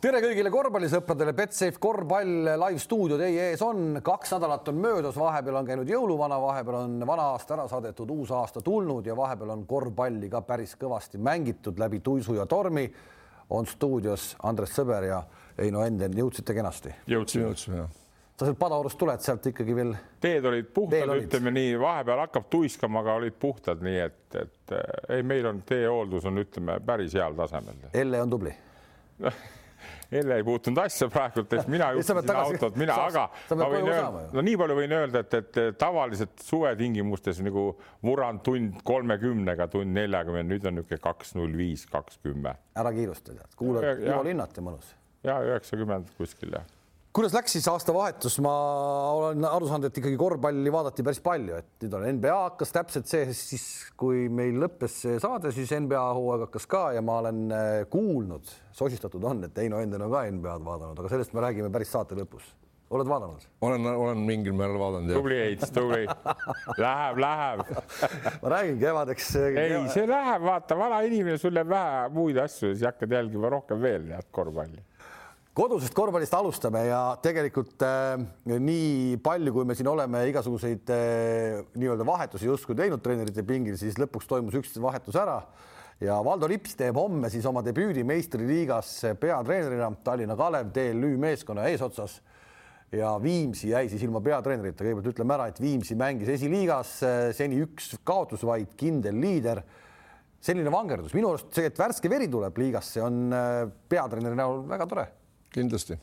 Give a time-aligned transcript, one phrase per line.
[0.00, 5.60] tere kõigile korvpallisõpradele, Betsafe korvpall live stuudio teie ees on, kaks nädalat on möödas, vahepeal
[5.60, 9.66] on käinud jõuluvana, vahepeal on vana aasta ära saadetud, uus aasta tulnud ja vahepeal on
[9.68, 12.88] korvpalli ka päris kõvasti mängitud läbi tuisu ja tormi.
[13.50, 15.22] on stuudios Andres Sõber ja
[15.58, 16.94] Heino Enden, jõudsite kenasti?
[17.06, 17.96] jõudsime, jõudsime jah
[18.40, 19.94] sa sealt Padaorust tuled, sealt ikkagi veel.
[20.20, 24.76] teed olid puhtad, ütleme nii, vahepeal hakkab tuiskama, aga olid puhtad, nii et, et
[25.10, 27.90] ei, meil on teehooldus on, ütleme päris heal tasemel.
[27.92, 28.54] Elle on tubli
[30.20, 34.44] Elle ei puutunud asja praegult, et mina juhtisin autot, mina, aga ma võin öelda, no
[34.46, 37.66] nii palju võin öelda, et, et tavaliselt suvetingimustes nagu
[38.06, 42.56] murrand tund kolmekümnega, tund neljakümne, nüüd on niisugune kaks null viis, kaks kümme.
[42.80, 44.92] ära kiirusta, tead, kuulad Ivo Linnat ja mõnus.
[45.26, 46.68] ja üheksakümmend kuskil jah
[47.16, 48.52] kuidas läks siis aastavahetus, ma
[49.16, 53.10] olen aru saanud, et ikkagi korvpalli vaadati päris palju, et nüüd on NBA hakkas täpselt
[53.10, 53.64] see, siis
[53.98, 58.46] kui meil lõppes see saade, siis NBA hooaeg hakkas ka ja ma olen äh, kuulnud,
[58.76, 62.18] sosistatud on, et Heino Enden on ka NBA-d vaadanud, aga sellest me räägime päris saate
[62.18, 62.52] lõpus.
[62.94, 63.42] oled vaadanud?
[63.66, 65.10] olen, olen mingil määral vaadanud.
[65.14, 66.06] tubli Heits, tubli.
[66.78, 67.64] Läheb, läheb
[68.44, 69.32] ma räägin kevadeks.
[69.50, 73.82] ei, see läheb, vaata, vana inimene, sul jääb vähe muid asju, siis hakkad jälgima rohkem
[73.82, 74.86] veel head korvpalli
[75.56, 82.06] kodusest korvpallist alustame ja tegelikult äh, nii palju, kui me siin oleme igasuguseid äh, nii-öelda
[82.06, 85.40] vahetusi justkui teinud treenerite pingil, siis lõpuks toimus üks vahetus ära.
[86.00, 92.20] Ja Valdo Lips teeb homme siis oma debüüdi meistriliigas peatreenerina Tallinna Kalev TLÜ meeskonna eesotsas.
[92.94, 97.58] Ja Viimsi jäi siis ilma peatreenerita, kõigepealt ütleme ära, et Viimsi mängis esiliigas äh, seni
[97.66, 99.64] üks kaotus, vaid kindel liider.
[100.40, 104.86] selline vangerdus, minu arust see, et värske veri tuleb liigasse, on äh, peatreeneri näol väga
[104.88, 105.10] tore
[105.54, 105.98] kindlasti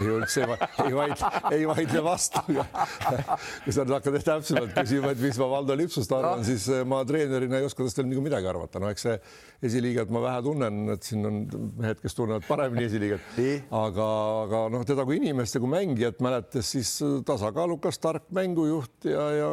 [0.00, 2.42] ei üldse ei, ei vaidle, ei vaidle vastu.
[2.46, 6.84] kui sa nüüd hakkad täpsemalt küsima, et mis ma Valdo Lipsust arvan no., siis eh,
[6.88, 9.18] ma treenerina ei oska tast veel nagu midagi arvata, no eks see
[9.62, 11.38] esiliigat ma vähe tunnen, et siin on
[11.78, 13.38] mehed, kes tunnevad paremini esiliigat,
[13.84, 14.06] aga,
[14.46, 16.90] aga noh, teda kui inimest ja kui mängijat mäletas, siis
[17.28, 19.50] tasakaalukas, tark mängujuht ja, ja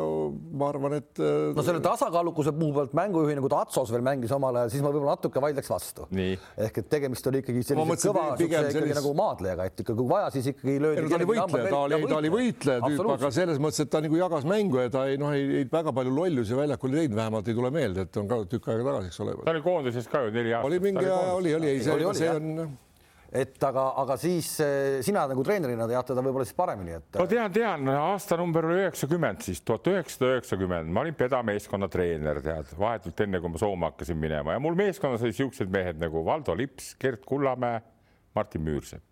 [0.59, 1.11] ma arvan, et.
[1.21, 4.85] Eh, no selle tasakaalukuse puhul pealt mängujuhina, kui ta Atsos veel mängis omal ajal, siis
[4.85, 6.07] ma võib-olla natuke vaidleks vastu.
[6.09, 8.97] ehk et tegemist oli ikkagi sellise kõva, ikkagi sellist...
[8.97, 11.05] nagu maadlejaga, et ikka kui vaja, siis ikkagi löödi.
[11.05, 14.17] ta oli võitleja, ta oli, ta oli võitleja tüüp, aga selles mõttes, et ta nagu
[14.17, 17.57] jagas mängu ja ta ei noh, ei, väga palju lollusi väljakul ei teinud, vähemalt ei
[17.57, 19.37] tule meelde, et on ka tükk aega tagasi, eks ole.
[19.43, 19.63] ta oli
[19.99, 20.69] koondises ka ju neli aastat.
[20.69, 22.77] oli mingi aja, oli, oli, ei, see, see on
[23.29, 27.19] et aga, aga siis eh, sina nagu treenerina tead teda võib-olla siis paremini, et.
[27.19, 32.73] ma tean, tean, aastanumber oli üheksakümmend, siis tuhat üheksasada üheksakümmend, ma olin pedameeskonna treener, tead,
[32.79, 34.55] vahetult enne kui ma Soome hakkasin minema.
[34.55, 37.83] Ja mul meeskonnas olid siuksed mehed nagu Valdo Lips, Gert Kullamäe,
[38.37, 39.08] Martin Müürsepp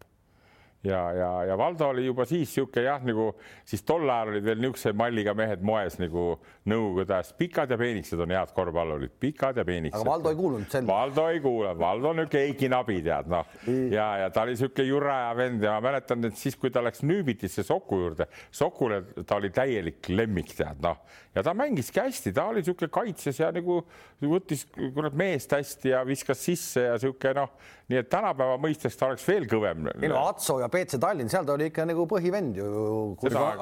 [0.83, 3.31] ja, ja, ja Valdo oli juba siis niisugune jah, nagu
[3.65, 6.27] siis tol ajal olid veel niisuguse malliga mehed moes nagu
[6.67, 10.01] Nõukogude ajast, pikad ja peenikesed on head korvpallurid, pikad ja peenikesed.
[10.01, 10.87] aga Valdo ei kuulnud selga?
[10.91, 13.53] Valdo ei kuule, Valdo on niisugune Eiki Nabi tead noh
[13.93, 17.05] ja, ja ta oli niisugune juraja vend ja ma mäletan, et siis, kui ta läks
[17.07, 20.99] Nüübitisse Soku juurde, Sokule ta oli täielik lemmik tead noh
[21.37, 23.79] ja ta mängiski hästi, ta oli niisugune kaitses ja nagu
[24.21, 29.07] võttis kurat meest hästi ja viskas sisse ja niisugune noh, nii et tänapäeva mõistes ta
[29.07, 29.87] oleks veel kõvem.
[29.95, 32.71] ei no Atso ja BC Tallinn, seal ta oli ikka nagu põhivend ju.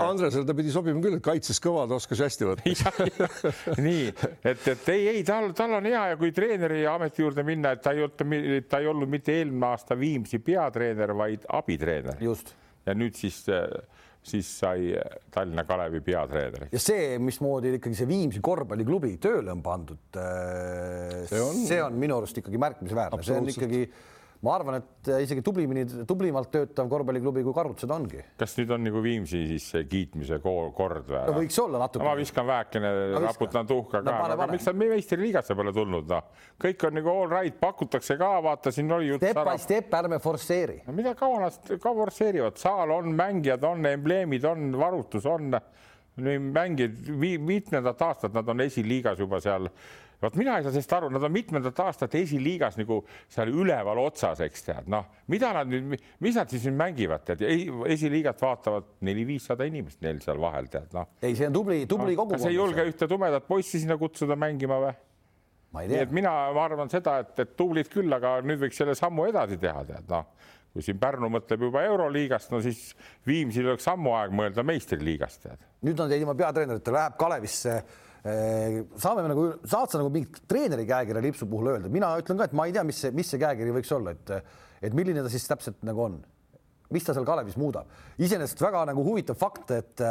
[0.02, 2.94] Andresele ta pidi sobima küll, et kaitses kõva, ta oskas hästi võtta
[3.86, 7.76] nii et, et ei, ei tal, tal on hea ja kui treeneri ameti juurde minna,
[7.76, 12.18] et ta ei olnud, ta ei olnud mitte eelmine aasta Viimsi peatreener, vaid abitreener.
[12.26, 12.56] just.
[12.86, 13.44] ja nüüd siis
[14.26, 14.90] siis sai
[15.32, 16.68] Tallinna Kalevi peatreener.
[16.72, 22.02] ja see, mismoodi ikkagi see Viimsi korvpalliklubi tööle on pandud, äh, see on, see on
[22.02, 23.86] minu arust ikkagi märkimisväärne, see on ikkagi
[24.46, 28.22] ma arvan, et isegi tublimini, tublimalt töötav korvpalliklubi, kui Karut seda ongi.
[28.40, 31.22] kas nüüd on nagu Viimsi siis kiitmise kord või?
[31.26, 32.06] no võiks olla natuke.
[32.06, 32.92] ma viskan vähekene,
[33.26, 36.30] raputan tuhka ka no,, aga miks nad meistriliigasse pole tulnud, noh,
[36.62, 39.26] kõik on nagu all right, pakutakse ka, vaata, siin oli jutt.
[39.26, 40.82] Step by step, ärme forsseeri.
[40.86, 45.54] no mida kaua nad ka forsseerivad, saal on, mängijad on, embleemid on, varutus on
[46.16, 46.96] mängijad
[47.40, 49.68] mitmendat aastat, nad on esiliigas juba seal
[50.22, 54.42] vot mina ei saa sellest aru, nad on mitmendat aastat esiliigas nagu seal üleval otsas,
[54.46, 57.44] eks tead, noh, mida nad nüüd, mis nad siis nüüd mängivad, tead,
[57.96, 61.12] esiliigat vaatavad neli-viissada inimest neil seal vahel, tead, noh.
[61.22, 62.40] ei, see on tubli, tubli no, kogukond.
[62.40, 64.96] kas ei julge ühte tumedat poissi sinna kutsuda mängima või?
[65.76, 69.60] nii et mina arvan seda, et, et tublid küll, aga nüüd võiks selle sammu edasi
[69.60, 70.32] teha, tead, noh
[70.76, 72.90] kui siin Pärnu mõtleb juba Euroliigast, no siis
[73.28, 75.62] Viimsil oleks ammu aeg mõelda meistriliigast, tead.
[75.88, 77.78] nüüd on teid ilma peatreenerita, läheb Kalevisse
[78.26, 82.48] saame me nagu, saad sa nagu mingit treeneri käekirja Lipsu puhul öelda, mina ütlen ka,
[82.50, 84.32] et ma ei tea, mis see, mis see käekiri võiks olla, et,
[84.82, 86.16] et milline ta siis täpselt nagu on,
[86.96, 87.92] mis ta seal Kalevis muudab.
[88.18, 90.02] iseenesest väga nagu huvitav fakt, et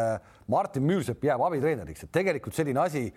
[0.50, 3.08] Martin Müürsepp jääb abitreeneriks, et tegelikult selline asi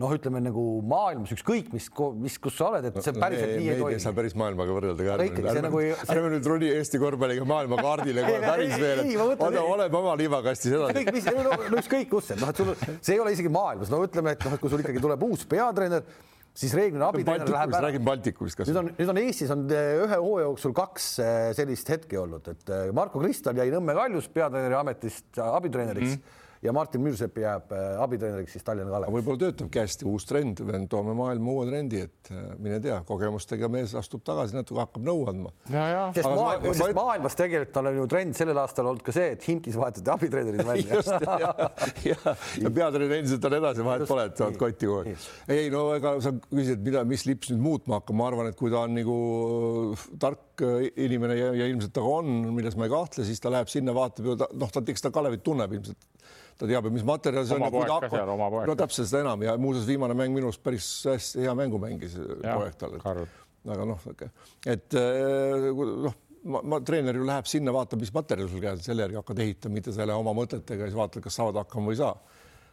[0.00, 1.88] noh, ütleme nagu maailmas ükskõik mis,
[2.22, 4.00] mis, kus sa oled, et see päriselt nii ei toimi.
[4.02, 5.28] saa päris maailmaga võrrelda ka.
[5.52, 5.84] see nagu.
[6.14, 10.98] ärme nüüd roni Eesti korvpalliga maailmakaardile kohe päris veel, et oleme oma liivakastis edasi.
[11.00, 14.02] kõik, mis, no ükskõik kus, et noh, et sul, see ei ole isegi maailmas, no
[14.06, 16.06] ütleme, et noh, et kui sul ikkagi tuleb uus peatreener
[16.52, 17.86] siis reeglina abitreener läheb ära.
[17.86, 18.68] räägin Baltikumist kas.
[18.68, 22.48] nüüd on, nüüd on Eestis on eh, ühe hooaja jooksul kaks eh, sellist hetke olnud,
[22.52, 26.22] et eh, Marko Kristal jäi Nõmme Kaljus peatreeneri ametist abitreeneriks mm.
[26.22, 29.14] -hmm ja Martin Müürsepp jääb äh, abitreeneriks siis Tallinna Kalevis.
[29.16, 33.94] võib-olla töötabki hästi uus trend, toome maailma uue trendi, et äh, mine tea, kogemustega mees
[33.98, 35.50] astub tagasi, natuke hakkab nõu andma.
[35.66, 36.74] sest maailmas, ma...
[36.78, 40.62] sest maailmas tegelikult on ju trend sellel aastal olnud ka see, et Himkis vahetati abitreenerid
[40.68, 41.02] välja.
[41.42, 41.50] ja,
[42.06, 45.28] ja, ja peatreener endiselt on edasi, vahet pole, et saad kotti kogu aeg.
[45.56, 48.70] ei no ega sa küsid, mida, mis lips nüüd muutma hakkab, ma arvan, et kui
[48.72, 49.18] ta on nagu
[49.96, 53.70] äh, tark inimene ja, ja ilmselt ta on, milles ma ei kahtle, siis ta läheb
[53.72, 56.12] sinna, vaatab ju, noh, ta, eks ta Kalevit tunneb ilmselt
[56.58, 58.66] ta teab ju, mis materjal see on.
[58.68, 62.18] no täpselt seda enam ja muuseas viimane mäng minu arust päris hästi hea mängu mängis
[62.18, 62.98] poeg tal.
[63.72, 64.06] aga noh,
[64.66, 66.14] et äh, noh,
[66.44, 69.78] ma, ma treener ju läheb sinna, vaatab, mis materjal sul käes, selle järgi hakkad ehitama,
[69.78, 72.16] mitte selle oma mõtetega, siis vaatad, kas saavad hakkama või ei saa.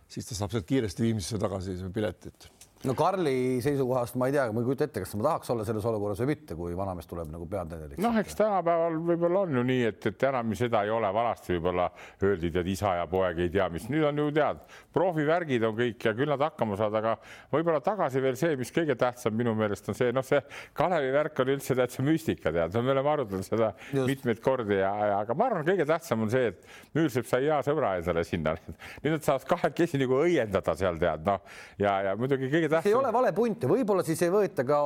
[0.10, 2.50] siis ta saab sealt kiiresti Viimsisse tagasi piletit
[2.88, 5.86] no Karli seisukohast ma ei tea, ma ei kujuta ette, kas ma tahaks olla selles
[5.90, 8.02] olukorras või mitte, kui vanamees tuleb nagu peatreeneriks.
[8.04, 11.90] noh, eks tänapäeval võib-olla on ju nii, et, et enam seda ei ole, vanasti võib-olla
[12.24, 14.62] öeldi, tead isa ja poeg ei tea, mis nüüd on ju tead,
[14.96, 17.16] profivärgid on kõik ja küll nad hakkama saavad, aga
[17.52, 20.40] võib-olla tagasi veel see, mis kõige tähtsam minu meelest on see, noh, see
[20.78, 24.08] Kalevi värk on üldse täitsa müstika, tead, me oleme arutanud seda Just.
[24.08, 27.60] mitmeid kordi ja, ja, aga ma arvan, kõige tähtsam on see, et Müürsepp sai hea
[27.66, 28.56] sõbra endale sinna.
[29.04, 31.44] nüüd nad saavad kahekesi nagu õiendada seal tead, noh
[31.82, 32.69] ja, ja muidugi kõige.
[32.84, 34.80] Ei ole vale punt ja võib-olla siis ei võeta ka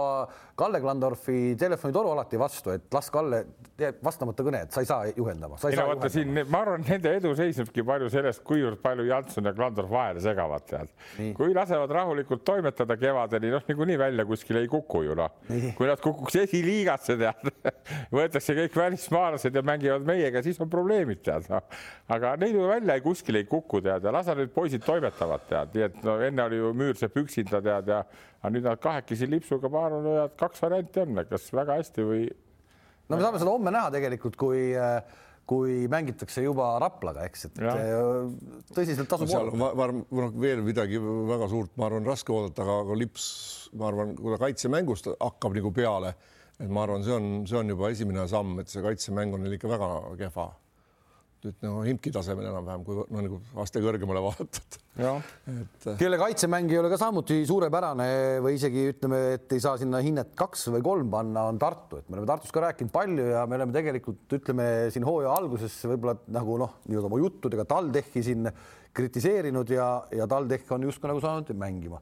[0.55, 3.39] Kalle Klandorfi telefonitoru alati vastu, et las Kalle
[3.73, 5.57] teeb vastamata kõne, et sa ei saa juhendama.
[5.65, 9.53] ei no vaata siin, ma arvan, nende edu seisnebki palju sellest, kuivõrd palju Janson ja
[9.57, 10.91] Klandorf vahele segavad, tead.
[11.33, 15.33] kui lasevad rahulikult toimetada kevadeni, noh, niikuinii välja kuskile ei kuku ju noh.
[15.77, 17.49] kui nad kukuks esiliigasse, tead
[18.19, 21.65] võetakse kõik välismaalased ja mängivad meiega, siis on probleemid, tead noh.
[22.13, 25.73] aga neid ju välja ei kuskile ei kuku, tead ja lase nüüd poisid toimetavad, tead,
[25.73, 27.99] nii et no enne oli ju Müürsepp üksinda, tead tead ja
[28.43, 32.23] aga nüüd nad kahekesi lipsuga, arvan, võivad kaks varianti on, kas väga hästi või.
[33.09, 34.71] no me saame seda homme näha tegelikult, kui
[35.47, 37.73] kui mängitakse juba Raplaga, eks, et ja.
[38.71, 39.57] tõsiselt tasub no,.
[39.59, 43.25] ma arvan, noh, veel midagi väga suurt, ma arvan, raske oodata, aga, aga lips,
[43.75, 46.13] ma arvan, kui ta kaitsemängust hakkab nagu peale,
[46.63, 49.57] et ma arvan, see on, see on juba esimene samm, et see kaitsemäng on neil
[49.57, 49.89] ikka väga
[50.23, 50.47] kehva
[51.47, 54.77] nüüd nagu Himki tasemel enam-vähem, kui no nagu aste kõrgemale vaatad.
[54.97, 58.07] et äh, kelle kaitsemäng ei ole ka samuti suurepärane
[58.45, 62.09] või isegi ütleme, et ei saa sinna hinnet kaks või kolm panna, on Tartu, et
[62.09, 66.17] me oleme Tartus ka rääkinud palju ja me oleme tegelikult ütleme siin hooaja alguses võib-olla
[66.33, 68.51] nagu noh, nii-öelda oma juttudega TalTechi siin
[68.93, 72.01] kritiseerinud ja, ja TalTech on justkui nagu saanud mängima.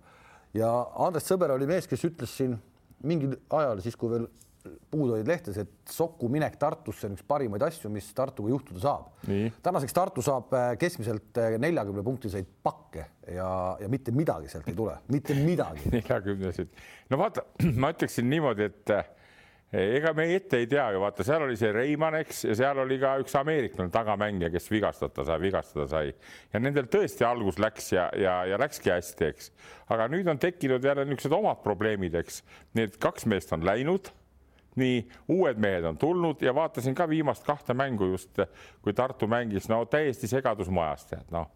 [0.53, 2.57] ja Andres Sõber oli mees, kes ütles siin
[3.07, 4.27] mingil ajal siis, kui veel
[4.63, 9.07] puud olid lehtes, et Soku minek Tartusse on üks parimaid asju, mis Tartuga juhtuda saab.
[9.63, 13.49] tänaseks Tartu saab äh, keskmiselt äh, neljakümne punktiseid pakke ja,
[13.81, 15.89] ja mitte midagi sealt ei tule, mitte midagi.
[15.97, 16.77] neljakümneseid,
[17.11, 17.45] no vaata,
[17.81, 19.11] ma ütleksin niimoodi, et äh,
[19.97, 22.99] ega me ette ei tea ju vaata, seal oli see Reimann, eks, ja seal oli
[23.01, 28.09] ka üks ameeriklane tagamängija, kes vigastada sai, vigastada sai ja nendel tõesti algus läks ja,
[28.19, 29.51] ja, ja läkski hästi, eks.
[29.95, 32.43] aga nüüd on tekkinud jälle niisugused omad probleemid, eks.
[32.77, 34.11] Need kaks meest on läinud
[34.79, 38.39] nii uued mehed on tulnud ja vaatasin ka viimast kahte mängu just,
[38.81, 41.49] kui Tartu mängis, no täiesti segadus majas, tead noh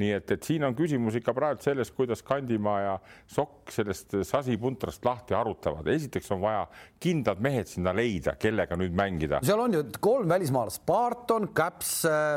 [0.00, 2.94] nii et, et siin on küsimus ikka praegu selles, kuidas Kandimaa ja
[3.30, 5.86] Sokk sellest sasipuntrast lahti arutavad.
[5.94, 6.66] esiteks on vaja
[7.00, 9.40] kindlad mehed sinna leida, kellega nüüd mängida.
[9.44, 11.94] seal on ju kolm välismaalast, Barton, Käps,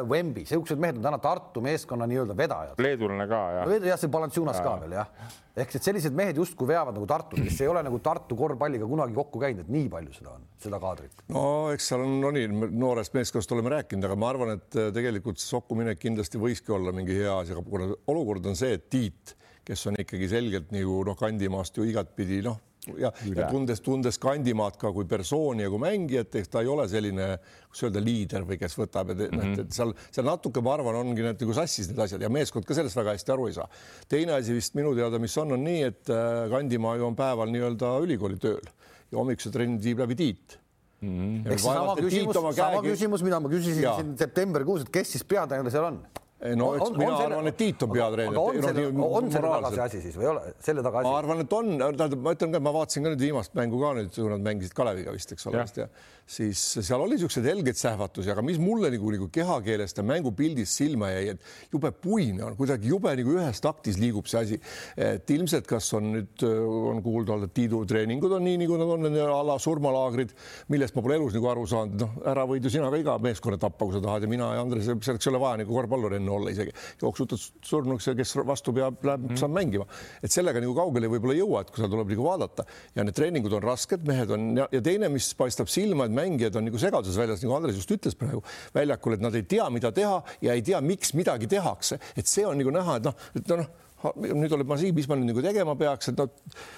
[0.09, 2.79] Wemby, niisugused mehed on täna Tartu meeskonna nii-öelda vedajad.
[2.79, 3.75] leedulane ka jah.
[3.91, 5.11] jah, see Balanchunas ka veel jah
[5.57, 9.15] ehk et sellised mehed justkui veavad nagu Tartut, kes ei ole nagu Tartu korvpalliga kunagi
[9.17, 11.23] kokku käinud, et nii palju seda on, seda kaadrit.
[11.33, 14.91] no eks seal on, no nii, noorest meeskonnast oleme rääkinud, aga ma arvan, et äh,
[14.93, 18.87] tegelikult Sokku minek kindlasti võiski olla mingi hea asi, aga kuna olukord on see, et
[18.91, 19.35] Tiit,
[19.67, 22.59] kes on ikkagi selgelt nagu noh, kandimaast ju igatpidi noh,
[22.95, 26.85] ja, ja tundes, tundes Kandimaad ka kui persooni ja kui mängijat, eks ta ei ole
[26.91, 27.29] selline,
[27.67, 29.63] kuidas öelda, liider või kes võtab, et mm -hmm.
[29.65, 32.77] et seal, seal natuke, ma arvan, ongi need nagu sassis need asjad ja meeskond ka
[32.77, 33.67] sellest väga hästi aru ei saa.
[34.07, 37.51] teine asi vist minu teada, mis on, on nii, et äh, Kandimaa ju on päeval
[37.51, 38.63] nii-öelda ülikooli tööl
[39.11, 40.59] ja hommikuse trennid viib läbi Tiit
[40.97, 41.51] Mm -hmm.
[41.51, 43.95] eks seesama küsimus, sama küsimus, mida ma küsisin ja.
[43.95, 45.99] siin septembrikuus, et kes siis peatreener seal on?
[46.37, 48.37] No eks mina selle, arvan, et Tiit on peatreener.
[48.37, 51.09] on selle, on selle taga see asi siis või ei ole selle taga asi?
[51.09, 53.95] ma arvan, et on, tähendab, ma ütlen ka, ma vaatasin ka nüüd viimast mängu ka
[53.97, 55.89] nüüd, kui nad mängisid Kaleviga vist, eks ole, ja
[56.27, 61.09] siis seal oli niisuguseid helgeid sähvatusi, aga mis mulle nagu, nagu kehakeelest ja mängupildist silma
[61.13, 64.59] jäi, et jube puine on, kuidagi jube nagu ühes taktis liigub see asi.
[64.99, 68.93] et ilmselt, kas on nüüd on kuulda olnud, et Tiidu treeningud on nii, nagu nad
[68.97, 70.35] on, a la surmalaagrid,
[70.73, 73.59] millest ma pole elus nagu aru saanud, noh, ära võid ju sina ka iga meeskonna
[73.61, 76.26] tappa, kui sa tahad ja mina ja Andres, selleks ei ole vaja nagu korvpallur enne
[76.33, 76.73] olla isegi.
[77.01, 79.87] jooksutad surnuks ja kes vastu peab, läheb mm., saab mängima,
[80.23, 83.17] et sellega nagu kaugele võib-olla ei jõua, et kui seal tuleb nagu vaadata ja need
[83.17, 86.81] treeningud on rasked, mehed on ja, ja teine, mis paistab silma, et mängijad on nagu
[86.81, 88.43] segaduses väljas, nagu Andres just ütles praegu
[88.75, 92.45] väljakul, et nad ei tea, mida teha ja ei tea, miks midagi tehakse, et see
[92.47, 93.75] on nagu näha, et noh, et noh
[94.05, 96.29] nüüd oled ma siin, mis ma nüüd nagu tegema peaks, et noh,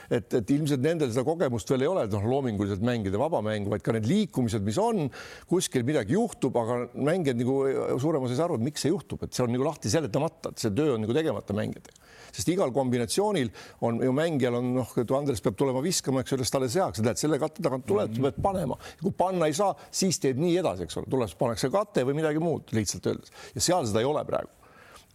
[0.07, 3.71] et, et ilmselt nendel seda kogemust veel ei ole, et noh, loominguliselt mängida vaba mängu,
[3.73, 5.09] vaid ka need liikumised, mis on,
[5.49, 7.57] kuskil midagi juhtub, aga mängijad nagu
[7.99, 10.53] suurem osa ei saa aru, et miks see juhtub, et see on nagu lahti seletamata,
[10.53, 13.49] et see töö on nagu tegemata mängijatega sest igal kombinatsioonil
[13.87, 17.01] on ju mängijal on noh, kui Andres peab tulema viskama, eks ole, siis talle seaks,
[17.05, 18.29] näed selle katte tagant tuleb mm, -hmm.
[18.29, 18.77] pead panema.
[19.01, 22.39] kui panna ei saa, siis teed nii edasi, eks ole, tuleb, pannakse kate või midagi
[22.43, 24.49] muud lihtsalt öeldes ja seal seda ei ole praegu.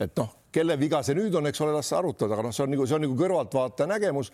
[0.01, 2.75] Et noh, kelle viga see nüüd on, eks ole, las arutada, aga noh, see on
[2.75, 4.33] nagu, see on nagu kõrvaltvaataja nägemus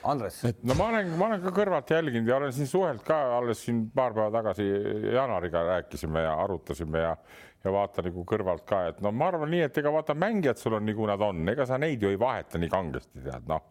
[0.00, 0.38] Andres.
[0.64, 3.82] no ma olen, ma olen ka kõrvalt jälginud ja olen siin suhelt ka alles siin
[3.92, 4.64] paar päeva tagasi
[5.12, 7.16] Jaanariga rääkisime ja arutasime ja
[7.64, 10.78] ja vaata nagu kõrvalt ka, et no ma arvan nii, et ega vaata mängijad sul
[10.78, 13.66] on nii, kui nad on, ega sa neid ju ei vaheta nii kangesti tead noh.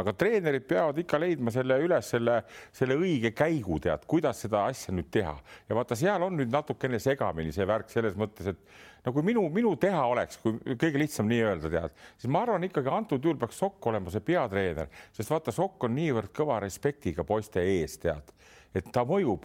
[0.00, 2.42] Aga treenerid peavad ikka leidma selle üles selle,
[2.74, 5.32] selle õige käigu, tead, kuidas seda asja nüüd teha.
[5.68, 9.46] Ja vaata, seal on nüüd natukene segamini see värk selles mõttes, et no kui minu,
[9.54, 13.38] minu teha oleks, kui kõige lihtsam nii öelda, tead, siis ma arvan ikkagi antud juhul
[13.40, 18.34] peaks Sokk olema see peatreener, sest vaata, Sokk on niivõrd kõva respektiga poiste ees, tead
[18.76, 19.44] et ta mõjub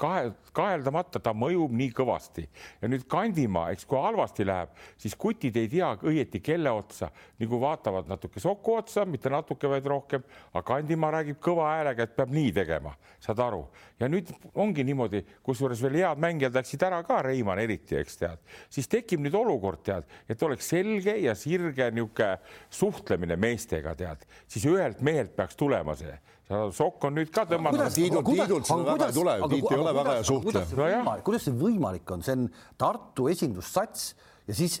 [0.00, 2.44] kahe, kaheldamata, ta mõjub nii kõvasti.
[2.82, 7.60] Ja nüüd Kandimaa, eks kui halvasti läheb, siis kutid ei tea õieti, kelle otsa, nagu
[7.62, 12.32] vaatavad natuke Soku otsa, mitte natuke, vaid rohkem, aga Kandimaa räägib kõva häälega, et peab
[12.34, 12.94] nii tegema,
[13.24, 13.64] saad aru,
[14.00, 18.42] ja nüüd ongi niimoodi, kusjuures veel head mängijad läksid ära ka, Reimann eriti, eks tead,
[18.72, 22.06] siis tekib nüüd olukord, tead, et oleks selge ja sirge niisugune
[22.72, 26.14] suhtlemine meestega, tead, siis ühelt mehelt peaks tulema see
[26.48, 27.90] Sokk on nüüd ka tõmmanud.
[27.92, 31.16] Tiidult, Tiidult seda väga ei tule, Tiit ei ole väga hea suhtleja.
[31.26, 32.46] kuidas see võimalik on, see on
[32.80, 34.14] Tartu esindussats
[34.48, 34.80] ja siis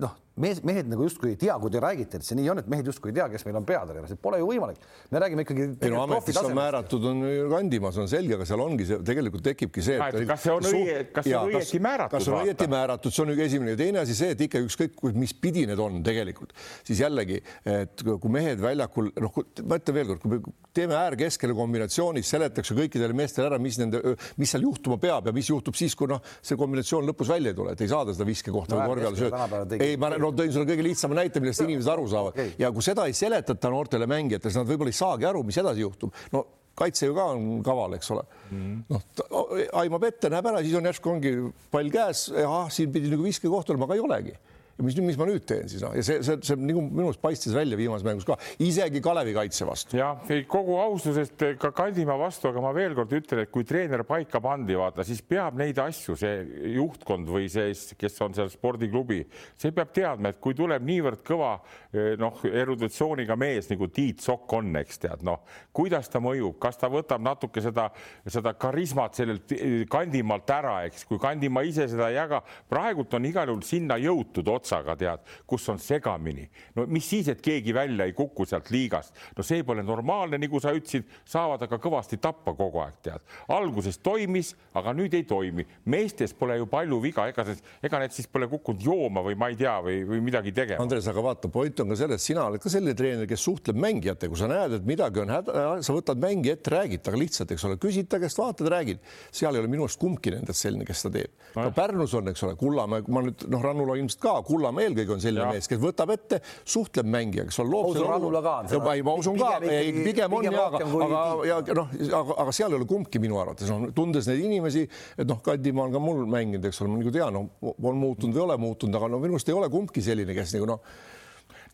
[0.00, 2.70] noh mees, mehed nagu justkui ei tea, kui te räägite, et see nii on, et
[2.70, 4.80] mehed justkui ei tea, kes meil on peatreener, see pole ju võimalik.
[5.12, 5.66] me räägime ikkagi.
[5.78, 7.22] ei no ametisse on määratud, on
[7.52, 10.18] Kandimaa, see on selge, aga seal ongi see, tegelikult tekibki see, et.
[10.26, 12.18] kas see on õige, kas see on õieti määratud?
[12.18, 14.98] kas on õieti määratud, see on üks esimene ja teine asi see, et ikka ükskõik,
[15.14, 17.38] mis pidi need on tegelikult, siis jällegi,
[17.70, 23.14] et kui mehed väljakul, noh, ma ütlen veelkord, kui me teeme äärkeskele kombinatsioonis, seletatakse kõikidele
[23.16, 24.00] meestele ära, mis nende,
[24.40, 27.58] mis seal juhtuma peab ja mis juhtub siis, kui noh, see kombinatsioon lõpus välja ei
[27.58, 29.76] tule, et ei saada seda viskekohta või korvi all sööd.
[29.78, 32.52] ei, ma no tõin sulle kõige lihtsama näite, millest inimesed aru saavad okay.
[32.60, 35.84] ja kui seda ei seletata noortele mängijatele, siis nad võib-olla ei saagi aru, mis edasi
[35.84, 36.24] juhtub.
[36.34, 38.80] no kaitse ju ka on kaval, eks ole mm.
[38.90, 39.52] noh,
[39.82, 41.36] aimab ette, näeb ära, siis on järsku ongi
[41.70, 44.36] pall käes, ahah, siin pidi nagu viskekoht olema, aga ei olegi
[44.78, 47.22] ja mis, mis ma nüüd teen siis noh, ja see, see, see nagu minu arust
[47.22, 49.98] paistis välja viimases mängus ka, isegi Kalevi kaitse vastu.
[50.00, 54.40] jah, kogu aususest ka Kandimaa vastu, aga ma veel kord ütlen, et kui treener paika
[54.42, 59.20] pandi, vaata, siis peab neid asju see juhtkond või see, kes on seal spordiklubi,
[59.60, 64.56] see peab teadma, et kui tuleb niivõrd kõva eh, noh, eruditsiooniga mees nagu Tiit Sokk
[64.58, 67.86] on, eks tead, noh, kuidas ta mõjub, kas ta võtab natuke seda,
[68.26, 69.54] seda karismat sellelt
[69.90, 74.48] Kandimaalt ära, eks, kui Kandimaa ise seda ei jaga, praegult on igal juhul sinna jõutud
[74.50, 76.48] otsa otsaga, tead, kus on segamini.
[76.74, 80.60] no mis siis, et keegi välja ei kuku sealt liigast, no see pole normaalne, nagu
[80.60, 83.24] sa ütlesid, saavad aga kõvasti tappa kogu aeg, tead.
[83.48, 85.66] alguses toimis, aga nüüd ei toimi.
[85.84, 87.46] meestes pole ju palju viga, ega,
[87.82, 90.82] ega need siis pole kukkunud jooma või ma ei tea, või, või midagi tegema.
[90.82, 94.32] Andres, aga vaata, point on ka selles, sina oled ka selline treener, kes suhtleb mängijatega,
[94.32, 97.64] kui sa näed, et midagi on häda, sa võtad mängija ette, räägid temaga lihtsalt, eks
[97.68, 99.00] ole, küsid ta käest, vaatad, räägid.
[99.32, 101.32] seal ei ole minu arust kumbki nendest selline, kes seda teeb.
[101.54, 105.22] ka Pärnus on, eks ole, Kullamäe, ma nüüd noh, Rannula ilmselt ka Kullamäe eelkõige on
[105.22, 107.90] selline mees, kes võtab ette, suhtleb mängijaga, eks ole, loob.
[107.92, 112.38] usun Rannula ka on ma usun ka, pigem on ja, aga, aga ja noh, aga,
[112.44, 114.86] aga seal ei ole kumbki minu arvates, noh, tundes neid inimesi,
[115.18, 118.36] et noh, Kandimaa on ka mul mänginud, eks ole, ma nagu tean, no on muutunud
[118.36, 120.86] või ei ole muutunud, aga no minu arust ei ole kumbki selline, kes nagu noh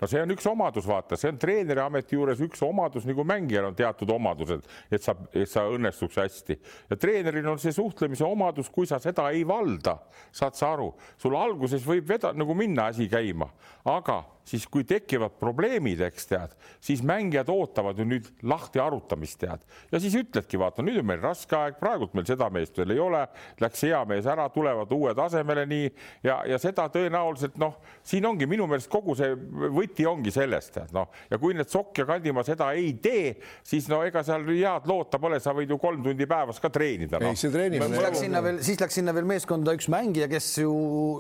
[0.01, 3.71] no see on üks omadus, vaata, see on treeneri ameti juures üks omadus, nagu mängijal
[3.71, 6.59] on teatud omadused, et sa, et sa õnnestuks hästi.
[6.91, 9.99] Ja treeneril on see suhtlemise omadus, kui sa seda ei valda,
[10.33, 10.91] saad sa aru,
[11.21, 13.51] sul alguses võib veda nagu minna asi käima,
[13.89, 19.63] aga siis kui tekivad probleemid, eks tead, siis mängijad ootavad ju nüüd lahti arutamist, tead,
[19.93, 23.03] ja siis ütledki, vaata, nüüd on meil raske aeg, praegult meil seda meest veel ei
[23.03, 23.23] ole,
[23.63, 25.91] läks hea mees ära, tulevad uued asemele nii.
[26.27, 29.35] Ja, ja seda tõenäoliselt noh, siin ongi minu meelest kogu see
[29.71, 33.87] võti ongi sellest, tead noh, ja kui need Sokk ja Kandimaa seda ei tee, siis
[33.91, 37.31] no ega seal head loota pole, sa võid ju kolm tundi päevas ka treenida no..
[37.31, 37.93] ei, see treenimine.
[37.95, 40.73] siis läks sinna veel, siis läks sinna veel meeskonda üks mängija, kes ju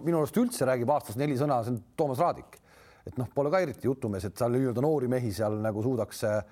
[0.07, 2.59] minu arust üldse räägib aastas neli sõna, see on Toomas Raadik
[3.07, 6.43] et noh, pole ka eriti jutumees, et seal nii-öelda noori mehi seal nagu suudaks äh,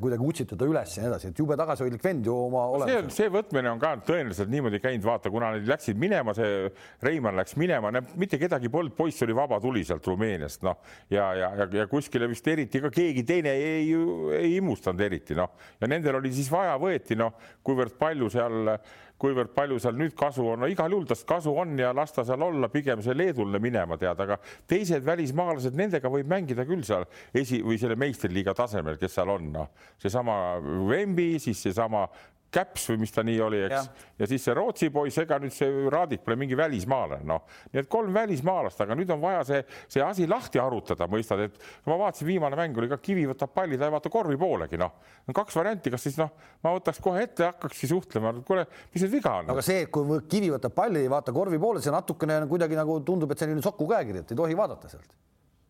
[0.00, 3.12] kuidagi utsitada üles ja nii edasi, et jube tagasihoidlik vend ju oma olemuselt.
[3.14, 6.70] see võtmine on ka tõenäoliselt niimoodi käinud, vaata, kuna nad läksid minema, see
[7.04, 10.78] Reimann läks minema, mitte kedagi polnud, poiss oli vaba tuli sealt Rumeeniast, noh
[11.10, 15.36] ja, ja, ja, ja kuskile vist eriti ka keegi teine ei, ei, ei imustanud eriti,
[15.38, 17.34] noh ja nendel oli siis vaja, võeti noh,
[17.66, 18.74] kuivõrd palju seal
[19.20, 22.24] kuivõrd palju seal nüüd kasu on, no igal juhul tast kasu on ja las ta
[22.26, 24.38] seal olla, pigem see Leedule minema tead, aga
[24.70, 29.50] teised välismaalased, nendega võib mängida küll seal esi või selle meistriliiga tasemel, kes seal on,
[29.54, 32.06] noh, seesama Wemby, siis seesama
[32.50, 35.84] Käps või mis ta nii oli, eks, ja siis see Rootsi poiss, ega nüüd see
[35.92, 39.60] Raadik pole mingi välismaalane, noh, nii et kolm välismaalast, aga nüüd on vaja see,
[39.92, 43.78] see asi lahti arutada, mõistad, et ma vaatasin, viimane mäng oli ka Kivi võtab palli,
[43.78, 44.98] ta ei vaata korvi poolegi, noh,
[45.30, 46.34] on kaks varianti, kas siis noh,
[46.66, 49.54] ma võtaks kohe ette, hakkakski suhtlema, kuule, mis nüüd viga on?
[49.54, 53.30] aga see, kui Kivi võtab palli, ei vaata korvi poole, see natukene kuidagi nagu tundub,
[53.30, 55.14] et selline soku käekiri, et ei tohi vaadata sealt,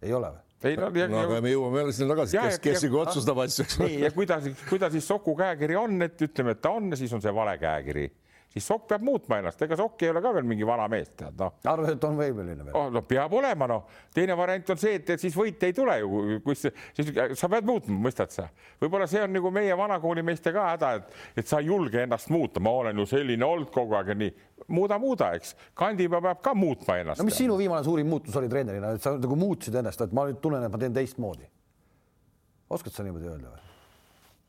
[0.02, 0.47] ei ole või?
[0.71, 3.64] ei no, ja, no aga me jõuame jälle sinna tagasi, kes, kes nagu otsustab asju,
[3.64, 3.78] eks.
[3.80, 7.25] nii ja kuidas, kuidas siis Soku käekiri on, et ütleme, et ta on siis on
[7.25, 8.11] see vale käekiri
[8.50, 11.38] siis Sokk peab muutma ennast, ega Sokk ei ole ka veel mingi vana mees, tead
[11.38, 11.54] noh.
[11.71, 12.88] arvad, et on võimeline veel oh,?
[12.92, 13.85] no peab olema, noh.
[14.14, 17.69] teine variant on see, et, et siis võite ei tule ju, kus siis sa pead
[17.69, 18.49] muutma, mõistad sa?
[18.83, 22.33] võib-olla see on nagu meie vanakooli meeste ka häda, et, et sa ei julge ennast
[22.35, 24.35] muuta, ma olen ju selline olnud kogu aeg ja nii.
[24.75, 25.54] muuda, muuda, eks.
[25.78, 27.23] Kandimaa peab ka muutma ennast.
[27.23, 30.26] no mis sinu viimane suurim muutus oli treenerina, et sa nagu muutsid ennast, et ma
[30.26, 31.47] nüüd tunnen, et ma teen teistmoodi?
[32.71, 33.69] oskad sa niimoodi öelda või?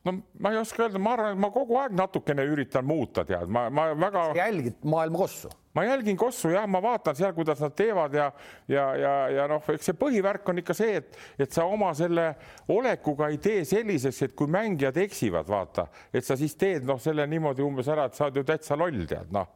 [0.04, 3.50] No ma ei oska öelda, ma arvan, et ma kogu aeg natukene üritan muuta, tead,
[3.50, 4.28] ma, ma väga.
[4.36, 5.50] jälgid maailma kossu?
[5.74, 8.30] ma jälgin kossu jah, ma vaatan seal, kuidas nad teevad ja,
[8.68, 12.26] ja, ja, ja noh, eks see põhivärk on ikka see, et, et sa oma selle
[12.72, 17.26] olekuga ei tee selliseks, et kui mängijad eksivad, vaata, et sa siis teed noh, selle
[17.30, 19.48] niimoodi umbes ära, et sa oled ju täitsa loll, tead noh,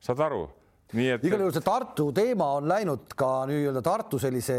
[0.00, 0.48] saad aru
[0.96, 1.26] nii et.
[1.26, 4.56] igal juhul see Tartu teema on läinud ka nii-öelda Tartu sellise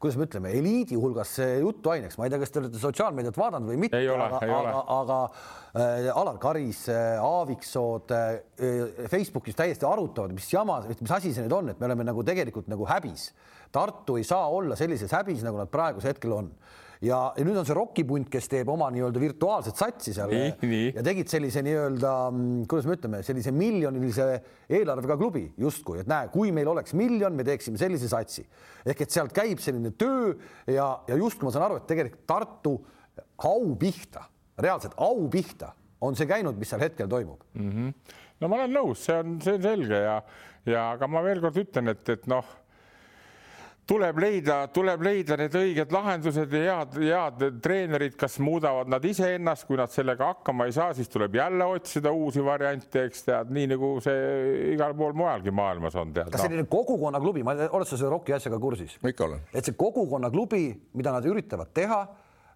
[0.00, 3.80] kuidas me ütleme, eliidi hulgas jutuaineks, ma ei tea, kas te olete sotsiaalmeediat vaadanud või
[3.82, 8.38] mitte, aga, aga, aga äh, Alar Karis äh,, Aaviksood äh,
[9.12, 12.70] Facebookis täiesti arutavad, mis jama, mis asi see nüüd on, et me oleme nagu tegelikult
[12.72, 13.28] nagu häbis.
[13.70, 16.48] Tartu ei saa olla sellises häbis, nagu nad praegusel hetkel on
[17.04, 20.90] ja, ja nüüd on see rokipunt, kes teeb oma nii-öelda virtuaalset satsi seal nii, nii.
[20.98, 24.28] ja tegid sellise nii-öelda, mm, kuidas me ütleme, sellise miljonilise
[24.68, 28.44] eelarvega klubi justkui, et näe, kui meil oleks miljon, me teeksime sellise satsi
[28.84, 30.34] ehk et sealt käib selline töö
[30.68, 32.76] ja, ja justkui ma saan aru, et tegelikult Tartu
[33.48, 34.26] au pihta,
[34.60, 35.72] reaalselt au pihta
[36.04, 37.70] on see käinud, mis seal hetkel toimub mm.
[37.70, 38.16] -hmm.
[38.40, 40.20] no ma olen nõus, see on, see on selge ja,
[40.68, 42.44] ja aga ma veel kord ütlen, et, et noh
[43.90, 49.66] tuleb leida, tuleb leida need õiged lahendused ja head, head treenerid, kas muudavad nad iseennast,
[49.66, 53.72] kui nad sellega hakkama ei saa, siis tuleb jälle otsida uusi variante, eks tead, nii
[53.72, 56.30] nagu see igal pool mujalgi maailmas on tead.
[56.30, 56.46] kas no.
[56.46, 58.96] selline kogukonnaklubi, ma oled sa selle ROK-i asjaga kursis?
[59.02, 59.42] ikka olen.
[59.50, 60.64] et see kogukonnaklubi,
[61.00, 62.00] mida nad üritavad teha,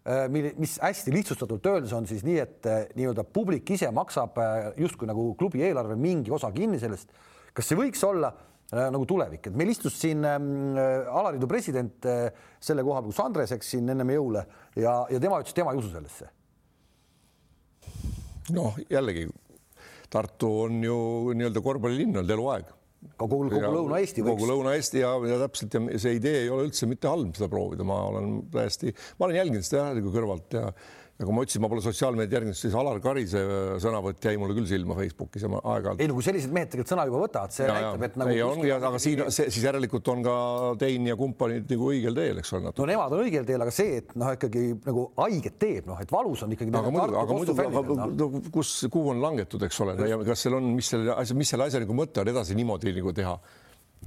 [0.07, 4.71] äh, mis hästi lihtsustatult öeldes on siis nii, et äh, nii-öelda publik ise maksab äh,
[4.87, 7.11] justkui nagu klubi eelarve mingi osa kinni sellest.
[7.55, 8.31] kas see võiks olla
[8.75, 10.39] nagu tulevik, et meil istus siin äh,
[11.09, 12.29] alaliidu president äh,
[12.63, 14.45] selle koha peal, kus Andres eks siin ennem jõule
[14.77, 16.31] ja, ja tema ütles, tema ei usu sellesse.
[18.55, 19.29] noh, jällegi
[20.15, 20.97] Tartu on ju
[21.35, 22.67] nii-öelda korvpallilinn olnud eluaeg.
[23.19, 24.23] ka kogu, kogu Lõuna-Eesti.
[24.25, 27.87] kogu Lõuna-Eesti ja, ja täpselt ja see idee ei ole üldse mitte halb seda proovida,
[27.89, 30.69] ma olen täiesti, ma olen jälginud seda nagu kõrvalt ja
[31.15, 33.41] ja kui ma ütlesin, ma pole sotsiaalmeediat järginud, siis Alar Karise
[33.83, 36.03] sõnavõtt jäi mulle küll silma Facebookis ja ma aeg-ajalt.
[36.03, 38.33] ei no kui sellised mehed tegelikult sõna juba võtavad, see ja, näitab, et nagu.
[38.35, 40.37] ei on ja aga siin see, siis järelikult on ka
[40.81, 42.73] Tein ja kumpaniid nagu õigel teel, eks ole.
[42.75, 46.15] no nemad on õigel teel, aga see, et noh, ikkagi nagu haiget teeb, noh, et
[46.19, 46.75] valus on ikkagi.
[46.83, 49.95] aga muidugi, aga muidugi, aga no, kus, kuhu on langetud, eks ole,
[50.27, 53.15] kas seal on, mis selle asja, mis selle asja nagu mõte on edasi niimoodi nagu
[53.15, 53.39] teha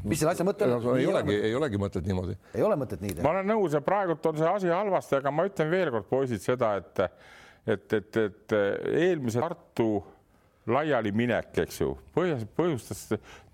[0.03, 0.91] mis selle asja mõte on?
[0.97, 2.37] ei olegi, ei olegi mõtet niimoodi.
[2.53, 3.25] ei ole mõtet nii teha.
[3.25, 6.75] ma olen nõus ja praegult on see asi halvasti, aga ma ütlen veelkord, poisid, seda,
[6.81, 7.07] et
[7.67, 8.53] et, et, et
[8.95, 9.89] eelmise Tartu
[10.71, 13.01] laialiminek, eks ju, põhjus, põhjustas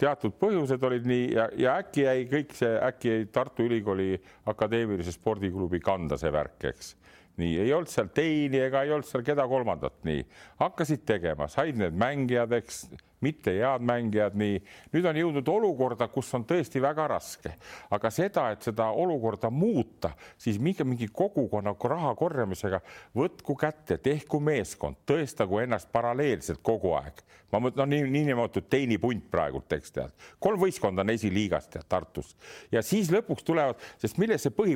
[0.02, 4.16] teatud põhjused olid nii ja, ja äkki jäi kõik see, äkki jäi Tartu Ülikooli
[4.50, 6.94] Akadeemilise Spordiklubi kanda see värk, eks.
[7.42, 10.26] nii ei olnud seal teini ega ei olnud seal keda kolmandat, nii
[10.62, 12.86] hakkasid tegema, said need mängijad, eks
[13.24, 14.60] mitte head mängijad, nii.
[14.94, 17.56] nüüd on jõudnud olukorda, kus on tõesti väga raske,
[17.94, 22.82] aga seda, et seda olukorda muuta, siis mingi, mingi kogukonna raha korjamisega
[23.16, 27.24] võtku kätte, tehku meeskond, tõestagu ennast paralleelselt kogu aeg.
[27.54, 32.32] ma mõtlen, no nii, niinimetatud teinipunt praegult, eks tead, kolm võistkonda on esiliigas tead Tartus
[32.74, 34.74] ja siis lõpuks tulevad, sest milles see põhi,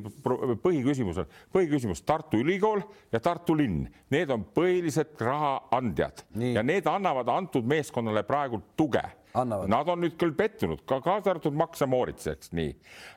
[0.61, 6.53] põhiküsimus on, põhiküsimus Tartu Ülikool ja Tartu linn, need on põhilised raha andjad Nii.
[6.53, 8.36] ja need annavad antud meeskonnale praegu
[8.79, 9.03] tuge.
[9.37, 12.71] Nad on nüüd küll pettunud, ka kaasa arvatud Max Moritz, eks nii,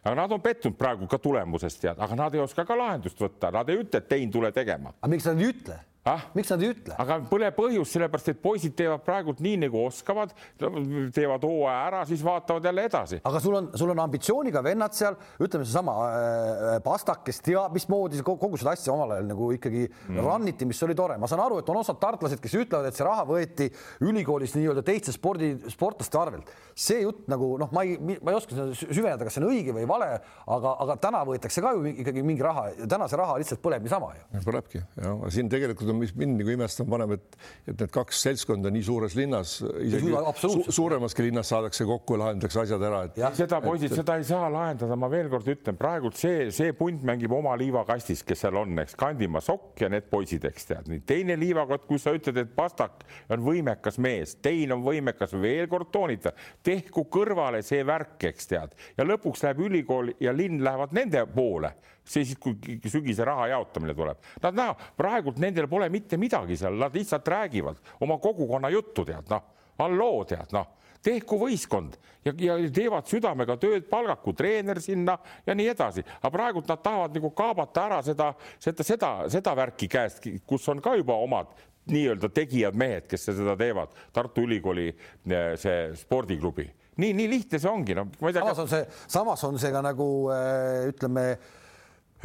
[0.04, 3.48] aga nad on pettunud praegu ka tulemusest tead, aga nad ei oska ka lahendust võtta,
[3.54, 4.92] nad ei ütle, et tein tule tegema.
[5.00, 5.78] aga miks nad ei ütle?
[6.08, 6.22] Ah?
[6.34, 6.94] miks nad ei ütle?
[7.00, 12.22] aga pole põhjust, sellepärast et poisid teevad praegult nii nagu oskavad, teevad hooaja ära, siis
[12.24, 13.20] vaatavad jälle edasi.
[13.26, 18.22] aga sul on, sul on ambitsiooniga vennad seal, ütleme seesama äh, Pastak, kes teab, mismoodi
[18.24, 20.22] kogu seda asja omal ajal nagu ikkagi mm.
[20.24, 23.06] ranniti, mis oli tore, ma saan aru, et on osad tartlased, kes ütlevad, et see
[23.06, 23.68] raha võeti
[24.06, 26.50] ülikoolis nii-öelda teiste spordi, sportlaste arvelt.
[26.74, 29.84] see jutt nagu noh, ma ei, ma ei oska süveneda, kas see on õige või
[29.90, 30.14] vale,
[30.48, 34.14] aga, aga täna võetakse ka ju ikkagi mingi raha, täna see raha lihtsalt põleb niisama
[34.16, 34.44] ju.
[34.46, 37.38] põlebki ja siin tegelikult on, mis mind nagu imestama paneb, et,
[37.70, 42.62] et need kaks seltskonda nii suures linnas, isegi su suuremaski linnas saadakse kokku ja lahendatakse
[42.64, 43.02] asjad ära.
[43.08, 46.74] et ja, seda poisid, seda ei saa lahendada, ma veel kord ütlen, praegult see, see
[46.76, 50.90] punt mängib oma liivakastis, kes seal on, eks Kandimaa Sokk ja need poisid, eks tead,
[50.90, 51.04] nii.
[51.08, 55.92] Teine liivakott, kui sa ütled, et Pastak on võimekas mees, Tein on võimekas, veel kord
[55.94, 61.24] toonitan, tehku kõrvale see värk, eks tead, ja lõpuks läheb ülikool ja linn lähevad nende
[61.34, 61.74] poole
[62.10, 64.20] see siis, kui sügise raha jaotamine tuleb.
[64.42, 69.30] Nad näo, praegult nendel pole mitte midagi seal, nad lihtsalt räägivad oma kogukonna juttu, tead
[69.30, 69.48] noh,
[69.80, 71.94] halloo, tead noh tehku võistkond
[72.24, 77.16] ja, ja teevad südamega tööd, palgaku treener sinna ja nii edasi, aga praegult nad tahavad
[77.16, 78.26] nagu kaabata ära seda,
[78.60, 81.54] seda, seda, seda värki käest, kus on ka juba omad
[81.90, 86.68] nii-öelda tegijad mehed, kes seda teevad, Tartu Ülikooli eh, see spordiklubi
[87.00, 88.10] nii, nii lihtne see ongi, noh.
[88.20, 91.24] samas on see, samas on see ka nagu äh, ütleme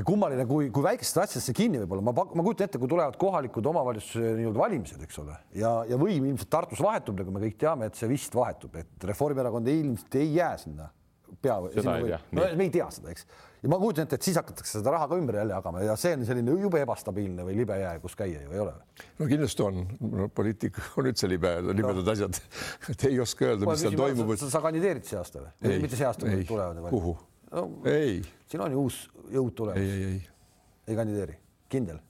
[0.04, 3.16] kummaline, kui, kui väikestest asjadest see kinni võib olla, ma, ma kujutan ette, kui tulevad
[3.22, 7.56] kohalikud omavalitsuse nii-öelda valimised, eks ole, ja, ja võim ilmselt Tartus vahetub, nagu me kõik
[7.62, 10.90] teame, et see vist vahetub, et Reformierakond ilmselt ei jää sinna
[11.42, 12.20] pea.
[12.32, 13.26] no me ei tea seda, eks.
[13.64, 16.16] ja ma kujutan ette, et siis hakatakse seda raha ka ümber jälle jagama ja see
[16.18, 18.74] on selline jube ebastabiilne või libe jää, kus käia ju ei ole.
[19.20, 22.16] no kindlasti on no,, poliitika on üldse libe, libedad no.
[22.16, 22.42] asjad
[22.94, 24.36] et ei oska öelda, mis seal toimub.
[24.42, 25.80] sa kandideerid see aasta või?
[25.86, 26.84] mitte see aasta, kui tulevad.
[26.94, 27.16] kuhu?
[27.56, 28.20] No, ei.
[28.50, 29.82] siin on ju uus jõud tulemas.
[29.82, 30.52] ei, ei, ei.
[30.88, 31.40] ei kandideeri,
[31.72, 32.04] kindel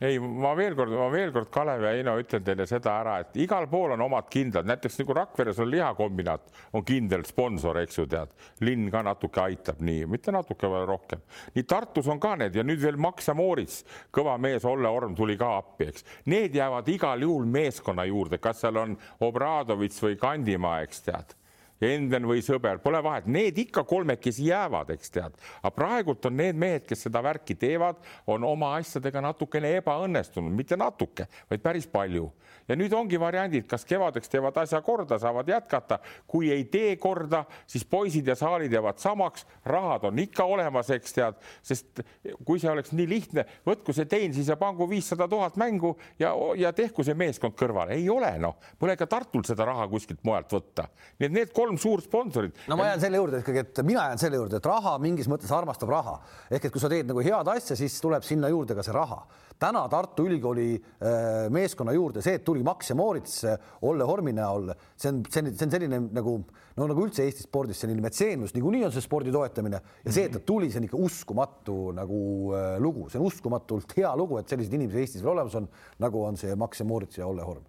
[0.00, 3.38] ei, ma veel kord, ma veel kord, Kalev ja Heino ütlen teile seda ära, et
[3.40, 8.04] igal pool on omad kindlad, näiteks nagu Rakveres on lihakombinaat, on kindel sponsor, eks ju
[8.12, 8.34] tead,
[8.68, 11.24] linn ka natuke aitab, nii, mitte natuke, vaid rohkem.
[11.54, 13.80] nii Tartus on ka need ja nüüd veel Max ja Moorits,
[14.12, 16.04] kõva mees Olle Orm tuli ka appi, eks.
[16.28, 21.36] Need jäävad igal juhul meeskonna juurde, kas seal on Obradovitš või Kandimaa, eks tead
[21.84, 26.56] Enden või sõber, pole vahet, need ikka kolmekesi jäävad, eks tead, aga praegult on need
[26.56, 27.98] mehed, kes seda värki teevad,
[28.32, 32.30] on oma asjadega natukene ebaõnnestunud, mitte natuke, vaid päris palju.
[32.68, 37.44] ja nüüd ongi variandid, kas kevadeks teevad asja korda, saavad jätkata, kui ei tee korda,
[37.66, 42.02] siis poisid ja saalid jäävad samaks, rahad on ikka olemas, eks tead, sest
[42.44, 46.32] kui see oleks nii lihtne, võtku see tein siis ja pangu viissada tuhat mängu ja,
[46.56, 50.58] ja tehku see meeskond kõrvale, ei ole noh, pole ka Tartul seda raha kuskilt mujalt
[50.58, 50.88] võtta,
[51.20, 52.54] nii et need kolm kolm suurt sponsorit.
[52.70, 55.50] no ma jään selle juurde ikkagi, et mina jään selle juurde, et raha mingis mõttes
[55.54, 56.16] armastab raha
[56.50, 59.24] ehk et kui sa teed nagu head asja, siis tuleb sinna juurde ka see raha.
[59.58, 64.34] täna Tartu Ülikooli äh, meeskonna juurde see, et tuli Max ja Moorits äh, Olle Hormi
[64.36, 66.36] näol, see on, see on, see on selline nagu
[66.76, 70.36] no nagu üldse Eesti spordis selline metseenlus, niikuinii on see spordi toetamine ja see, et
[70.36, 72.20] ta tuli, see on ikka uskumatu nagu
[72.52, 75.70] äh, lugu, see on uskumatult hea lugu, et selliseid inimesi Eestis veel olemas on,
[76.04, 77.64] nagu on see Max ja Moorits ja Olle Horm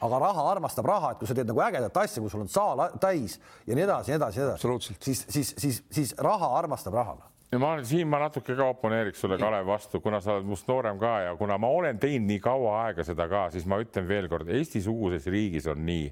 [0.00, 2.82] aga raha armastab raha, et kui sa teed nagu ägedat asja, kus sul on saal
[3.00, 7.16] täis ja nii edasi, nii edasi, edasi, siis, siis, siis, siis raha armastab raha
[7.52, 10.98] ja ma siin ma natuke ka oponeeriks sulle, Kalev, vastu, kuna sa oled must noorem
[10.98, 14.50] ka ja kuna ma olen teinud nii kaua aega seda ka, siis ma ütlen veelkord,
[14.58, 16.08] Eesti-suguses riigis on nii,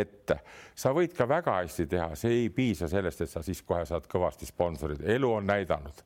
[0.00, 0.34] et
[0.78, 4.06] sa võid ka väga hästi teha, see ei piisa sellest, et sa siis kohe saad
[4.10, 6.04] kõvasti sponsorid, elu on näidanud.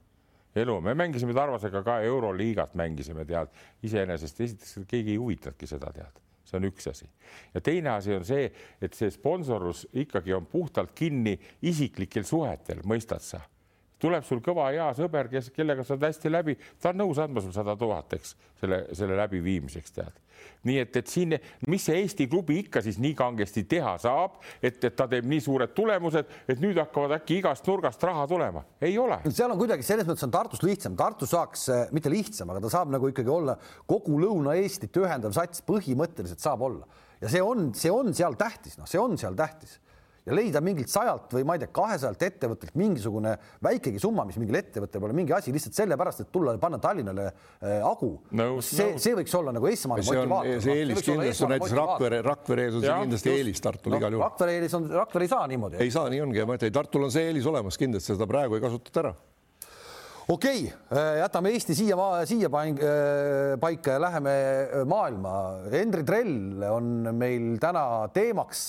[0.56, 3.54] Elu, me mängisime Tarvasega ka Euroliigat mängisime, tead,
[3.88, 6.20] iseenesest esiteks keegi ei huvitanudki seda, tead
[6.52, 7.08] see on üks asi.
[7.54, 13.24] ja teine asi on see, et see sponsorlus ikkagi on puhtalt kinni isiklikel suhetel, mõistad
[13.24, 13.40] sa?
[14.02, 17.54] Tuleb sul kõva hea sõber, kes, kellega saad hästi läbi, ta on nõus andma sul
[17.54, 20.20] sada tuhat, eks selle, selle läbiviimiseks tead.
[20.66, 21.36] nii et, et siin,
[21.70, 25.42] mis see Eesti klubi ikka siis nii kangesti teha saab, et, et ta teeb nii
[25.42, 29.20] suured tulemused, et nüüd hakkavad äkki igast nurgast raha tulema, ei ole.
[29.30, 32.72] seal on kuidagi selles mõttes on Tartus lihtsam, Tartu saaks eh, mitte lihtsam, aga ta
[32.74, 36.90] saab nagu ikkagi olla kogu Lõuna-Eestit ühendav sats, põhimõtteliselt saab olla.
[37.22, 39.78] Ja see on, see on seal tähtis, noh, see on seal tähtis
[40.26, 43.32] ja leida mingilt sajalt või ma ei tea, kahesajalt ettevõttelt mingisugune
[43.64, 47.26] väikegi summa, mis mingil ettevõttel pole mingi asi lihtsalt sellepärast, et tulla ja panna Tallinnale
[47.26, 48.46] äh, agu no,.
[48.62, 50.62] see no., see võiks olla nagu esmane motivaator.
[50.62, 54.16] see eelis kindlasti on näiteks Rakvere, Rakvere ees on see kindlasti eelis Tartul no, igal
[54.16, 54.24] juhul.
[54.28, 55.82] Rakvere eelis on, Rakvere ei saa niimoodi.
[55.82, 58.58] ei saa, nii ongi ja ma ütlen, Tartul on see eelis olemas kindlasti, seda praegu
[58.58, 59.12] ei kasutata ära
[60.32, 61.98] okei okay,, äh, jätame Eesti siia,
[62.30, 64.38] siia äh, paika ja läheme
[64.86, 65.34] maailma.
[65.74, 68.68] Henri Trell on meil täna teemaks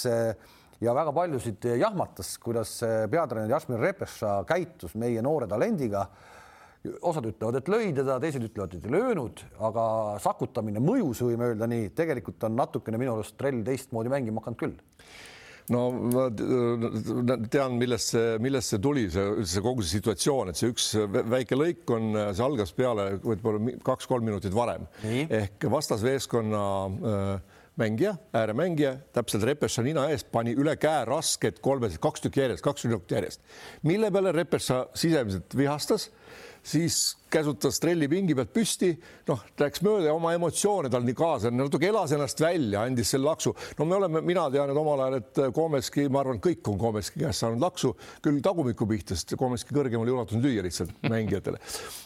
[0.84, 2.76] ja väga paljusid jahmatas, kuidas
[3.12, 6.08] peatreener Jasmin Repeša käitus meie noore talendiga.
[7.02, 9.84] osad ütlevad, et lõi teda, teised ütlevad, et ei löönud, aga
[10.19, 14.76] sakutamine mõjus, võime öelda nii, tegelikult on natukene minu arust trell teistmoodi mängima hakanud küll
[15.72, 16.26] no ma
[17.48, 20.89] tean, millest see, millest see tuli, see üldse kogu see situatsioon, et see üks
[21.32, 25.28] väike lõik on, see algas peale võib-olla kaks-kolm minutit varem Nii.
[25.43, 26.63] ehk vastasmeeskonna
[27.13, 32.64] äh, mängija, ääremängija, täpselt Repeša nina eest pani üle käe rasket kolme, kaks tükki järjest,
[32.66, 33.42] kaks minutit järjest,
[33.84, 36.10] mille peale Repeša sisemiselt vihastas,
[36.64, 37.02] siis
[37.34, 38.91] käsutas trelli pingi pealt püsti,
[39.30, 43.30] noh, läks mööda ja oma emotsioone tal nii kaasa, natuke elas ennast välja, andis selle
[43.30, 43.54] laksu.
[43.80, 47.24] no me oleme, mina tean, et omal ajal, et Komeski, ma arvan, kõik on Komeski
[47.24, 47.93] käest saanud laksu,
[48.24, 51.62] küll tagumiku pihta, sest Komeski kõrgemale ei ulatanud lüüa lihtsalt mängijatele.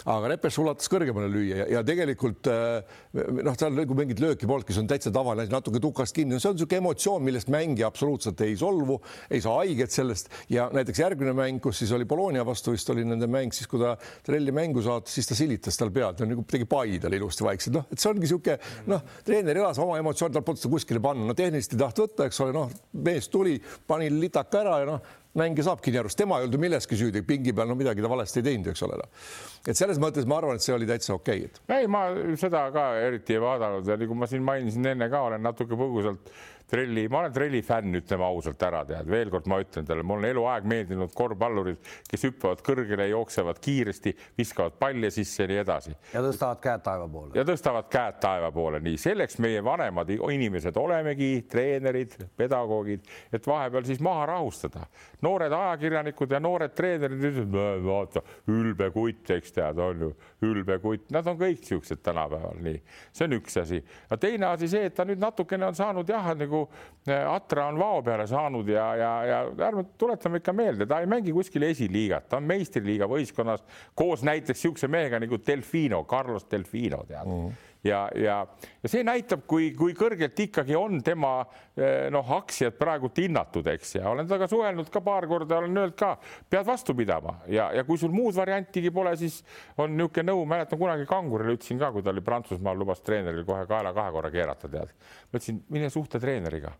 [0.05, 2.97] aga Repes ulatas kõrgemale lüüa ja, ja tegelikult eh,
[3.41, 6.57] noh, seal nagu mingit lööki polnudki, see on täitsa tavaline, natuke tukast kinni, see on
[6.57, 8.99] niisugune emotsioon, millest mängija absoluutselt ei solvu,
[9.31, 13.05] ei saa haiget sellest ja näiteks järgmine mäng, kus siis oli Bologna vastu vist oli
[13.07, 16.67] nende mäng, siis kui ta trelli mängu saatis, siis ta silitas tal pead, nagu tegi
[16.69, 18.57] pai talle ilusti vaikselt, noh, et see ongi niisugune
[18.93, 22.27] noh, treener elas oma emotsioon, tal polnud seda kuskile panna, no tehniliselt ei tahtnud võtta,
[22.29, 22.75] eks ole, noh,
[23.07, 23.57] mees tuli,
[23.89, 27.21] pani litaka ära ja noh, mängija saabki nii arust, tema ei olnud ju milleski süüdi,
[27.27, 28.97] pingi peal, no midagi ta valesti ei teinud, eks ole.
[28.97, 29.25] Noh.
[29.67, 31.81] et selles mõttes ma arvan, et see oli täitsa okei okay,.
[31.81, 32.07] ei, ma
[32.39, 36.31] seda ka eriti ei vaadanud ja nagu ma siin mainisin enne ka, olen natuke põgusalt
[36.69, 40.27] trelli, ma olen trelli fänn, ütleme ausalt ära, tead, veel kord ma ütlen talle, mulle
[40.27, 45.95] on eluaeg meeldinud korvpallurid, kes hüppavad kõrgele, jooksevad kiiresti, viskavad palle sisse ja nii edasi.
[46.13, 47.31] ja tõstavad käed taeva poole.
[47.37, 53.87] ja tõstavad käed taeva poole, nii selleks meie vanemad inimesed olemegi, treenerid, pedagoogid, et vahepeal
[53.87, 54.87] siis maha rahustada.
[55.21, 60.09] Noored ajakirjanikud ja noored treenerid ütlevad, vaata ülbe kutt, eks tead, on ju
[60.45, 63.81] ülbe kutt, nad on kõik siuksed tänapäeval, nii see on üks asi.
[64.07, 66.65] aga teine asi see, et ta nüüd natukene on saanud jah, nagu
[67.07, 71.09] eh, Atra on vao peale saanud ja, ja, ja ärme tuletame ikka meelde, ta ei
[71.09, 73.65] mängi kuskil esiliigat, ta on meistriliiga võistkonnas
[73.97, 77.47] koos näiteks niisuguse mehega nagu Delfino, Carlos Delfino tead mm.
[77.47, 78.35] -hmm ja, ja,
[78.83, 83.95] ja see näitab, kui, kui kõrgelt ikkagi on tema eh, noh, aktsiad praegult hinnatud, eks,
[83.97, 86.13] ja olen temaga suhelnud ka paar korda, olen öelnud ka,
[86.49, 89.39] pead vastu pidama ja, ja kui sul muud variantigi pole, siis
[89.77, 93.65] on niisugune nõu, mäletan kunagi Kangurile ütlesin ka, kui ta oli Prantsusmaal, lubas treeneril kohe
[93.69, 94.93] kaela kahe korra keerata, tead.
[95.31, 96.75] ma ütlesin, mine suhtle treeneriga.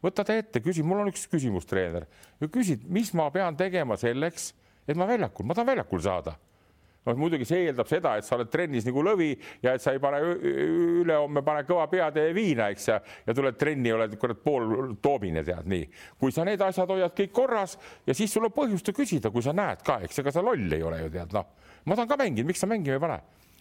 [0.00, 2.06] Võta ta ette, küsi, mul on üks küsimus, treener,
[2.52, 4.54] küsid, mis ma pean tegema selleks,
[4.88, 6.38] et ma väljakul, ma tahan väljakul saada
[7.10, 9.30] noh, muidugi see eeldab seda, et sa oled trennis nagu lõvi
[9.64, 13.92] ja et sa ei pane ülehomme pane kõva peatäie viina, eks ja, ja tuled trenni,
[13.94, 15.88] oled kurat pool toobine, tead nii.
[16.20, 19.54] kui sa need asjad hoiad kõik korras ja siis sul on põhjust küsida, kui sa
[19.56, 21.52] näed ka, eks ega sa loll ei ole ju tead noh,
[21.84, 23.20] ma tahan ka mängida, miks sa mängima ei pane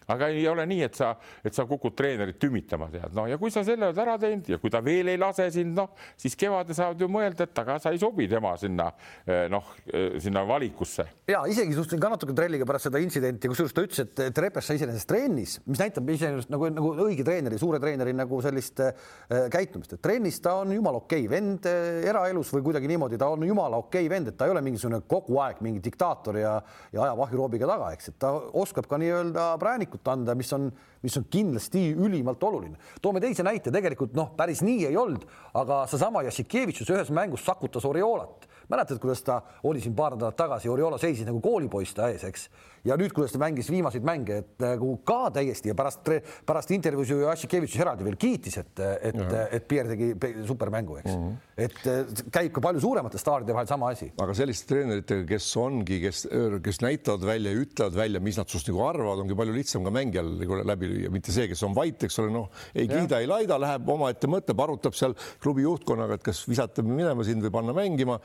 [0.09, 1.11] aga ei ole nii, et sa,
[1.45, 4.59] et sa kukud treenerit tümitama, tead, noh, ja kui sa selle oled ära teinud ja
[4.61, 7.93] kui ta veel ei lase sind, noh, siis kevadel saavad ju mõelda, et aga sa
[7.93, 8.89] ei sobi tema sinna
[9.25, 11.05] eh, noh, eh, sinna valikusse.
[11.29, 14.69] ja isegi suhtlesin ka natuke trelliga pärast seda intsidenti, kusjuures ta ütles, et, et Repes
[14.69, 19.45] sai iseenesest trennis, mis näitab iseenesest nagu, nagu õige treeneri, suure treeneri nagu sellist äh,
[19.53, 23.29] käitumist, et trennis ta on jumala okei okay vend äh, eraelus või kuidagi niimoodi, ta
[23.33, 26.57] on jumala okei okay vend, et ta ei ole mingisugune kogu aeg mingi diktaator ja,
[26.95, 30.71] ja ajab ahjuroobiga taga, eks, et ta oskab ka nii-öelda präänikut anda, mis on,
[31.03, 32.77] mis on kindlasti ülimalt oluline.
[33.01, 37.85] toome teise näite, tegelikult noh, päris nii ei olnud, aga seesama Jassikevitšus ühes mängus sakutas
[37.85, 42.23] Oriolat mäletad, kuidas ta oli siin paar nädalat tagasi, Oriola seisis nagu koolipoiss ta ees,
[42.27, 42.45] eks.
[42.85, 46.11] ja nüüd, kuidas ta mängis viimaseid mänge, et nagu ka täiesti ja pärast,
[46.47, 49.19] pärast intervjuus ju Assikevitšus eraldi veel kiitis, et, et,
[49.57, 51.25] et Pierre tegi supermängu, eks mm.
[51.25, 51.65] -hmm.
[51.65, 54.11] et käib ka palju suuremate staaride vahel sama asi.
[54.17, 56.27] aga selliste treeneritega, kes ongi, kes,
[56.63, 59.91] kes näitavad välja ja ütlevad välja, mis nad sinust nagu arvavad, ongi palju lihtsam ka
[59.91, 63.29] mängijal nagu läbi lüüa, mitte see, kes on vait, eks ole, noh, ei kiida, ei
[63.29, 67.75] laida, läheb omaette mõtleb, arutab seal klubi juhtkonnaga, et kas visata minema sind või panna
[67.75, 68.19] mängima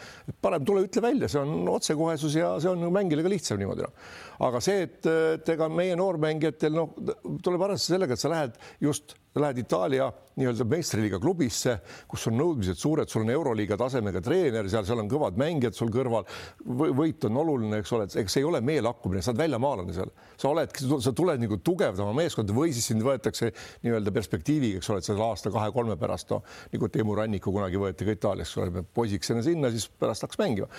[0.44, 3.94] parem tule ütle välja, see on otsekohesus ja see on mängijale ka lihtsam niimoodi noh.
[4.40, 6.96] Aga see, et, et ega meie noormängijatel noh,
[7.44, 11.76] tuleb arvestada sellega, et sa lähed just lähed Itaalia nii-öelda meistriliiga klubisse,
[12.10, 15.90] kus on nõudmised suured, sul on euroliiga tasemega treener seal, seal on kõvad mängijad sul
[15.94, 16.26] kõrval.
[16.64, 20.74] võit on oluline, eks ole, eks ei ole meelakkumine, sa oled väljamaalane seal, sa oled,
[21.06, 23.52] sa tuled nagu tugevdama meeskonda või siis sind võetakse
[23.86, 26.42] nii-öelda perspektiiviga, eks ole, et seal aasta-kahe-kolme pärast, no
[26.72, 30.70] nagu Teemu Ranniku kunagi võeti ka Itaaliasse, poisikesena sinna, siis pärast hakkas mängima.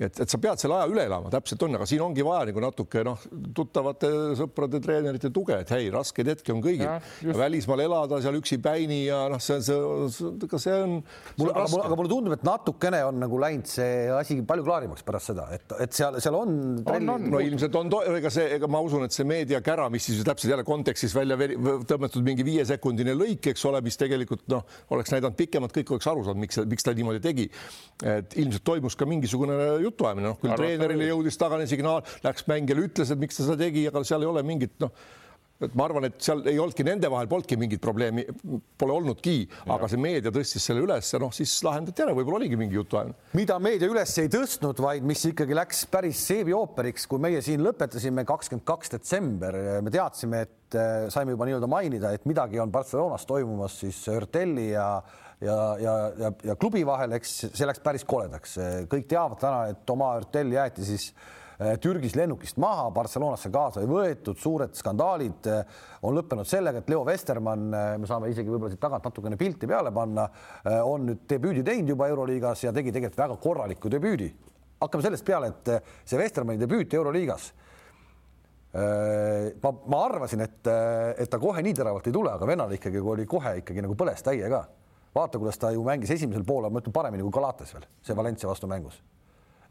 [0.00, 2.64] et, et sa pead selle aja üle elama, täpselt on, aga siin ongi vaja nagu
[2.64, 3.20] natuke noh,
[3.54, 6.88] tuttavate sõprade, treenerite tuge, et hei, raskeid hetki on kõigil.
[7.36, 10.98] välismaal elada seal üksipäini ja noh, see on see, ka see on.
[11.38, 15.32] mulle, aga, aga mulle tundub, et natukene on nagu läinud see asi palju klaarimaks pärast
[15.32, 16.54] seda, et, et seal, seal on.
[16.82, 20.22] on, on, no ilmselt on, ega see, ega ma usun, et see meediakära, mis siis
[20.26, 21.38] täpselt jälle kontekstis välja
[21.88, 26.24] tõmmatud mingi viiesekundine lõik, eks ole, mis tegelikult noh, oleks näidanud pikemalt, kõik oleks aru
[26.26, 27.48] saanud, miks, miks ta niimoodi tegi.
[28.02, 33.10] et ilmselt toimus ka mingisugune jutuajamine, noh küll treenerile jõudis tagane signaal, läks mängijale, ütles,
[33.10, 34.94] et miks ta seda tegi, aga seal ei ole mingit noh
[35.66, 38.24] et ma arvan, et seal ei olnudki nende vahel polnudki mingit probleemi,
[38.78, 39.36] pole olnudki,
[39.70, 43.16] aga see meedia tõstis selle üles ja noh, siis lahendati ära, võib-olla oligi mingi jutuajamine.
[43.38, 48.26] mida meedia üles ei tõstnud, vaid mis ikkagi läks päris seebiooperiks, kui meie siin lõpetasime
[48.28, 53.26] kakskümmend kaks detsember, me teadsime, et äh, saime juba nii-öelda mainida, et midagi on Barcelonas
[53.28, 54.88] toimumas siis Hörtelli ja
[55.42, 58.52] ja, ja, ja, ja klubi vahel, eks see läks päris koledaks,
[58.90, 61.38] kõik teavad täna, et oma Hörtell jäeti siis Äh,
[61.80, 67.04] Türgis lennukist maha, Barcelonasse kaasa ei võetud, suured skandaalid äh, on lõppenud sellega, et Leo
[67.06, 70.28] Vestermann, äh, me saame isegi võib-olla siit tagant natukene pilti peale panna,
[70.88, 74.30] on nüüd debüüdi teinud juba Euroliigas ja tegi tegelikult väga korraliku debüüdi.
[74.82, 75.70] hakkame sellest peale, et
[76.08, 77.52] see Vestermanni debüüt Euroliigas
[78.72, 80.70] ma, ma arvasin, et,
[81.20, 84.24] et ta kohe nii teravalt ei tule, aga vennal ikkagi oli kohe ikkagi nagu põles
[84.24, 84.64] täie ka.
[85.14, 88.48] vaata, kuidas ta ju mängis esimesel poolel, ma ütlen paremini kui Galates veel, see Valencia
[88.48, 89.02] vastu mängus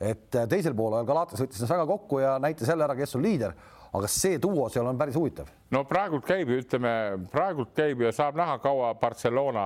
[0.02, 3.26] et äh, teisel poolel Galatas võttis ennast väga kokku ja näitas jälle ära, kes on
[3.26, 3.54] liider,
[3.91, 6.91] aga see duo seal on päris huvitav no praegult käib ütleme
[7.32, 9.65] praegult käib ja saab näha, kaua Barcelona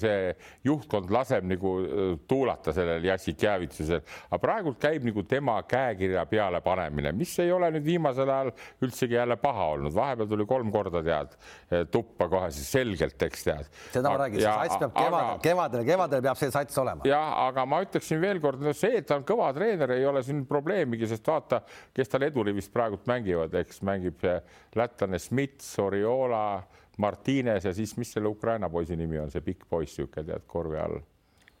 [0.00, 0.34] see
[0.66, 7.14] juhtkond laseb nagu äh, tuulata sellel Jassikjävitsusel, aga praegult käib nagu tema käekirja peale panemine,
[7.16, 8.52] mis ei ole nüüd viimasel ajal
[8.84, 11.34] üldsegi jälle paha olnud, vahepeal tuli kolm korda tead
[11.90, 13.70] tuppa kohe siis selgelt, eks tead.
[13.92, 17.06] seda ma räägin, see sats peab kevadel, kevadel, kevadel peab see sats olema.
[17.08, 20.44] jah, aga ma ütleksin veelkord no see, et ta on kõva treener, ei ole siin
[20.50, 21.62] probleemigi, sest vaata,
[21.94, 24.22] kes tal edurivist praegult mängivad, eks mängib
[24.76, 26.62] lätlane Schmidt Smits, Oriola,
[26.98, 30.78] Martines ja siis, mis selle Ukraina poisi nimi on, see pikk poiss, niisugune tead korvi
[30.78, 31.00] all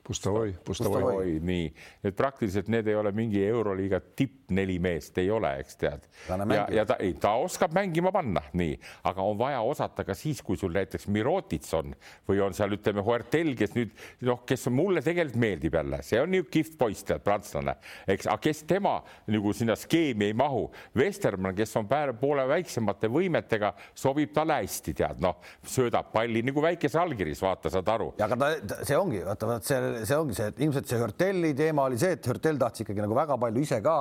[0.04, 1.68] Pustavoi, Pustavoi, nii,
[2.04, 6.02] et praktiliselt need ei ole mingi Euroliiga tipp neli meest, ei ole, eks tead.
[6.28, 8.74] ja, ja ta ei, ta oskab mängima panna, nii,
[9.08, 11.94] aga on vaja osata ka siis, kui sul näiteks Mirotits on
[12.28, 13.94] või on seal, ütleme, Huertel, kes nüüd
[14.28, 18.44] noh, kes mulle tegelikult meeldib jälle, see on niisugune kihvt poiss, tead, prantslane, eks, aga
[18.44, 18.98] kes tema
[19.32, 20.66] nagu sinna skeemi ei mahu.
[21.00, 21.88] Vestermann, kes on
[22.20, 27.88] poole väiksemate võimetega, sobib talle hästi, tead, noh, söödab palli nagu väikese allkirjas, vaata, saad
[27.96, 28.12] aru.
[28.20, 31.54] ja aga ta, see ongi, vaata, vaat see see ongi see, et ilmselt see Hörtelli
[31.54, 33.96] teema oli see, et Hörtell tahtis ikkagi nagu väga palju ise ka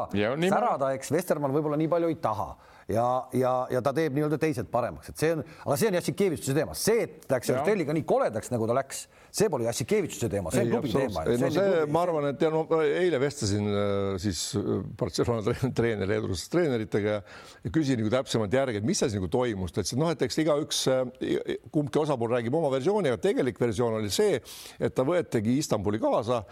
[0.56, 1.12] särada, eks.
[1.14, 2.50] Vestermann võib-olla nii palju ei taha
[2.92, 3.06] ja,
[3.38, 6.76] ja, ja ta teeb nii-öelda teised paremaks, et see on, aga see on Jassikevituse teema,
[6.78, 10.74] see, et läks Hörtelliga nii koledaks, nagu ta läks, see pole Jassikevituse teema, see on
[10.76, 11.26] klubi teema.
[11.30, 14.70] ei no see, see, ma arvan, et ja no eile vestlesin äh, siis äh,
[15.00, 19.84] Barcelona treeneri, edurust treeneritega ja küsin nagu täpsemalt järgi, et mis seal nagu toimus, ta
[19.84, 24.00] ütles, et noh, et eks igaüks, äh, kumbki osapool räägib oma versiooni, aga tegelik versioon
[24.02, 24.40] oli see,
[24.80, 26.44] et ta võetigi Istanbuli kaasa,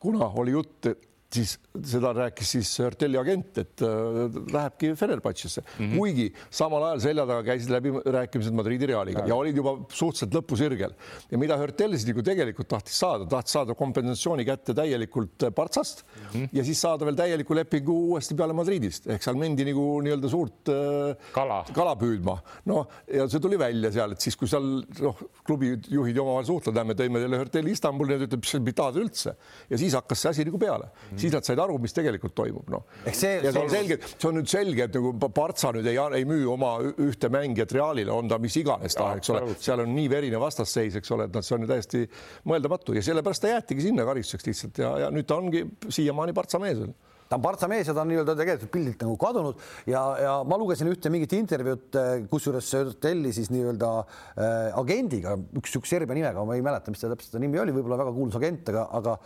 [0.00, 0.94] kuna oli jutt
[1.34, 1.54] siis
[1.90, 5.98] seda rääkis siis Artelli agent, et äh, lähebki Fenerbahce'isse mm, -hmm.
[5.98, 9.32] kuigi samal ajal selja taga käisid läbi rääkimised Madridi Realiga ja.
[9.32, 10.94] ja olid juba suhteliselt lõpusirgel
[11.30, 16.30] ja mida Artelli siis nagu tegelikult tahtis saada, tahtis saada kompensatsiooni kätte täielikult Partsast mm
[16.30, 16.48] -hmm.
[16.52, 20.70] ja siis saada veel täieliku lepingu uuesti peale Madridist ehk seal mindi nagu nii-öelda suurt
[20.70, 22.38] äh, kala, kala püüdma.
[22.64, 26.86] noh, ja see tuli välja seal, et siis, kui seal noh, klubi juhid omavahel suhtlevad,
[26.86, 29.36] me tõime teile Artelli Istanbuli, nad ütlevad, mis tahad üldse
[29.70, 31.16] ja siis hakkas see asi nagu peale mm.
[31.16, 32.84] -hmm siis nad said aru, mis tegelikult toimub, noh.
[33.06, 36.44] ja see on selge, see on nüüd selge, et nagu Partsa nüüd ei, ei müü
[36.52, 40.40] oma ühte mängijat Realile, on ta mis iganes ta, eks ole, seal on nii verine
[40.42, 42.04] vastasseis, eks ole, et noh, see on ju täiesti
[42.50, 42.96] mõeldamatu.
[42.98, 46.80] Ja sellepärast ta jäetigi sinna karistuseks lihtsalt ja, ja nüüd ta ongi siiamaani Partsa mees
[46.82, 46.94] veel.
[47.24, 49.62] Ta on partsa mees ja ta on nii-öelda tegelikult pildilt nagu kadunud.
[49.88, 51.96] Ja, ja ma lugesin ühte mingit intervjuud,
[52.30, 52.68] kusjuures
[53.00, 57.40] Telli siis nii-öelda äh, agendiga, üks niisuguse Serbia nimega, ma ei mäleta, mis ta täpselt
[57.42, 59.16] nimi oli, võib-olla väga kuulus agent, aga, aga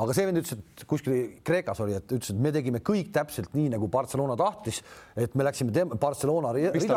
[0.00, 3.52] aga see vend ütles, et kuskil Kreekas oli, et ütles, et me tegime kõik täpselt
[3.56, 4.80] nii, nagu Barcelona tahtis,
[5.18, 6.52] et me läksime Barcelona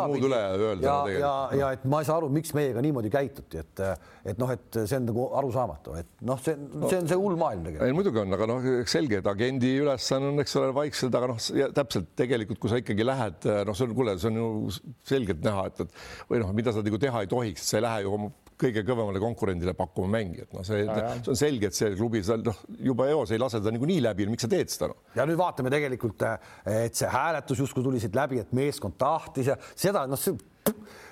[0.10, 3.62] muud üle öelda ja, ja, ja et ma ei saa aru, miks meiega niimoodi käituti,
[3.62, 3.84] et
[4.25, 6.55] et noh, et see on nagu arusaamatu, et noh, see,
[6.88, 7.89] see on see hull maailm tegelikult.
[7.89, 11.43] ei muidugi on, aga noh, selge, et agendi ülesanne on, eks ole, vaikselt, aga noh,
[11.75, 14.49] täpselt tegelikult, kui sa ikkagi lähed, noh, see on, kuule, see on ju
[15.05, 18.08] selgelt näha, et, et või noh, mida sa nagu teha ei tohiks, sa ei lähe
[18.08, 21.91] ju oma kõige kõvemale konkurendile pakkuma mängi, et noh, see, see on selge, et see
[21.96, 25.00] klubi, noh, juba eos ei lase ta niikuinii läbi, miks sa teed seda no??
[25.18, 26.26] ja nüüd vaatame tegelikult,
[26.72, 30.36] et see hääletus justkui tuli siit läbi, et meeskond tahtis ja seda, noh, see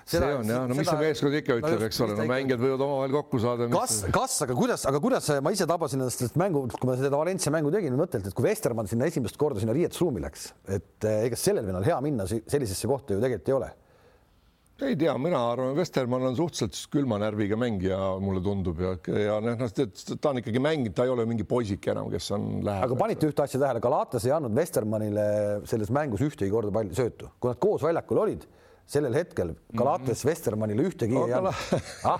[0.03, 2.59] Seda, see on jah, no mis see meeskond ikka ütleb no, eks ole, no mängijad
[2.59, 3.67] võivad omavahel kokku saada.
[3.72, 7.13] kas, kas, aga kuidas, aga kuidas ma ise tabasin ennast sellest mängu, kui ma seda
[7.13, 11.22] Valencia mängu tegin, mõttelt, et kui Vestermann sinna esimest korda sinna riietusruumi läks, et eh,
[11.30, 13.72] ega sellel vennal hea minna sellisesse kohta ju tegelikult ei ole
[14.82, 19.59] ei tea, mina arvan, Vestermann on suhteliselt külma närviga mängija, mulle tundub ja, ja noh,
[19.59, 22.88] noh, ta on ikkagi mänginud, ta ei ole mingi poisike enam, kes on läheb.
[22.88, 25.28] aga panite ühte asja tähele, Galatas ei andnud Vestermannile
[25.69, 28.47] selles mängus ühtegi korda palju söötu, kui nad koos väljakul olid
[28.86, 30.30] sellel hetkel Galatas mm -hmm.
[30.30, 31.53] Vestermannile ühtegi ei andnud
[32.03, 32.19] ah,.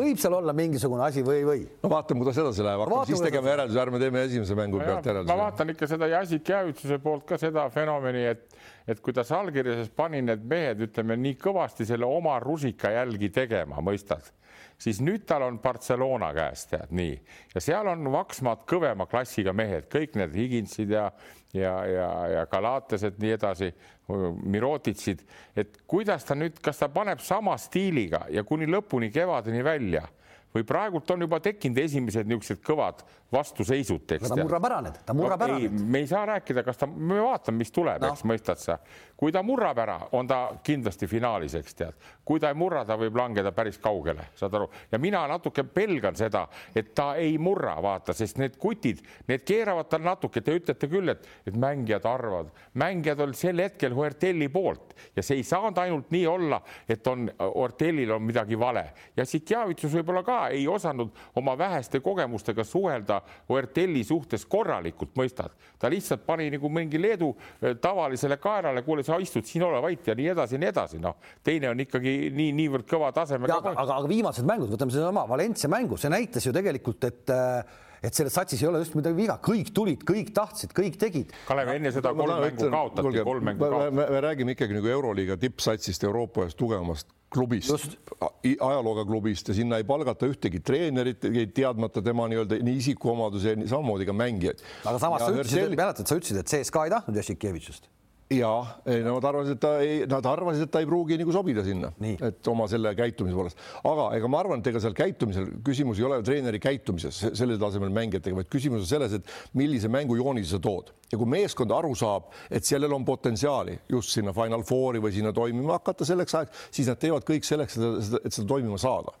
[0.00, 1.62] võib seal olla mingisugune asi või, või?
[1.82, 5.32] no vaatame, kuidas edasi läheb, hakkame siis tegema järelduse, ärme teeme esimese mängu pealt järelduse.
[5.32, 8.44] ma vaatan ikka seda Jasik Jäävitsuse poolt ka seda fenomeni, et,
[8.90, 13.82] et kui ta allkirjas pani need mehed, ütleme nii kõvasti selle oma rusika jälgi tegema,
[13.84, 14.32] mõistad?
[14.80, 17.14] Siis nüüd tal on Barcelona käes, tead nii,
[17.54, 21.10] ja seal on Vaksmaad kõvema klassiga mehed, kõik need Higinsid ja,
[21.52, 23.70] ja, ja, ja Galatesed, nii edasi,
[24.10, 25.22] Mirotitsid,
[25.54, 30.06] et kuidas ta nüüd, kas ta paneb sama stiiliga ja kuni lõpuni kevadeni välja?
[30.50, 34.00] Või praegult on juba tekkinud esimesed niisugused kõvad vastuseisud.
[34.06, 35.80] ta murrab ära need, ta murrab no, ära need.
[35.92, 38.78] me ei saa rääkida, kas ta, me vaatame, mis tuleb no., eks mõistad sa.
[39.20, 42.08] kui ta murrab ära, on ta kindlasti finaalis, eks tead.
[42.24, 44.70] kui ta ei murra, ta võib langeda päris kaugele, saad aru.
[44.90, 49.90] ja mina natuke pelgan seda, et ta ei murra, vaata, sest need kutid, need keeravad
[49.90, 54.96] tal natuke, te ütlete küll, et, et mängijad arvavad, mängijad olid sel hetkel Huertelli poolt
[55.16, 58.84] ja see ei saanud ainult nii olla, et on Ortellil on midagi vale
[59.16, 63.19] ja Sikjavitsus võib-olla ka ei osanud oma väheste kogemustega suhelda
[63.50, 65.54] Oertelli suhtes korralikult, mõistad.
[65.78, 70.06] ta lihtsalt pani nagu mingi Leedu eh, tavalisele kaerale, kuule, sa istud siin, ole vait
[70.06, 71.16] ja nii edasi ja nii edasi, noh.
[71.44, 73.60] teine on ikkagi nii, niivõrd kõva tasemega.
[73.60, 77.78] aga, aga, aga viimased mängud, võtame sedasama Valencia mängu, see näitas ju tegelikult, et äh,
[78.02, 81.34] et selles satsis ei ole just midagi viga, kõik tulid, kõik tahtsid, kõik tegid.
[81.48, 83.96] Kalev, enne seda kolm mängu kaotati, kolm mängu kaotati.
[83.96, 87.94] Me, me räägime ikkagi nagu Euroliiga tippsatsist, Euroopa ühest tugevamast klubist,
[88.42, 91.22] ajalooga klubist ja sinna ei palgata ühtegi treenerit,
[91.54, 94.64] teadmata tema nii-öelda nii isikuomadusi, samamoodi ka mängijaid.
[94.82, 97.90] aga samas ja sa ütlesid Versel..., mäletad, sa ütlesid, et CSKA ei tahtnud Jassikevitšust
[98.30, 98.50] ja
[98.86, 101.90] ei, nad arvasid, et ta ei, nad arvasid, et ta ei pruugi nagu sobida sinna,
[102.22, 106.06] et oma selle käitumise poolest, aga ega ma arvan, et ega seal käitumisel küsimus ei
[106.06, 110.92] ole treeneri käitumises sellel tasemel mängijatega, vaid küsimus on selles, et millise mängujoonise sa tood.
[111.10, 115.34] Ja kui meeskond aru saab, et sellel on potentsiaali just sinna Final Fouri või sinna
[115.34, 117.80] toimima hakata selleks ajaks, siis nad teevad kõik selleks,
[118.22, 119.16] et seda toimima saada.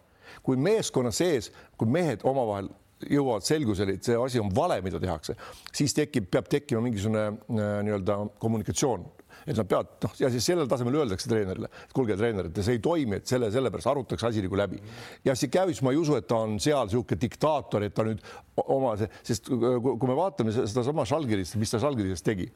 [0.46, 2.70] kui meeskonna sees, kui mehed omavahel
[3.08, 5.36] jõuavad selgusele, et see asi on vale, mida tehakse,
[5.72, 9.06] siis tekib, peab tekkima mingisugune äh, nii-öelda kommunikatsioon,
[9.46, 12.76] et nad peavad noh, ja siis sellel tasemel öeldakse treenerile, et kuulge, treener, et see
[12.76, 14.82] ei toimi, et selle, sellepärast arutatakse asi nagu läbi.
[15.24, 18.20] ja Sikavitš, ma ei usu, et ta on seal niisugune diktaator, et ta nüüd
[18.66, 22.50] oma, sest kui me vaatame sedasama Žalgirist, mis ta Žalgiris tegi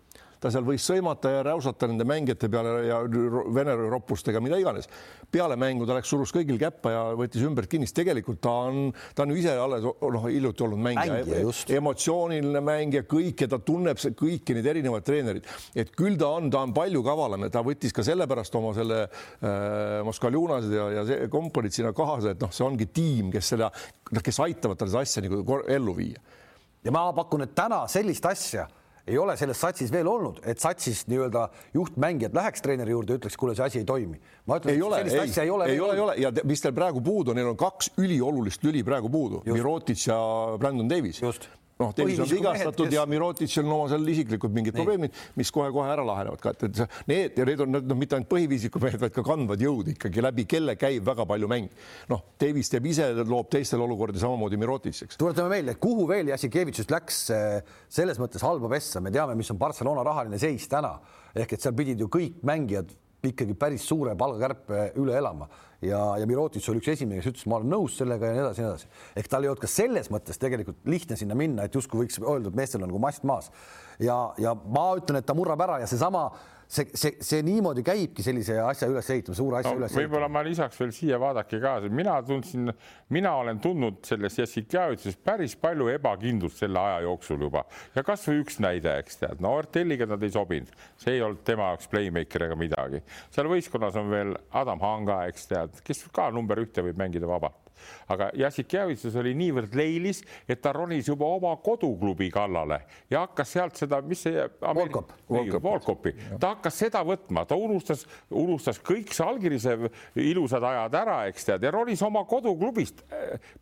[0.45, 3.01] ta seal võis sõimata ja räusata nende mängijate peale ja
[3.57, 4.91] vene roppustega, mida iganes.
[5.33, 8.93] peale mängu ta läks, surus kõigil käppa ja võttis ümbert kinni, sest tegelikult ta on,
[9.17, 13.99] ta on ju ise alles noh, hiljuti olnud mängija, mängija, emotsiooniline mängija, kõike, ta tunneb
[14.21, 15.49] kõiki neid erinevaid treenereid,
[15.81, 19.01] et küll ta on, ta on palju kavalam ja ta võttis ka sellepärast oma selle
[19.07, 23.73] äh, Moskvaljunased ja, ja see komponent sinna kaasa, et noh, see ongi tiim, kes selle,
[24.13, 26.21] noh, kes aitavad tal seda asja nagu ellu viia.
[26.85, 28.69] ja ma pakun, et täna sellist asja
[29.07, 33.37] ei ole selles satsis veel olnud, et satsis nii-öelda juhtmängijad läheks treeneri juurde ja ütleks,
[33.41, 34.21] kuule, see asi ei toimi.
[34.47, 35.69] ma ütlen, et sellist ei, asja ei ole.
[35.73, 39.11] ei ole, ei ole ja mis teil praegu puudu, neil on kaks üliolulist lüli praegu
[39.13, 40.19] puudu, Mirotic ja
[40.59, 41.21] Brandon Davis.
[41.81, 42.97] Noh, Davis on vigastatud kes...
[42.97, 44.81] ja Mirotitšil on oma seal isiklikud mingid Nii.
[44.81, 48.31] probleemid, mis kohe-kohe ära lahenevad ka, et, et need ja need on no, mitte ainult
[48.31, 51.71] põhiviisiku mehed, vaid ka kandvad jõud ikkagi läbi kelle käib väga palju mäng.
[52.13, 55.19] noh, Davis teeb ise, loob teistel olukordi samamoodi Mirotitšiks.
[55.21, 59.61] tuletame meelde, kuhu veel Jassikevitšist läks eh, selles mõttes halba pessa, me teame, mis on
[59.61, 60.97] Barcelona rahaline seis täna
[61.35, 62.93] ehk et seal pidid ju kõik mängijad
[63.33, 65.49] ikkagi päris suure palgakärpe üle elama
[65.85, 68.63] ja, ja Mirotic oli üks esimene, kes ütles, ma olen nõus sellega ja nii edasi,
[68.63, 68.91] nii edasi.
[69.21, 72.51] ehk tal ei olnud ka selles mõttes tegelikult lihtne sinna minna, et justkui võiks öelda,
[72.51, 73.51] et meestel on nagu mast maas.
[74.03, 76.29] ja, ja ma ütlen, et ta murrab ära ja seesama
[76.75, 80.09] see, see, see niimoodi käibki sellise asja ülesehitamise, suure asja no, ülesehitamise.
[80.09, 82.73] võib-olla ma lisaks veel siia vaadake ka, mina tundsin,
[83.15, 87.65] mina olen tundnud selles Jassikjavitsuses päris palju ebakindlust selle aja jooksul juba
[87.97, 91.73] ja kasvõi üks näide, eks tead, no Ortelliga nad ei sobinud, see ei olnud tema
[91.73, 93.03] jaoks playmaker ega midagi.
[93.35, 97.64] seal võistkonnas on veel Adam Hanga, eks tead, kes ka number ühte võib mängida vabalt
[98.13, 103.81] aga Jassikjevitsus oli niivõrd leilis, et ta ronis juba oma koduklubi kallale ja hakkas sealt
[103.81, 105.13] seda, mis see Volkop.
[105.29, 109.77] Volkopi, ta hakkas seda võtma, ta unustas, unustas kõik Salgirise
[110.21, 113.05] ilusad ajad ära, eks tead, ja ronis oma koduklubist,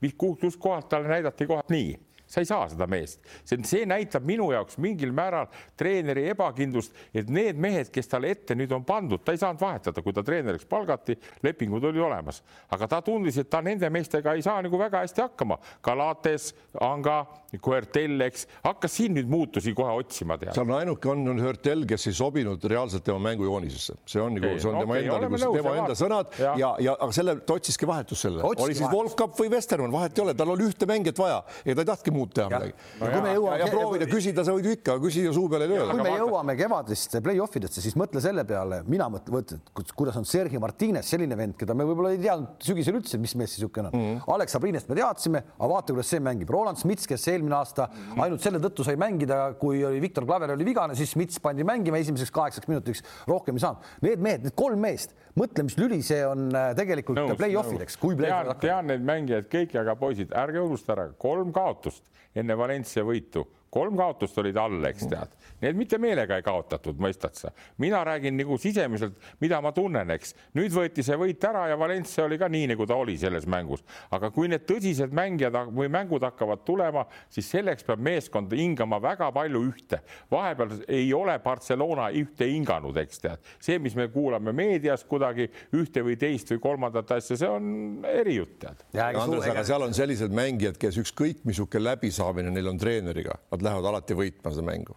[0.02, 1.92] mis kust kohalt talle näidati kohe nii
[2.33, 7.28] sa ei saa seda meest, see, see näitab minu jaoks mingil määral treeneri ebakindlust, et
[7.33, 10.64] need mehed, kes talle ette nüüd on pandud, ta ei saanud vahetada, kui ta treeneriks
[10.70, 12.41] palgati, lepingud olid olemas,
[12.72, 15.59] aga ta tundis, et ta nende meestega ei saa nagu väga hästi hakkama.
[15.85, 17.18] Galates, Anga,
[17.61, 20.39] Coertel, eks, hakkas siin nüüd muutusi kohe otsima.
[20.41, 24.55] seal on ainuke on, on Hörtel, kes ei sobinud reaalselt tema mängujoonisesse, see on nagu,
[24.57, 26.33] see on okay, tema enda, nagu, tema enda sõnad.
[26.41, 30.16] Ja, ja, ja aga selle, ta otsiski vahetust selle, oli siis Volkap või Vestermann, vahet
[30.16, 32.75] ei ole, tal oli ühte mängijat vaja ja ta ei tahtnudki muud teha midagi.
[33.01, 33.59] No kui me jõuame.
[33.59, 35.91] ja proovida küsida, sa võid ju ikka küsida suu peale lööda.
[35.91, 40.61] kui me jõuame kevadiste play-off idesse, siis mõtle selle peale, mina mõtlen, kuidas on Sergei
[40.62, 43.99] Martines, selline vend, keda me võib-olla ei teadnud sügisel üldse, mis mees see niisugune on
[43.99, 44.18] mm.
[44.18, 44.35] -hmm.
[44.35, 46.51] Alex Abrinest me teadsime, aga vaata, kuidas see mängib.
[46.51, 50.64] Roland Smits, kes eelmine aasta ainult selle tõttu sai mängida, kui oli Viktor Klaver oli
[50.64, 53.91] vigane, siis Smits pandi mängima esimeseks kaheksaks minutiks, rohkem ei saanud.
[54.03, 58.16] Need mehed, need kolm meest, mõtle, mis lüli see on äh, tegelikult play-off ideks, kui
[58.16, 62.03] play tean, tean neid mängijaid kõiki, aga poisid, ärge unustage ära, kolm kaotust
[62.35, 67.37] enne Valencia võitu, kolm kaotust olid all, eks tead Need mitte meelega ei kaotatud, mõistad
[67.39, 67.53] sa.
[67.79, 70.35] mina räägin nagu sisemiselt, mida ma tunnen, eks.
[70.59, 73.85] nüüd võeti see võit ära ja Valencia oli ka nii, nagu ta oli selles mängus.
[74.11, 79.31] aga kui need tõsised mängijad või mängud hakkavad tulema, siis selleks peab meeskond hingama väga
[79.33, 80.01] palju ühte.
[80.31, 83.39] vahepeal ei ole Barcelona ühte hinganud, eks tead.
[83.61, 85.47] see, mis me kuulame meedias kuidagi
[85.79, 88.83] ühte või teist või kolmandat asja, see on erijutt, tead.
[89.14, 93.88] Andres, aga seal on sellised mängijad, kes ükskõik missugune läbisaamine neil on treeneriga, nad lähevad
[93.92, 94.96] alati võitma seda mängu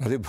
[0.00, 0.20] Nad ei,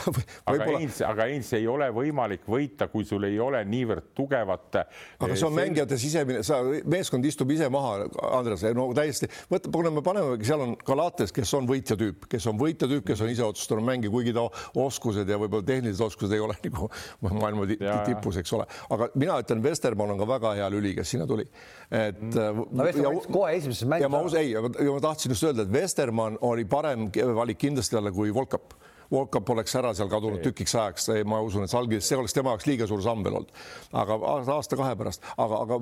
[0.52, 4.82] aga Heinz, aga Heinz ei ole võimalik võita, kui sul ei ole niivõrd tugevat.
[4.82, 6.60] aga see on mängijate sisemine, sa,
[6.92, 11.54] meeskond istub ise maha, Andres, no täiesti, võta, kui me paneme, seal on Galates, kes
[11.56, 14.44] on võitja tüüp, kes on võitja tüüp, kes on ise otsustanud mängida, kuigi ta
[14.84, 16.92] oskused ja võib-olla tehnilised oskused ei ole nagu
[17.32, 17.70] maailma
[18.10, 21.48] tipus, eks ole, aga mina ütlen, Vestermann on ka väga hea lüli, kes sinna tuli.
[21.88, 22.68] et mm..
[22.76, 24.04] no Vestermann kohe esimeses mängus.
[24.04, 27.08] ja ma usun, ei, ma tahtsin just öelda, et Vestermann oli parem
[27.40, 28.76] valik kindlasti talle kui Volkap
[29.12, 32.68] Volkap oleks ära seal kadunud tükiks ajaks, ma usun, et Salgis, see oleks tema jaoks
[32.70, 33.52] liiga suur samm veel olnud.
[33.92, 34.18] aga
[34.56, 35.80] aasta-kahe pärast, aga, aga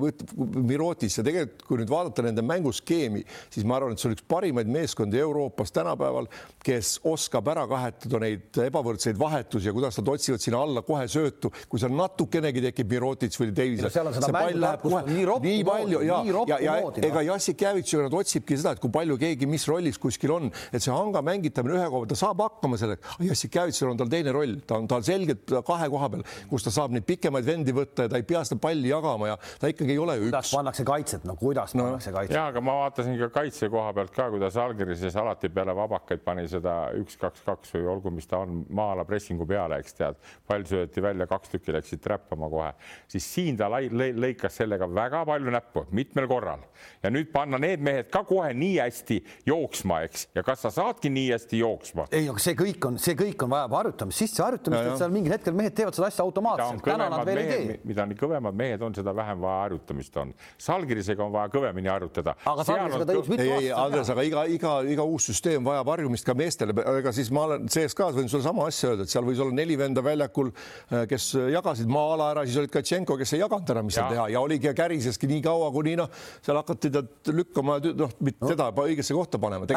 [0.66, 3.22] Mirotis ja tegelikult, kui nüüd vaadata nende mänguskeemi,
[3.54, 6.30] siis ma arvan, et see on üks parimaid meeskondi Euroopas tänapäeval,
[6.66, 11.54] kes oskab ära kahetada neid ebavõrdseid vahetusi ja kuidas nad otsivad sinna alla kohe söötu,
[11.70, 13.86] kui seal natukenegi tekib Mirotic või Davis.
[13.94, 16.20] see pall läheb kohe nii, nii palju ja,
[16.50, 16.78] ja, ja
[17.12, 20.82] ega Jassik Jävitš nad otsibki seda, et kui palju keegi mis rollis kuskil on, et
[20.82, 24.60] see hanga mängitamine ühe koha peal, ta saab hakkama sellega Jassikjevitsil on tal teine roll,
[24.68, 28.12] ta on tal selgelt kahe koha peal, kus ta saab neid pikemaid vendi võtta ja
[28.12, 30.32] ta ei pea seda palli jagama ja ta ikkagi ei ole ju üks.
[30.32, 31.88] kuidas pannakse kaitset, no kuidas no.
[31.90, 32.36] pannakse kaitset?
[32.38, 36.48] ja aga ma vaatasin ka kaitse koha pealt ka, kuidas Algirises alati peale vabakaid pani
[36.52, 41.28] seda üks-kaks-kaks või olgu, mis ta on, maa-ala pressingu peale, eks tead, pall sööti välja,
[41.30, 42.72] kaks tükki läksid räppama kohe,
[43.12, 46.64] siis siin ta lõikas sellega väga palju näppu mitmel korral
[47.04, 51.12] ja nüüd panna need mehed ka kohe nii hästi jooksma, eks, ja kas sa saadki
[51.14, 52.08] nii hästi jooksma?
[52.16, 55.56] ei, aga see kõik on, see kõik on vajab harjutamist, sisseharjutamist, et seal mingil hetkel
[55.58, 57.80] mehed teevad seda asja automaatselt, täna nad veel mehed, ei tee.
[57.90, 60.34] mida nii kõvemad mehed on, seda vähem vaja harjutamist on.
[60.62, 62.36] Salgirisega on vaja kõvemini harjutada.
[62.52, 63.66] aga Salgirisega ta jõudis mitu aastat.
[63.66, 67.46] ei, Andres, aga iga, iga, iga uus süsteem vajab harjumist ka meestele, ega siis ma
[67.50, 70.52] olen CSKA-s võin sulle sama asja öelda, et seal võis olla neli venda väljakul,
[70.92, 74.28] äh, kes jagasid maa-ala ära, siis olid Katšenko, kes ei jaganud ära, mis seal teha
[74.34, 76.12] ja oligi ja käriseski nii kaua, kuni noh,
[76.46, 77.04] seal hakati ta
[77.34, 79.70] lükkama, noh, teda õigesse kohta panema,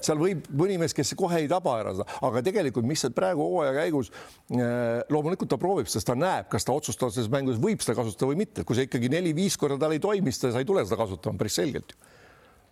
[0.00, 3.74] seal võib mõni mees, kes kohe ei taba ära seda, aga tegelikult, mis praegu hooaja
[3.80, 8.30] käigus äh, loomulikult ta proovib, sest ta näeb, kas ta otsustavas mängus võib seda kasutada
[8.32, 11.00] või mitte, kui see ikkagi neli-viis korda tal ei toimi, siis ta ei tule seda
[11.00, 12.10] kasutama päris selgelt ju.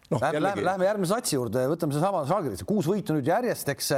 [0.08, 3.90] Noh, lähme, lähme, lähme järgmise satsi juurde, võtame seesama Žalgiris, kuus võitu nüüd järjest, eks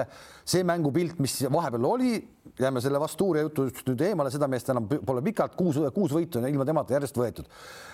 [0.53, 2.17] see mängupilt, mis vahepeal oli,
[2.59, 6.49] jääme selle Vastuuria jutust nüüd eemale, seda meest enam pole pikalt, kuus, kuus võitu on
[6.51, 7.47] ilma temata järjest võetud.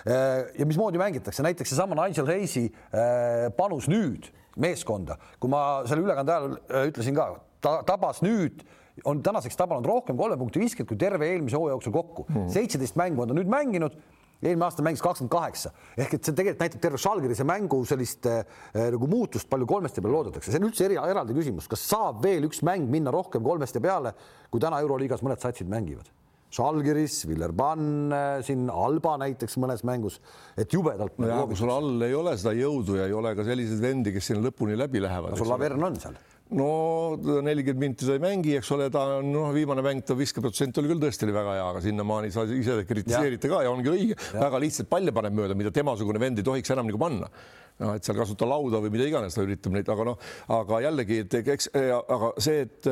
[0.07, 6.33] ja mismoodi mängitakse, näiteks seesama Nigel Hayes'i äh, panus nüüd meeskonda, kui ma selle ülekande
[6.33, 7.29] ajal äh, ütlesin ka,
[7.67, 8.63] ta tabas nüüd
[9.05, 12.27] on tänaseks tabanud rohkem kolme punkti viiskümmend kui terve eelmise hooaja jooksul kokku.
[12.31, 12.47] Hmm.
[12.53, 13.03] seitseteist mm.
[13.03, 13.97] mängu on ta nüüd mänginud
[14.41, 18.43] eelmine aasta mängis kakskümmend kaheksa ehk et see tegelikult näitab terve Žalgirise mängu sellist äh,
[18.93, 22.45] nagu muutust, palju kolmeste peale loodetakse, see on üldse eri, eraldi küsimus, kas saab veel
[22.49, 24.13] üks mäng minna rohkem kolmeste peale,
[24.53, 26.13] kui täna Euroliigas mõned satsid mängivad.
[26.53, 30.21] Žalgiris, Villerbann äh, siin, Alba näiteks mõnes mängus,
[30.55, 31.17] et jubedalt.
[31.19, 34.13] no ja kui sul all ei ole seda jõudu ja ei ole ka selliseid vendi,
[34.15, 35.35] kes sinna lõpuni läbi lähevad.
[35.37, 36.15] sul Lavern on seal
[36.55, 36.69] no
[37.43, 40.93] nelikümmend minti ta ei mängi, eks ole, ta on noh, viimane mäng, ta viskeprotsent oli
[40.93, 44.61] küll tõesti oli väga hea, aga sinnamaani sa ise kritiseerite ka ja ongi õige, väga
[44.63, 47.31] lihtsalt palle paneb mööda, mida temasugune vend ei tohiks enam nagu panna
[47.83, 50.17] noh, et seal kasuta lauda või mida iganes, ta üritab neid, aga noh,
[50.57, 52.89] aga jällegi, et eks, aga see, et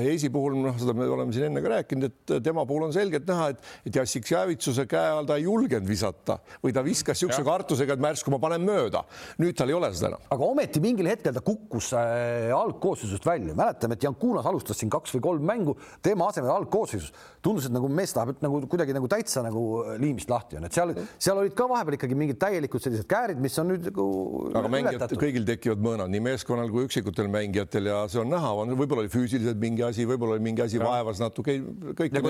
[0.00, 3.26] Heisi puhul noh, seda me oleme siin enne ka rääkinud, et tema puhul on selgelt
[3.28, 7.44] näha, et, et Jassik Javitsuse käe all ta ei julgenud visata või ta viskas niisuguse
[7.46, 9.04] kartusega, et ma järsku ma panen mööda.
[9.42, 10.26] nüüd tal ei ole seda enam.
[10.32, 15.16] aga ometi mingil hetkel ta kukkus äh, algkoosseisust välja, mäletame, et Jankunas alustas siin kaks
[15.16, 17.12] või kolm mängu, tema asemel algkoosseisus
[17.44, 19.66] tundus, et nagu mees tahab nagu kuidagi nagu täitsa nagu
[20.00, 23.56] liimist lahti on, et seal, seal olid ka vahepeal ikkagi mingid täielikud sellised käärid, mis
[23.62, 24.05] on nüüd nagu
[24.56, 29.04] aga mängijatel kõigil tekivad mõõnad, nii meeskonnal kui üksikutel mängijatel ja see on näha, võib-olla
[29.04, 30.86] oli füüsiliselt mingi asi, võib-olla oli mingi asi ja.
[30.86, 31.58] vaevas natuke,
[31.98, 32.22] kõike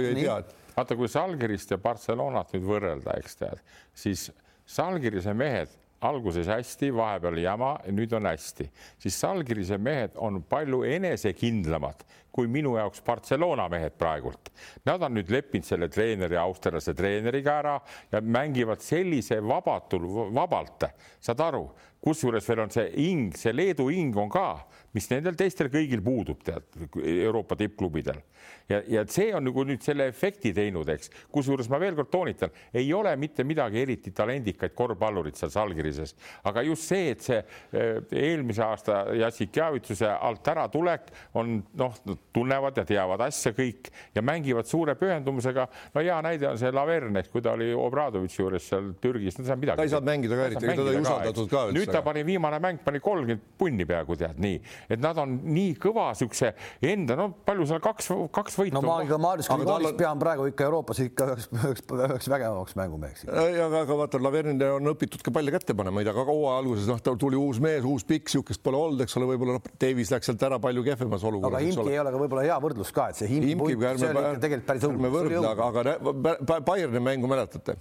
[0.00, 0.40] ei tea.
[0.76, 3.64] vaata, kui Salgirist ja Barcelonat nüüd võrrelda, eks tead,
[4.04, 4.28] siis
[4.66, 5.72] Salgirise mehed
[6.04, 8.68] alguses hästi, vahepeal jama, nüüd on hästi,
[9.02, 14.50] siis Salgirise mehed on palju enesekindlamad kui minu jaoks Barcelona mehed praegult.
[14.88, 17.74] Nad on nüüd leppinud selle treeneri, austerlase treeneriga ära
[18.10, 20.88] ja mängivad sellise vabatul, vabalt,
[21.22, 21.68] saad aru,
[22.04, 24.48] kusjuures veel on see hing, see Leedu hing on ka,
[24.94, 26.68] mis nendel teistel kõigil puudub, tead,
[27.00, 28.20] Euroopa tippklubidel
[28.68, 32.52] ja, ja see on nagu nüüd selle efekti teinud, eks, kusjuures ma veel kord toonitan,
[32.76, 36.14] ei ole mitte midagi eriti talendikaid korvpallurid seal Salgirises,
[36.48, 41.98] aga just see, et see eh, eelmise aasta Jassik Javitsuse alt äratulek on noh,
[42.34, 45.66] tunnevad ja teavad asja kõik ja mängivad suure pühendumusega.
[45.94, 49.58] no hea näide on see Laverne, kui ta oli Obradovitši juures seal Türgis, no ta
[49.58, 49.80] midagi.
[49.80, 52.80] ta ei saanud mängida ka eriti, teda ei usaldatud ka nüüd ta pani viimane mäng,
[52.84, 54.58] pani kolmkümmend punni peaaegu tead nii,
[54.90, 56.52] et nad on nii kõva siukse
[56.84, 58.74] enda, no palju seal kaks, kaks võitu.
[58.76, 59.98] no ma ikka Marius Grigonis on...
[59.98, 63.26] pean praegu ikka Euroopas ikka üheks, üheks, üheks vägevamaks mängumeheks.
[63.28, 66.90] aga, aga vaata, Lavernile on õpitud ka palle kätte panema, ei tea, ka hooaja alguses
[66.90, 70.10] noh, tal tuli uus mees, uus pikk, niisugust pole olnud, eks ole, võib-olla noh, Davis
[70.14, 71.60] läks sealt ära palju kehvemas olukorras.
[71.60, 74.24] aga Imki ei ole ka võib-olla hea võrdlus ka, et see Imki punt, see oli
[74.24, 75.46] ikka tegelikult päris õudne.
[75.54, 77.78] aga, aga Bayerni mängu mäletate?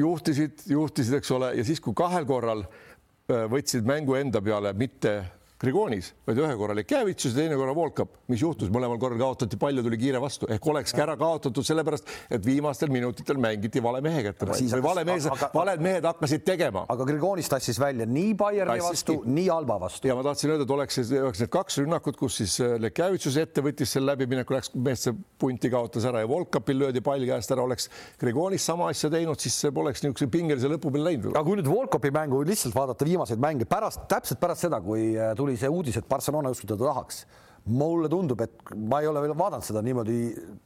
[0.00, 2.89] juhtisid, juhtisid, eks ole, ja siis, kui kahel korral äh,
[3.30, 5.14] võtsid mängu enda peale mitte
[5.60, 9.58] Grigonis, vaid ühe korra oli Kjavitsus ja teine korra Volkap, mis juhtus, mõlemal korral kaotati
[9.60, 14.22] palju, tuli kiire vastu ehk olekski ära kaotatud sellepärast, et viimastel minutitel mängiti vale mehe
[14.24, 16.86] kätte või vale mees, valed mehed hakkasid tegema.
[16.88, 20.08] aga Grigonis tassis välja nii Bayerni vastu, nii Alba vastu.
[20.08, 23.60] ja ma tahtsin öelda, et oleks, oleks need kaks rünnakut, kus siis äh, Kjavitsus ette
[23.60, 27.90] võttis selle läbimineku, läks meeste punti kaotas ära ja Volkapil löödi pall käest ära, oleks
[28.22, 31.30] Grigonis sama asja teinud, siis poleks niisuguse pingelise lõpu peale läinud.
[31.34, 35.36] aga kui nüüd Volkapi mängu lihtsalt vaadata viimaseid mänge pärast, täpselt pärast seda, kui äh,
[35.36, 37.24] tuli tuli see uudis, et Barcelona justkui teda tahaks.
[37.70, 40.14] mulle tundub, et ma ei ole veel vaadanud seda niimoodi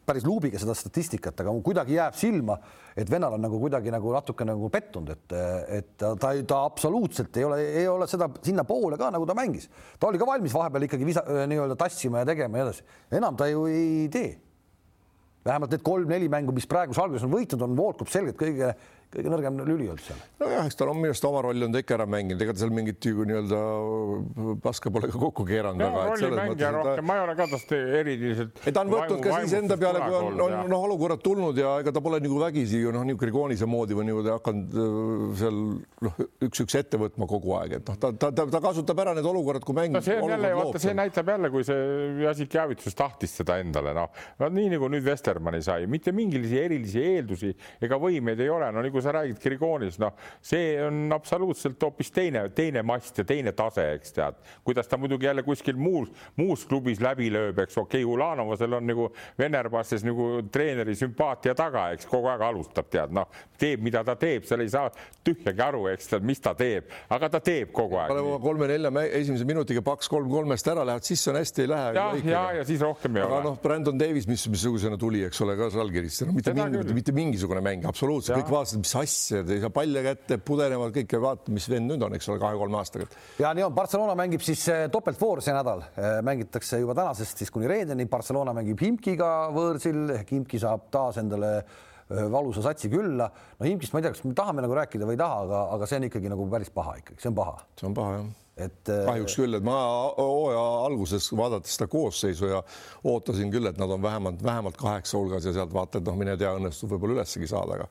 [0.07, 2.55] päris luubiga seda statistikat, aga kuidagi jääb silma,
[2.95, 5.35] et vennal on nagu kuidagi nagu natuke nagu pettunud, et,
[5.74, 9.66] et ta, ta, ta absoluutselt ei ole, ei ole seda sinnapoole ka nagu ta mängis.
[9.99, 12.87] ta oli ka valmis vahepeal ikkagi visa, nii-öelda tassima ja tegema ja nii edasi.
[13.18, 14.30] enam ta ju ei tee
[15.45, 18.70] vähemalt need kolm-neli mängu, mis praegu Salgris on võitnud, on Volkov selgelt kõige
[19.14, 20.20] kõige nõrgem lüli olnud seal.
[20.42, 22.62] nojah, eks tal on minu arust oma rolli on ta ikka ära mänginud, ega ta
[22.64, 23.60] seal mingit ju nii-öelda
[24.64, 25.98] paska pole ka kokku keeranud.
[26.10, 28.60] rollimängija rohkem, ma ei ole ka tast eriliselt.
[28.66, 31.94] ta on võtnud ka siis enda peale, kui on, on noh, olukorrad tulnud ja ega
[31.94, 34.98] ta pole nagu vägisi ju noh, nagu Grigonise moodi või niimoodi hakanud äh,
[35.40, 35.60] seal
[36.08, 39.28] noh, üks-üks ette võtma kogu aeg, et noh, ta, ta, ta, ta kasutab ära need
[39.30, 39.94] olukorrad, kui mäng.
[39.94, 41.86] no see on jälle, vaata, see näitab jälle, kui see
[42.24, 44.10] Jasik Javitsus tahtis seda endale, noh,
[44.42, 47.54] no nii nagu nüüd Vestermanni sai, mitte mingilisi erilisi eeldusi
[47.84, 52.46] ega võimeid ei ole, no nagu sa räägid Grigonis, noh, see on absoluutselt hoopis teine,
[52.57, 54.40] teine mast ja teine tase, eks tead.
[54.64, 58.86] kuidas ta muidugi jälle kuskil muus, muus klubis läbi lööb, eks okei okay,, Ulanovasel on
[58.88, 63.28] nagu Venerbases nagu treeneri sümpaatia taga, eks kogu aeg alustab, tead, noh,
[63.61, 64.90] teeb, mida ta teeb, seal ei saa
[65.24, 68.14] tühjagi aru, eks tead, mis ta teeb, aga ta teeb kogu aeg.
[68.44, 71.92] kolme-nelja esimese minutiga paks kolm-kolmest ära, lähed sisse, on hästi, ei lähe.
[71.98, 73.40] ja, ja, ja siis rohkem ei aga ole.
[73.40, 77.14] aga noh, Brandon Davis, mis, missugusena tuli, eks ole, ka Žalgirisse, no mitte, mingi, mitte
[77.16, 81.55] mingisugune mäng, absoluutselt, kõik vaatasid, mis asja, ei saa palle kätte, pudenevad kõik ja vaata,
[81.55, 83.09] mis vend nüüd on, eks ole, kahe-kolme aastaga.
[83.40, 87.53] ja nii on, Barcelona mängib siis eh, topeltvoor see nädal, eh, mängitakse juba tänasest siis
[87.55, 93.28] kuni reedeni, Barcelona mängib Himkiga võõrsil ehk Himki saab taas endale eh, valusa satsi külla.
[93.59, 95.90] no Himkist ma ei tea, kas me tahame nagu rääkida või ei taha, aga, aga
[95.90, 97.61] see on ikkagi nagu päris paha ikkagi, see on paha.
[97.80, 99.76] see on paha jah et kahjuks küll, et ma
[100.14, 102.61] hooaja alguses vaadates seda koosseisu ja
[103.11, 106.36] ootasin küll, et nad on vähemalt, vähemalt kaheksa hulgas ja sealt vaata, et noh, mine
[106.38, 107.88] tea, õnnestub võib-olla ülessegi saada, aga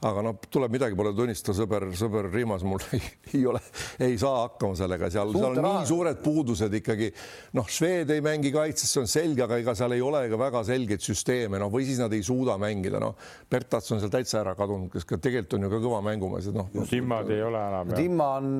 [0.00, 3.02] aga noh, tuleb midagi pole tunnistada, sõber, sõber Rimas mul ei,
[3.34, 3.60] ei ole,
[4.00, 7.10] ei saa hakkama sellega, seal, seal on nii suured puudused ikkagi.
[7.58, 10.62] noh, Šved ei mängi kaitses, see on selge, aga ega seal ei ole ka väga
[10.70, 13.18] selgeid süsteeme, noh, või siis nad ei suuda mängida, noh.
[13.50, 16.56] Bertats on seal täitsa ära kadunud, kes ka tegelikult on ju ka kõva mängumees, et
[16.56, 16.70] noh.
[16.88, 17.92] Timmad ei ole enam.
[17.96, 18.50] Timma on,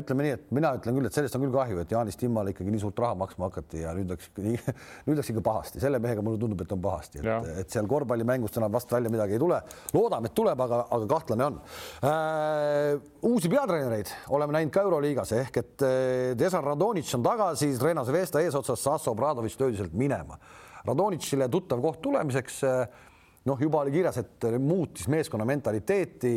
[0.00, 2.72] ütleme nii, et mina ütlen küll, et sellest on küll kahju, et Jaanis Timmale ikkagi
[2.72, 6.40] nii suurt raha maksma hakati ja nüüd läks, nüüd läks ikka pahasti, selle mehega mulle
[6.40, 9.60] tundub, et on pahasti, et, et seal korvpallimängust enam vast välja midagi ei tule.
[9.92, 11.58] loodame, et tuleb, aga, aga kahtlane on
[12.04, 13.00] äh,.
[13.22, 18.42] uusi peatreenereid oleme näinud ka Euroliigas ehk et äh, Desan Radonitš on tagasi, Rena Zvesta
[18.44, 20.38] eesotsas, Sasso Obradovič löödi sealt minema.
[20.86, 22.62] Radonitšile tuttav koht tulemiseks.
[22.64, 23.04] Äh,
[23.46, 26.32] noh, juba oli kirjas, et muutis meeskonna mentaliteeti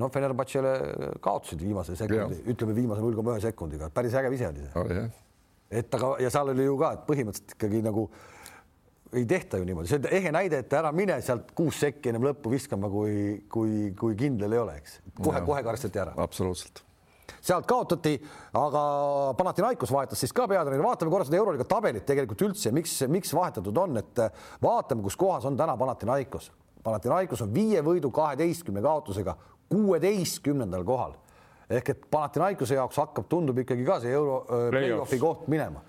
[0.00, 0.72] noh, Fenerbahce'le
[1.22, 5.04] kaotasid viimase sekundi, ütleme viimase null koma ühe sekundiga, päris äge vise oli see.
[5.80, 8.08] et aga, ja seal oli ju ka, et põhimõtteliselt ikkagi nagu
[9.14, 12.26] ei tehta ju niimoodi, see on ehe näide, et ära mine sealt kuus sekki ennem
[12.28, 14.98] lõppu viskama, kui, kui, kui kindel ei ole, eks.
[15.20, 16.14] kohe-kohe karistati ära.
[16.24, 16.82] absoluutselt.
[17.44, 18.14] sealt kaotati,
[18.58, 18.82] aga
[19.38, 23.80] Panathinaikos vahetas siis ka peatreeneri, vaatame korra seda Euroliiga tabelit tegelikult üldse, miks, miks vahetatud
[23.84, 24.22] on, et
[24.62, 26.50] vaatame, kus kohas on täna Panathinaikos.
[26.84, 29.38] Panathinaikos on viie võidu kaheteistkümne kaotusega
[29.72, 31.14] kuueteistkümnendal kohal
[31.70, 35.80] ehk et Panathinaikose jaoks hakkab, tundub ikkagi ka see euro äh, play-off'i koht minema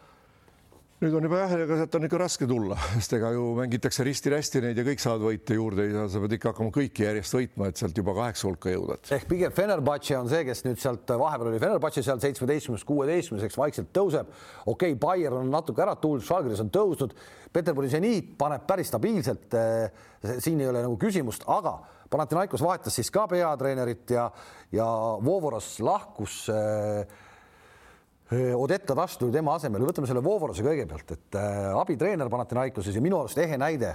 [1.03, 4.61] nüüd on juba jah, ega sealt on ikka raske tulla, sest ega ju mängitakse risti-rästi
[4.63, 7.81] neid ja kõik saavad võite juurde ja sa pead ikka hakkama kõiki järjest võitma, et
[7.81, 8.97] sealt juba kaheksa hulka jõuda.
[9.17, 13.91] ehk pigem Fenerbahce on see, kes nüüd sealt vahepeal oli Fenerbahce seal seitsmeteistkümnest kuueteistkümneseks vaikselt
[13.95, 14.31] tõuseb.
[14.65, 17.17] okei okay,, Bayern on natuke ära tulnud, Žalgiris on tõusnud,
[17.55, 19.53] Peterburi seniit paneb päris stabiilselt.
[19.55, 21.77] Eh, siin ei ole nagu küsimust, aga
[22.11, 24.29] Panathinaikos vahetas siis ka peatreenerit ja,
[24.71, 24.87] ja
[25.23, 27.03] Vovoros lahkus äh,
[28.33, 33.19] Odetta Tass tuli tema asemele, võtame selle Vovorose kõigepealt, et äh, abitreener Panathinaikoses ja minu
[33.21, 33.91] arust ehe näide,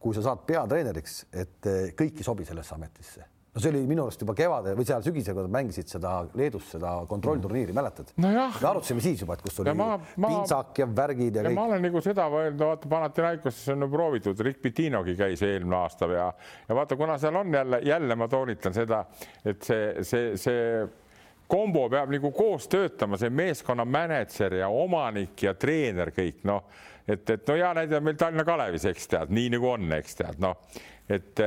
[0.00, 4.04] kui sa saad peatreeneriks, et äh, kõik ei sobi sellesse ametisse no see oli minu
[4.06, 8.30] arust juba kevadel või seal sügisel, kui nad mängisid seda Leedus seda kontrollturniiri, mäletad no?
[8.30, 11.58] me arutasime siis juba, et kus oli ma, ma, pintsak ja värgid ja, ja kõik.
[11.58, 16.10] ma olen nagu seda öelnud, vaata Panathinaikoses on ju proovitud, Rick Pitinogi käis eelmine aasta
[16.14, 16.30] ja,
[16.68, 19.02] ja vaata, kuna seal on jälle, jälle ma toonitan seda,
[19.42, 20.60] et see, see, see
[21.50, 26.64] kombo peab nagu koos töötama, see meeskonna mänedžer ja omanik ja treener kõik noh,
[27.06, 30.20] et, et no hea näide on meil Tallinna Kalevis, eks tead, nii nagu on, eks
[30.22, 30.58] tead, noh,
[31.10, 31.42] et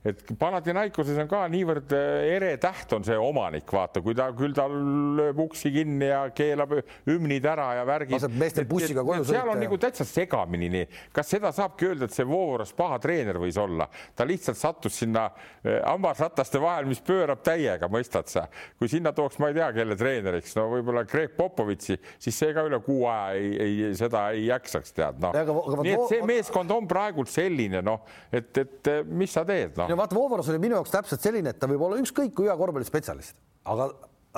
[0.00, 4.54] et Panathinaikoses on ka niivõrd äh, ere täht on see omanik, vaata, kui ta küll
[4.56, 6.72] ta lööb uksi kinni ja keelab
[7.08, 8.16] hümnid ära ja värgid.
[8.16, 9.34] laseb meestel bussiga koju sõita.
[9.34, 10.86] seal on nagu täitsa segamini nii,
[11.16, 15.26] kas seda saabki öelda, et see Vooras paha treener võis olla, ta lihtsalt sattus sinna
[15.28, 18.46] äh, hammasrataste vahel, mis pöörab täiega, mõistad sa,
[18.80, 22.64] kui sinna tooks, ma ei tea, kelle treeneriks, no võib-olla Greg Popovitši, siis see ka
[22.70, 25.36] üle kuu aja ei, ei, seda ei jaksaks tead, noh.
[25.84, 29.98] nii et see meeskond on praegult selline, noh, et, et mis sa teed, noh no
[30.00, 33.36] vaata, Vovoros oli minu jaoks täpselt selline, et ta võib olla ükskõik kui hea korvpallispetsialist,
[33.70, 33.90] aga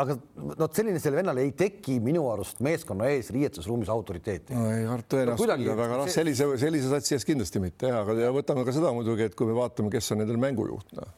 [0.03, 4.57] aga noh, selline sellele vennale ei teki minu arust meeskonna ees riietusruumis autoriteeti.
[4.57, 8.30] no ei, tõenäoliselt no, küll, aga noh, sellise, sellise satsi ees kindlasti mitte, aga ja
[8.32, 11.11] võtame ka seda muidugi, et kui me vaatame, kes on nendel mängujuht, noh.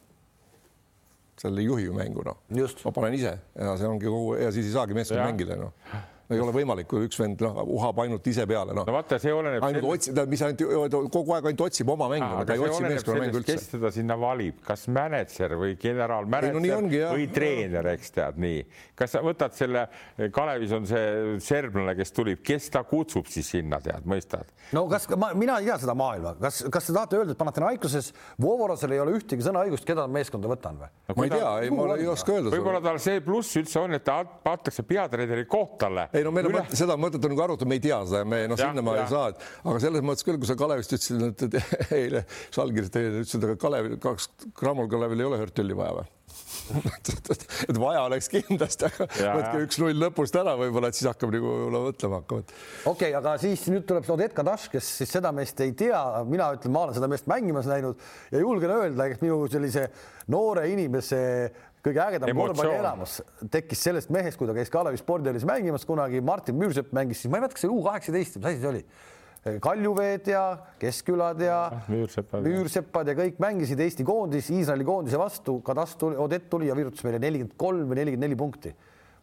[1.39, 2.41] seal ei juhi ju mängu, noh.
[2.51, 6.41] ma panen ise ja see ongi kogu ja siis ei saagi meeskond mängida, noh ei
[6.41, 8.85] ole võimalik, kui üks vend noh, uhab ainult ise peale, noh.
[8.87, 9.61] no vaata, see oleneb.
[9.67, 13.41] ainult otsib, mis ainult kogu aeg ainult otsib oma mängu, aga ei otsi meeskonna mängu
[13.41, 13.53] üldse.
[13.53, 18.63] kes teda sinna valib, kas mänedžer või generaalmänedžer no, või treener, eks tead nii.
[18.97, 19.85] kas sa võtad selle,
[20.33, 24.49] Kalevis on see serblane, kes tuleb, kes ta kutsub siis sinna, tead, mõistad?
[24.73, 28.09] no kas ma, mina ei tea seda maailma, kas, kas te tahate öelda, et Panathinaikoses
[28.41, 31.19] Vovorosel ei ole ühtegi sõnaõigust, keda meeskonda võtan või no,?
[31.21, 32.55] ma ei tea, ei, ma ei oska öelda.
[32.57, 36.49] võib-olla tal see pluss üldse on, et ta antakse peatreeneri koht talle ei no meil
[36.49, 39.11] on mõte, seda mõtet on nagu arutatud, me ei tea seda, me noh, sinnamaale ei
[39.11, 39.31] saa,
[39.63, 41.59] aga selles mõttes küll, kui sa Kalevist ütlesid, et
[42.01, 46.14] eile Žalgirist eile ütlesid, aga Kalev, kaks Grammol Kalevil ei ole Hörtülli vaja või?
[47.69, 49.07] et vaja oleks kindlasti, aga
[49.37, 52.45] võtke üks-null lõpust ära, võib-olla, et siis hakkab nagu mõtlema hakkama.
[52.45, 56.49] okei okay,, aga siis nüüd tuleb Odett Kadaš, kes siis seda meest ei tea, mina
[56.57, 58.01] ütlen, ma olen seda meest mängimas näinud
[58.33, 59.87] ja julgen öelda, et minu sellise
[60.33, 61.21] noore inimese
[61.85, 63.19] kõige ägedam korvpallielamus
[63.53, 67.37] tekkis sellest mehest, kui ta käis Kalevi spordihoolis mängimas kunagi, Martin Müürsepp mängis siis, ma
[67.37, 68.83] ei mäleta, kas see U kaheksateist, mis asi see oli?
[69.45, 70.41] Kaljuveed ja
[70.81, 76.49] Keskkülad ja Müürsepad, Müürsepad ja kõik mängisid Eesti koondis, Iisraeli koondise vastu, Kadas tuli, Odett
[76.49, 78.73] tuli ja virutas meile nelikümmend kolm või nelikümmend neli punkti.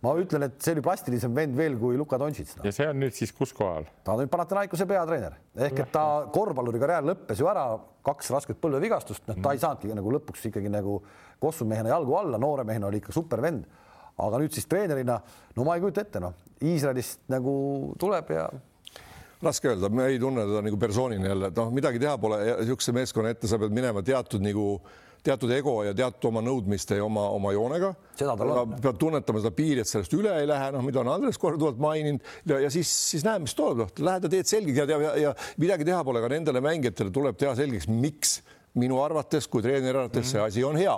[0.02, 2.64] Ma ütlen, et see oli plastilisem vend veel kui Luka Dontšits no..
[2.66, 3.84] ja see on nüüd siis kus kohal?
[4.02, 5.36] ta on nüüd Panathinaikose peatreener.
[5.68, 7.68] Ehk et ta korvpalluri karjäär lõppes ju ära,
[8.06, 11.00] kaks rasket põlvevigastust, noh, ta ei saanudki nagu lõpuks ikkagi nagu
[11.42, 13.66] kossumehena jalgu alla, noore mehena oli ikka super vend.
[14.22, 15.16] aga nüüd siis treenerina,
[15.56, 17.54] no ma ei kujuta ette, noh, Iisraelist nagu
[17.98, 18.50] tuleb ja
[19.43, 22.95] raske öelda, me ei tunne teda nagu persoonina jälle, et noh, midagi teha pole, niisuguse
[22.97, 24.66] meeskonna ette sa pead minema teatud nagu
[25.22, 27.93] teatud ego ja teatud oma nõudmiste ja oma, oma joonega.
[28.82, 32.26] pead tunnetama seda piiri, et sellest üle ei lähe, noh, mida on Andres korduvalt maininud.
[32.51, 34.82] Ja, ja siis, siis näeme, mis tuleb, noh, lähed ja teed selgeks.
[34.82, 38.40] Ja, ja, ja midagi teha pole, ka nendele mängijatele tuleb teha selgeks, miks
[38.82, 40.32] minu arvates kui treeneri arvates mm -hmm.
[40.32, 40.97] see asi on hea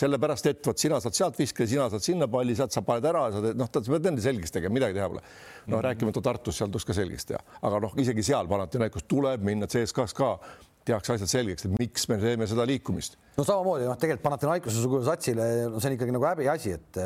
[0.00, 3.26] sellepärast, et vot sina saad sealt viskida, sina saad sinna palli, sealt sa paned ära,
[3.34, 5.20] sa teed, noh, sa pead enne selgeks tegema, midagi teha pole.
[5.20, 9.04] noh mm -hmm., rääkimata Tartus, seal tuleks ka selgeks teha, aga noh, isegi seal Panathinaikos
[9.08, 10.38] tuleb minna CSKA-s ka
[10.84, 15.04] tehakse asjad selgeks, et miks me teeme seda liikumist no samamoodi noh, tegelikult Panathinaikose sugune
[15.06, 16.98] satsile, no see on ikkagi nagu häbiasi, et,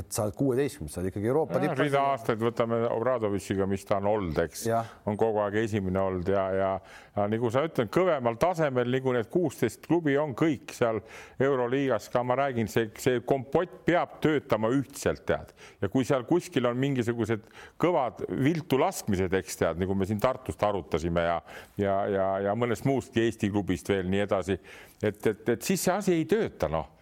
[0.00, 1.78] et sa oled kuueteistkümnes, sa oled ikkagi Euroopa tipp.
[1.78, 4.66] rida aastaid võtame Obradovitšiga, mis ta on olnud, eks,
[5.06, 6.70] on kogu aeg esimene olnud ja, ja,
[7.14, 11.00] ja nagu sa ütled, kõvemal tasemel nagu need kuusteist klubi on kõik seal
[11.42, 16.66] Euroliigas ka, ma räägin, see, see kompott peab töötama ühtselt, tead, ja kui seal kuskil
[16.66, 17.46] on mingisugused
[17.82, 21.38] kõvad viltu laskmised, eks tead, nagu me siin Tartust arutasime ja,
[21.78, 24.58] ja, ja, ja mõnest muustki Eesti klubist veel nii edasi,
[25.02, 26.95] et, et, et siis see asi ei tööta, noh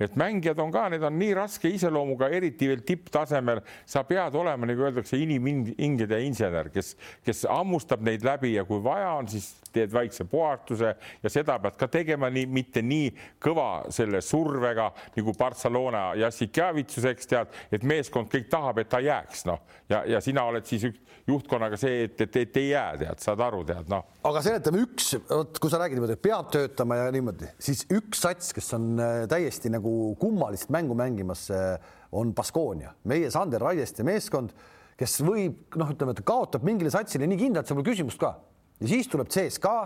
[0.00, 4.68] et mängijad on ka, need on nii raske iseloomuga, eriti veel tipptasemel, sa pead olema,
[4.68, 6.94] nagu öeldakse, inimhingede insener, kes,
[7.26, 10.92] kes hammustab neid läbi ja kui vaja on, siis teed väikse puhastuse
[11.22, 13.10] ja seda pead ka tegema nii, mitte nii
[13.42, 19.60] kõva selle survega nagu Barcelona Jassikjavitsuseks tead, et meeskond kõik tahab, et ta jääks, noh
[19.90, 20.86] ja, ja sina oled siis
[21.26, 24.04] juhtkonnaga see, et, et, et ei jää, tead, saad aru, tead, noh.
[24.26, 28.52] aga seletame üks, vot kui sa räägid niimoodi, peab töötama ja niimoodi, siis üks sats,
[28.56, 29.85] kes on äh, täiesti nagu
[30.20, 31.46] kummalist mängu mängimas,
[32.16, 34.52] on Baskonia, meie Sander Raieste meeskond,
[34.96, 38.34] kes võib noh, ütleme, et kaotab mingile satsile nii kindlalt, seal pole küsimust ka
[38.80, 39.78] ja siis tuleb CSKA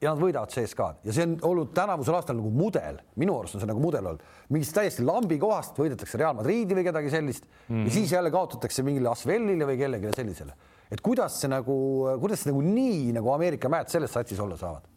[0.00, 3.62] ja nad võidavad CSKA-d ja see on olnud tänavusel aastal nagu mudel, minu arust on
[3.62, 4.22] see nagu mudel olnud,
[4.52, 7.88] mingist täiesti lambi kohast võidetakse Real Madridi või kedagi sellist mm -hmm.
[7.88, 10.54] ja siis jälle kaotatakse mingile Asvelile või kellelegi sellisele.
[10.90, 11.76] et kuidas see nagu,
[12.20, 14.88] kuidas see nagu nii nagu Ameerika mäed selles satsis olla saavad?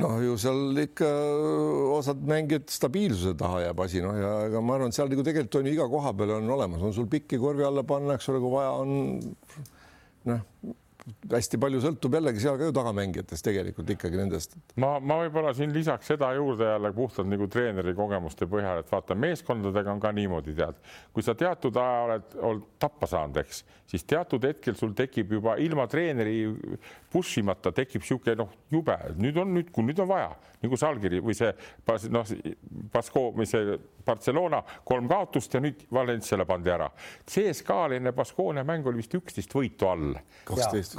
[0.00, 1.10] Noh, ju seal ikka
[1.96, 5.60] osad mängijad stabiilsuse taha jääb asi, noh ja ega ma arvan, et seal nagu tegelikult
[5.60, 8.42] on ju iga koha peal on olemas, on sul pikki korvi alla panna, eks ole,
[8.44, 8.92] kui vaja on.
[10.26, 14.56] noh hästi palju sõltub jällegi seal ka ju tagamängijatest tegelikult ikkagi nendest.
[14.82, 19.14] ma, ma võib-olla siin lisaks seda juurde jälle puhtalt nagu treeneri kogemuste põhjal, et vaata,
[19.26, 20.80] meeskondadega on ka niimoodi, tead,
[21.14, 25.54] kui sa teatud aja oled, oled tappa saanud, eks, siis teatud hetkel sul tekib juba
[25.62, 26.40] ilma treeneri
[27.12, 30.88] push imata tekib niisugune noh, jube, nüüd on nüüd, kui nüüd on vaja nagu see
[30.88, 31.52] allkiri või see
[32.14, 32.26] noh,
[32.92, 33.76] Basko või see
[34.06, 36.88] Barcelona kolm kaotust ja nüüd Valenciale pandi ära.
[37.26, 40.14] CSKA-l enne Baskonia mängu oli vist üksteist võitu all.
[40.48, 40.95] kaksteist,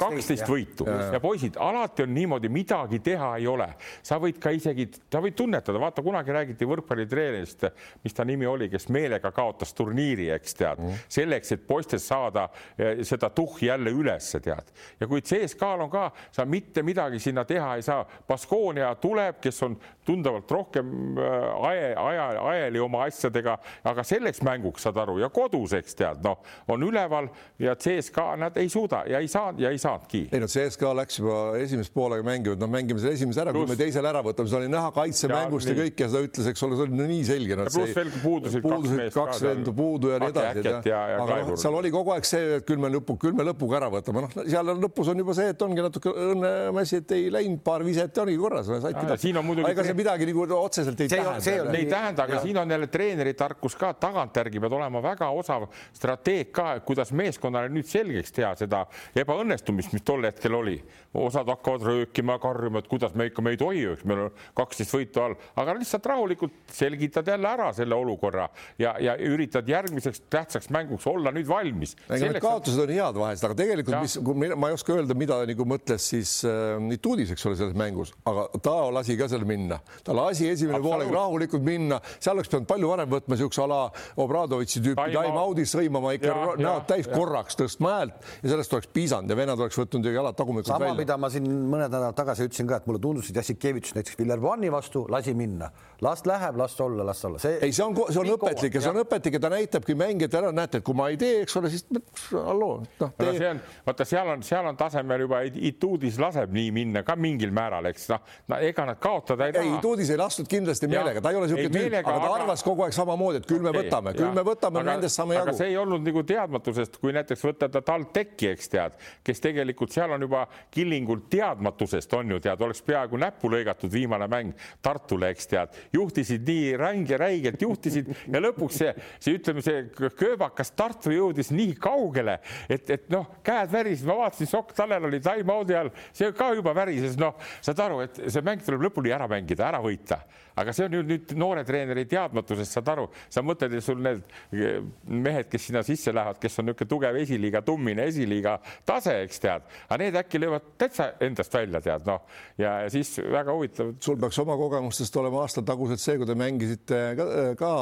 [0.00, 0.86] kaksteist võitu.
[0.86, 3.68] Ja, poisid, alati on niimoodi, midagi teha ei ole,
[4.04, 7.66] sa võid ka isegi, sa võid tunnetada, vaata kunagi räägiti võrkpallitreenerist,
[8.04, 10.82] mis ta nimi oli, kes meelega kaotas turniiri, eks tead.
[10.82, 12.46] Mm., selleks, et poistes saada
[12.78, 14.72] eh, seda tuhhi jälle ülesse, tead.
[15.00, 19.38] ja kui CSKA-l on ka, sa mitte midagi sinna teha ei saa, Basko Baskonia tuleb,
[19.40, 23.54] kes on tunduvalt rohkem äh, ae, aja, ajali oma asjadega,
[23.88, 27.30] aga selleks mänguks saad aru ja kodus, eks tead, noh, on üleval
[27.62, 30.22] ja CSKA nad ei suuda ja ei saanud ja ei saanudki.
[30.32, 33.76] ei no CSKA läks juba esimest poolega mänginud, noh, mängime selle esimese ära, kui me
[33.78, 36.78] teisele ära võtame, see oli näha kaitsemängust ja, ja kõik ja seda ütles, eks ole,
[36.78, 37.66] see oli no nii selge no,.
[37.68, 40.94] pluss veel puudusid, puudusid kaks, kaks vendu puudu ja nii edasi.
[40.94, 43.90] aga noh, seal oli kogu aeg see, et küll me lõpu, küll me lõpuga ära
[43.92, 47.84] võtame, noh, seal lõpus on juba see, et ongi natuke õnnemäsi, et ei läinud paar
[47.86, 51.78] viset ja ongi korras, ega see midagi nagu otseselt ei see tähenda.
[51.78, 52.42] ei tähenda, aga ja.
[52.44, 57.72] siin on jälle treeneri tarkus ka, tagantjärgi pead olema väga osav strateeg ka, kuidas meeskonnale
[57.72, 58.81] nüüd selgeks teha seda
[59.18, 60.78] ebaõnnestumist, mis tol hetkel oli.
[61.12, 64.94] osad hakkavad röökima, karjuma, et kuidas me ikka, me ei tohi, eks meil on kaksteist
[64.96, 68.46] võitu all, aga lihtsalt rahulikult selgitad jälle ära selle olukorra
[68.80, 71.94] ja, ja üritad järgmiseks tähtsaks mänguks olla nüüd valmis.
[72.08, 74.16] Need kaotused on head vahest, aga tegelikult, mis,
[74.56, 78.48] ma ei oska öelda, mida nagu mõtles siis äh, Nituudis, eks ole, selles mängus, aga
[78.64, 82.92] ta lasi ka seal minna, ta lasi esimene poolek rahulikult minna, seal oleks pidanud palju
[82.92, 83.82] varem võtma niisuguse ala
[84.22, 87.14] Obradovitši tüüpi time-out'i sõimama ikka näod täis ja.
[87.14, 90.92] korraks tõstma häält ja sellest oleks piisanud ja vennad oleks võtnud ju jalad tagumikust välja.
[90.92, 94.18] sama, mida ma siin mõned nädalad tagasi ütlesin ka, et mulle tundus, et Jassikevitš näiteks
[94.18, 95.70] Villerbanni vastu lasi minna,
[96.02, 97.38] las läheb, las olla, las olla.
[97.48, 100.54] ei, see on, see on õpetlik ja see on õpetlik ja ta näitabki mängijatele ära,
[100.56, 101.86] näete, et kui ma ei tee, eks ole, siis
[102.32, 103.12] halloo, noh.
[103.22, 105.42] see on, vaata, seal on, seal on tasemel juba
[105.72, 109.68] Ituudis laseb nii minna ka mingil määral, eks noh, no ega nad kaotada ei taha.
[109.68, 112.86] ei, Tuudis ei lastud kindlasti meelega, ta ei ole niisugune tüüp, aga ta arvas kogu
[112.86, 115.50] aeg samamoodi, et küll me võtame, küll me võtame, nendest saame jagu.
[115.50, 119.92] aga see ei olnud nagu teadmatusest, kui näiteks võtta ta TalTechi, eks tead, kes tegelikult
[119.94, 125.32] seal on juba Killingul teadmatusest on ju tead, oleks peaaegu näppu lõigatud viimane mäng Tartule,
[125.32, 131.12] eks tead, juhtisid nii ränge, räigelt juhtisid ja lõpuks see, see ütleme, see kööbakas Tartu
[131.14, 132.38] jõudis nii kaugele,
[132.68, 136.74] et, et noh, käed värisesid, ma vaatasin, Sokk Tanel oli time-out'i all, see ka juba
[136.76, 140.22] värises, noh, saad aru, et see mäng tuleb lõpuni ära mängida, ära võita
[140.58, 144.22] aga see on ju nüüd noore treeneri teadmatusest, saad aru, sa mõtled, et sul need
[144.52, 144.78] eh,
[145.08, 149.66] mehed, kes sinna sisse lähevad, kes on niisugune tugev esiliiga, tummine esiliiga tase, eks tead,
[149.88, 152.22] aga need äkki löövad täitsa endast välja, tead noh,
[152.60, 153.94] ja siis väga huvitav.
[154.02, 157.28] sul peaks oma kogemustest olema aastatagused see, kui te mängisite ka,
[157.58, 157.74] ka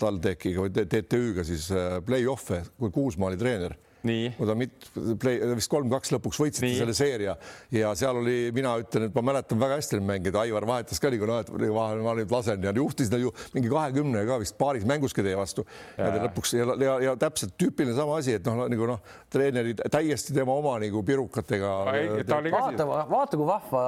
[0.00, 3.76] TalTechiga või TTÜ-ga siis eh, play-off'e, kui Kuusmaa oli treener
[4.36, 4.88] kui ta mit-,
[5.58, 6.78] vist kolm-kaks lõpuks võitsite Nii.
[6.82, 7.34] selle seeria
[7.74, 11.10] ja seal oli, mina ütlen, et ma mäletan väga hästi neid mänge, Aivar vahetas ka
[11.12, 14.58] nagu noh, et vahel ma nüüd lasen ja juhtis ta ju mingi kahekümne ka vist
[14.60, 15.64] paaris mänguski teie vastu
[15.98, 20.36] ja, lõpuks ja, ja, ja täpselt tüüpiline sama asi, et noh, nagu noh, treenerid täiesti
[20.36, 21.72] tema oma nagu pirukatega.
[22.52, 23.84] vaata, vaata kui vahva.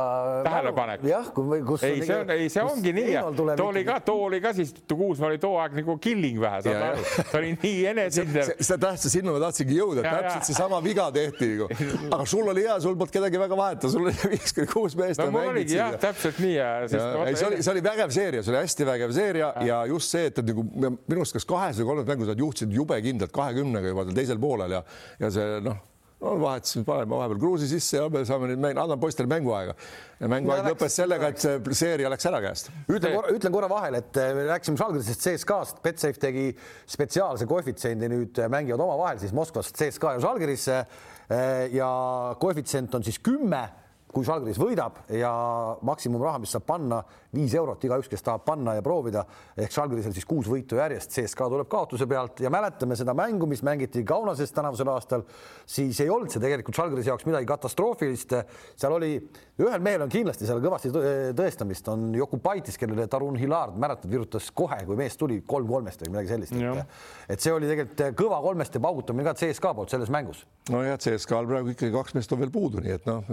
[0.46, 1.06] tähelepanek.
[1.08, 1.84] jah, kui, kus.
[1.86, 4.74] ei, see on, ei, see ongi nii ja too oli ka, too oli ka siis,
[5.00, 8.50] Kuusmaa oli too aeg nagu killing vähe, saad aru, ta oli nii enesekindel.
[8.58, 11.68] seda tähtsa, sinna ma tahtsingi jõuda et täpselt seesama viga tehti nagu.
[12.16, 15.22] aga sul oli hea, sul polnud kedagi väga vahetada, sul oli viiskümmend kuus meest.
[15.22, 17.10] no mul oligi jah, täpselt nii ja, ja.
[17.26, 20.16] ei, see oli, see oli vägev seeria, see oli hästi vägev seeria ja, ja just
[20.16, 23.34] see, et, et nagu minu arust kas kahes või kolmes mängus nad juhtisid jube kindlalt
[23.36, 24.84] kahekümnega juba teisel poolel ja,
[25.22, 25.86] ja see noh
[26.20, 29.74] no vahetasin, paneme vahepeal kruusi sisse ja me saame nüüd mäng, annan poistele mänguaega.
[30.20, 32.70] ja mänguaeg lõppes sellega, et see seeria läks ära käest.
[32.86, 36.46] ütlen korra, ütlen korra vahele, et me rääkisime Žalgirisest CSKA-st, Betsafe tegi
[36.90, 40.68] spetsiaalse koefitsiendi, nüüd mängivad omavahel siis Moskvas CSKA ja Žalgiris
[41.72, 41.90] ja
[42.42, 43.64] koefitsient on siis kümme
[44.14, 45.30] kui Žalgiris võidab ja
[45.86, 47.00] maksimumraha, mis saab panna,
[47.34, 49.24] viis eurot igaüks, kes tahab panna ja proovida,
[49.56, 53.64] ehk Žalgirisel siis kuus võitu järjest, CSKA tuleb kaotuse pealt ja mäletame seda mängu, mis
[53.66, 55.24] mängiti Kaunases tänavusel aastal,
[55.66, 58.36] siis ei olnud see tegelikult Žalgirise jaoks midagi katastroofilist.
[58.76, 59.14] seal oli,
[59.60, 60.92] ühel mehel on kindlasti seal kõvasti
[61.36, 66.14] tõestamist, on Jokubaitis, kellele Tarun Hilard, mäletad, virutas kohe, kui mees tuli kolm kolmest või
[66.14, 66.56] midagi sellist.
[66.56, 66.96] Et,
[67.34, 70.44] et see oli tegelikult kõva kolmeste paugutamine ka CSKA poolt selles mängus.
[70.70, 73.30] nojah, CSKA-l praegu ikkagi kaks meest on veel puudu, nii et noh,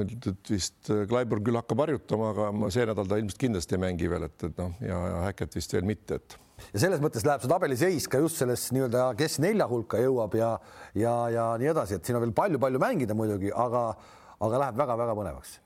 [0.49, 0.66] vist
[1.09, 4.59] Klaiburg küll hakkab harjutama, aga see nädal ta ilmselt kindlasti ei mängi veel, et, et
[4.61, 6.38] noh, ja, ja Häkket vist veel mitte, et.
[6.74, 10.55] Ja selles mõttes läheb see tabeliseis ka just selles nii-öelda, kes nelja hulka jõuab ja
[10.97, 13.91] ja, ja nii edasi, et siin on veel palju-palju mängida muidugi, aga,
[14.41, 15.57] aga läheb väga-väga põnevaks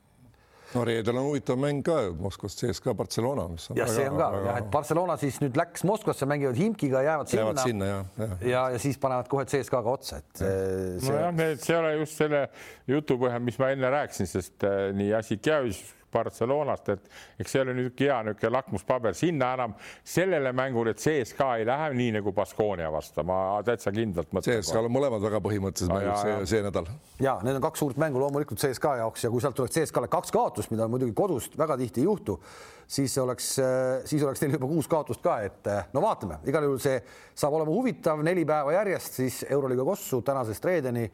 [0.76, 3.80] no reedel on huvitav mäng ka Moskvas CSKA Barcelona, mis on.
[3.80, 4.50] jah, see on ka väga...
[4.50, 7.46] jah, et Barcelona siis nüüd läks Moskvasse, mängivad Himkiga, jäävad sinna.
[7.46, 11.08] jäävad sinna ja, ja, ja, ja siis panevad kohe CSKA-ga otsa, et see....
[11.08, 12.46] nojah, see ei ole just selle
[12.90, 17.76] jutu põhjal, mis ma enne rääkisin, sest äh, nii Assikjavitš Barcelonast, et eks see oli
[17.78, 19.16] nüüd hea niisugune lakmuspaber.
[19.18, 24.34] Sinna enam sellele mängule, et CSKA ei lähe nii nagu Baskonia vastu, ma täitsa kindlalt
[24.36, 24.62] mõtlen.
[24.62, 26.92] CSKA-l on mõlemad väga põhimõttelised mängud see, see nädal.
[27.24, 30.34] ja need on kaks suurt mängu loomulikult CSKA jaoks ja kui sealt tuleks CSKA-le kaks
[30.36, 32.38] kaotust, mida muidugi kodust väga tihti ei juhtu,
[32.92, 33.52] siis oleks,
[34.06, 36.98] siis oleks neil juba kuus kaotust ka, et no vaatame, igal juhul see
[37.36, 41.08] saab olema huvitav, neli päeva järjest siis Euroliiga kossu tänasest reedeni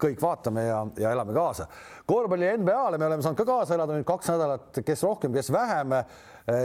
[0.00, 1.68] kõik vaatame ja, ja elame kaasa.
[2.08, 5.96] korvpalli NBA-le me oleme saanud ka kaasa elada nüüd kaks nädalat, kes rohkem, kes vähem.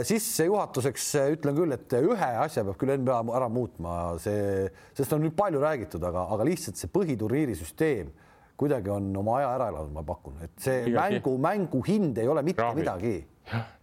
[0.08, 4.66] sissejuhatuseks ütlen küll, et ühe asja peab küll NBA ära muutma, see,
[4.96, 8.10] sest on nüüd palju räägitud, aga, aga lihtsalt see põhiturniiri süsteem
[8.56, 11.18] kuidagi on oma aja ära elanud, ma pakun, et see Igaki.
[11.18, 12.80] mängu, mängu hind ei ole mitte Kraavi.
[12.80, 13.16] midagi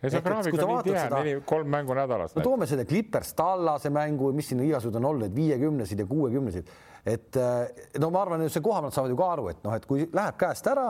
[0.03, 2.35] ja see graafik on nii tihe, neli, kolm mängu nädalas.
[2.35, 6.73] no toome selle Clippers Tallase mängu, mis siin igasugused on olnud, viiekümnesid ja kuuekümnesid
[7.05, 9.75] et eh, no ma arvan, et see koha pealt saavad ju ka aru, et noh,
[9.75, 10.87] et kui läheb käest ära,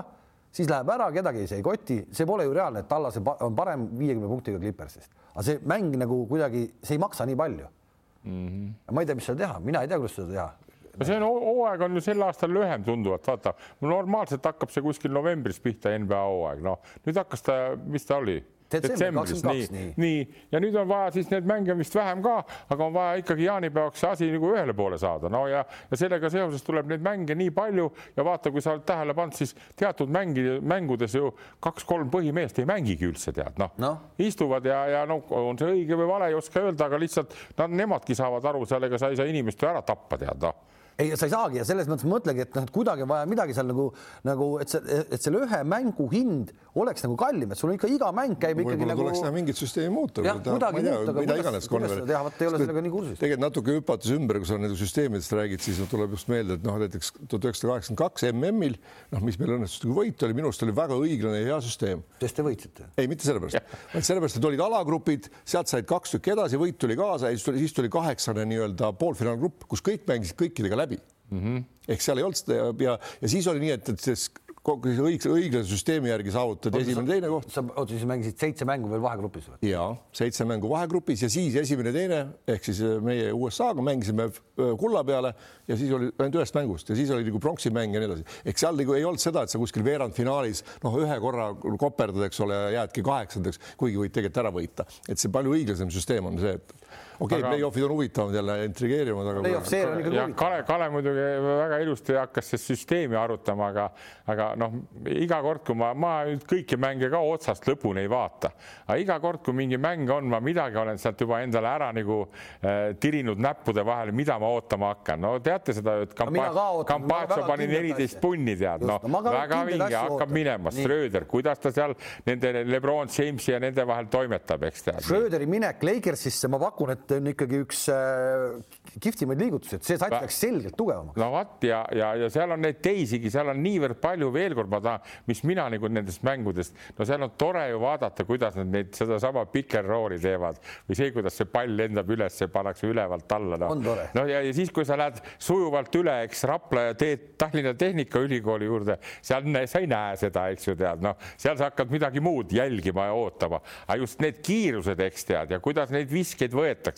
[0.54, 3.88] siis läheb ära, kedagi see ei koti, see pole ju reaalne, et Tallas on parem
[3.98, 8.46] viiekümne punktiga Clippersist, aga see mäng nagu kuidagi, see ei maksa nii palju mm.
[8.48, 8.94] -hmm.
[8.94, 10.50] ma ei tea, mis seal teha, mina ei tea, kuidas seda teha
[10.98, 15.14] no see on hooaeg on ju sel aastal lühem tunduvalt, vaata normaalselt hakkab see kuskil
[15.16, 18.41] novembris pihta NBA hooaeg, noh nüüd hakkas ta, mis ta oli
[18.82, 20.22] detsembris, nii, nii., nii
[20.52, 22.36] ja nüüd on vaja siis neid mänge vist vähem ka,
[22.74, 26.32] aga on vaja ikkagi jaanipäevaks see asi nagu ühele poole saada, no ja, ja sellega
[26.34, 30.12] seoses tuleb neid mänge nii palju ja vaata, kui sa oled tähele pannud, siis teatud
[30.14, 31.32] mängi, mängudes ju
[31.64, 33.94] kaks-kolm põhimeest ei mängigi üldse tead noh no.
[33.94, 37.36] no., istuvad ja, ja no on see õige või vale, ei oska öelda, aga lihtsalt
[37.60, 41.14] nad, nemadki saavad aru, sellega sa ei saa inimest ju ära tappa tead noh ei,
[41.18, 43.88] sa ei saagi ja selles mõttes mõtlegi, et noh, et kuidagi vaja midagi seal nagu,
[44.28, 47.89] nagu et see, et selle ühe mängu hind oleks nagu kallim, et sul on ikka
[47.91, 49.02] iga mäng käib ikkagi nagu.
[49.04, 50.24] tuleks näha mingit süsteemi muuta.
[50.26, 51.70] jah, kuidagi muuta, aga iganes.
[51.72, 53.20] kuidas seda teha, vot ei ole sellega nii kursis.
[53.22, 56.78] tegelikult natuke hüpates ümber, kui sa nendest süsteemidest räägid, siis tuleb just meelde, et noh,
[56.82, 58.78] näiteks tuhat üheksasada kaheksakümmend kaks MM-il,
[59.14, 62.06] noh, mis meil õnnestus nagu võita oli, minu arust oli väga õiglane ja hea süsteem.
[62.22, 62.89] sest te võitsite?
[62.98, 66.98] ei, mitte sellepärast, vaid sellepärast, et olid alagrupid, sealt said kaks tükki edasi, võit tuli
[67.00, 71.40] kaasa ja siis tuli, siis tuli kaheksane nii-öelda poolfinaalgrupp, kus kõik mängisid kõikidega läbi mm.
[71.40, 71.66] -hmm.
[71.88, 74.30] ehk seal ei olnud seda ja, ja, siis oli nii, et, et siis
[74.64, 77.50] kogu see õigse, õiglase süsteemi järgi saavutad esimene, teine koht.
[77.52, 79.58] sa, oota, siis mängisid seitse mängu veel vahegrupis või?
[79.68, 84.72] ja seitse mängu vahegrupis ja siis esimene, teine ehk siis äh, meie USA-ga mängisime äh,
[84.80, 85.34] kulla peale
[85.68, 88.28] ja siis oli ainult ühest mängust ja siis oli nagu pronksi mäng ja nii edasi.
[88.48, 91.50] ehk seal nagu ei olnud seda, et sa kuskil veerandfinaalis noh, ühe korra
[91.84, 96.32] koperdad, eks ole, jäädki kaheksandaks, kuigi võid tegelikult ära võita, et see palju õiglasem süsteem
[96.32, 96.78] on see, et
[97.20, 99.43] okei okay, aga..., play-off'id on huvitavad jälle, intrigeerivad, aga.
[99.45, 100.36] Play-off seer on ikka huvitav.
[100.43, 103.88] Kale, Kale muidugi väga ilusti hakkas seda süsteemi arutama, aga,
[104.34, 104.78] aga noh,
[105.14, 108.53] iga kord, kui ma, ma nüüd kõiki mänge ka otsast lõpuni ei vaata,
[108.88, 112.24] aga iga kord, kui mingi mäng on, ma midagi olen sealt juba endale ära nagu
[112.26, 115.22] äh, tirinud näppude vahele, mida ma ootama hakkan.
[115.24, 120.72] no teate seda, et kampaatsa pani neliteist punni, tead, noh no, väga vinge, hakkab minema.
[120.74, 121.95] Schröder, kuidas ta seal
[122.28, 125.01] nende Lebron Jamesi ja nende vahel toimetab, eks tead.
[125.05, 128.56] Schröderi minek Lakersisse, ma pakun, et on ikkagi üks äh,
[129.04, 131.20] kihvtimaid liigutusi, et see sats läks selgelt tugevamaks.
[131.20, 134.72] no vot ja, ja, ja seal on neid teisigi, seal on niivõrd palju, veel kord
[134.72, 138.72] ma tahan, mis mina nagu nendest mängudest, no seal on tore ju vaadata, kuidas nad
[138.74, 143.38] neid sedasama pick and roll'i teevad või see, kuidas see pall lendab üles, pannakse ülevalt
[143.38, 143.74] alla no..
[143.76, 148.70] no ja, ja siis, kui sa lähed sujuvalt üle, eks Rapla ja teed Tallinna Tehnikaülikooli
[148.70, 152.54] juurde, seal sa ei näe seda, eks ju tead, noh, seal sa hakkad midagi muud
[152.54, 156.93] jälgima ja ootama, aga just need kiirused, eks tead ja kuidas neid viskeid võetakse,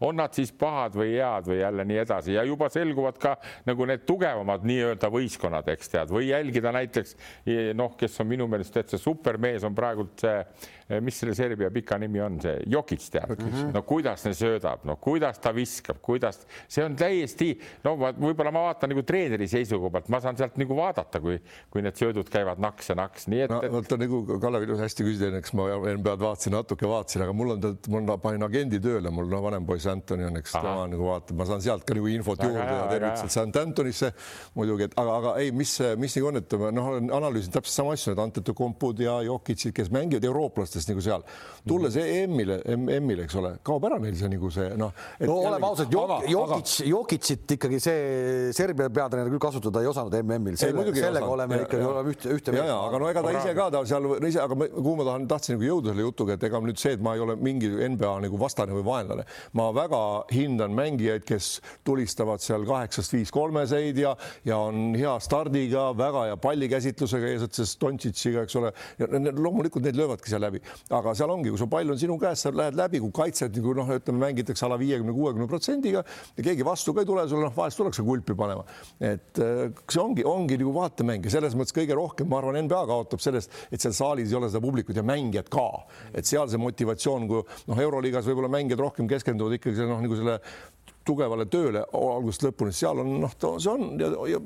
[0.00, 3.36] on nad siis pahad või head või jälle nii edasi ja juba selguvad ka
[3.68, 7.16] nagu need tugevamad nii-öelda võistkonnad, eks tead, või jälgida näiteks
[7.74, 10.44] noh, kes on minu meelest täitsa supermees, on praegult see
[10.98, 13.74] mis selle Serbia pika nimi on, see Jokic tead mm, -hmm.
[13.74, 17.52] no kuidas ta söödab, no kuidas ta viskab, kuidas, see on täiesti,
[17.84, 21.38] no võib-olla ma vaatan nagu treeneri seisukoha pealt, ma saan sealt nagu vaadata, kui,
[21.70, 23.60] kui need söödud käivad naks ja naks, nii et no,.
[23.76, 27.78] vaata nagu Kalev ilus hästi küsis, eks ma NBA-d vaatasin, natuke vaatasin, aga mul on,
[27.88, 31.46] mul panin agendi tööle, mul no vanem poiss Antoni on, eks tema nagu vaatab, ma
[31.48, 34.12] saan sealt ka nagu infot juurde ja tervitused St Antonisse
[34.56, 37.96] muidugi, et aga, aga ei, mis, mis nagu on, et noh, olen analüüsinud täpselt sama
[37.96, 41.24] asju, need Antetokompud ja Jokicid, kes mängivad eurooplastest nagu seal.
[41.68, 44.94] Tulles EM-ile, EM-ile, eks ole, kaob ära neil see nagu see noh.
[45.24, 45.92] no oleme ausad,
[46.30, 51.66] Jokic, Jokicit ikkagi see Serbia peatreener küll kasutada ei osanud MM-il, sellega, sellega oleme ja,
[51.66, 52.54] ikkagi oleme ühte, ühte.
[52.56, 55.26] ja, ja aga no ega ta ise ka ta seal ise, aga kuhu ma tahan,
[55.30, 58.12] tahtsin nagu jõuda selle jutuga, et ega nüüd see, et ma ei ole mingi NBA
[58.26, 59.26] nagu vastane või vaenlane,
[59.58, 60.02] ma väga
[60.34, 61.52] hindan mängijaid, kes
[61.86, 64.14] tulistavad seal kaheksast viis kolmeseid ja,
[64.44, 68.72] ja on hea stardiga, väga hea pallikäsitlusega eesotsas Dontšitšiga, eks ole,
[69.38, 70.60] loomulikult need löövadki seal läbi
[70.90, 73.74] aga seal ongi, kui su pall on sinu käes, sa lähed läbi, kui kaitsed nagu
[73.78, 76.02] noh, ütleme, mängitakse ala viiekümne, kuuekümne protsendiga
[76.36, 78.64] ja keegi vastu ka ei tule, sulle noh, vahest tullakse kulpi panema.
[78.98, 82.82] et äh, see ongi, ongi nagu vaatemäng ja selles mõttes kõige rohkem, ma arvan, NBA
[82.90, 85.68] kaotab sellest, et seal saalis ei ole seda publikut ja mängijad ka,
[86.14, 90.40] et seal see motivatsioon, kui noh, euroliigas võib-olla mängijad rohkem keskenduvad ikkagi noh, nagu selle
[91.06, 94.40] tugevale tööle algusest lõpuni, seal on noh, see on ja, ja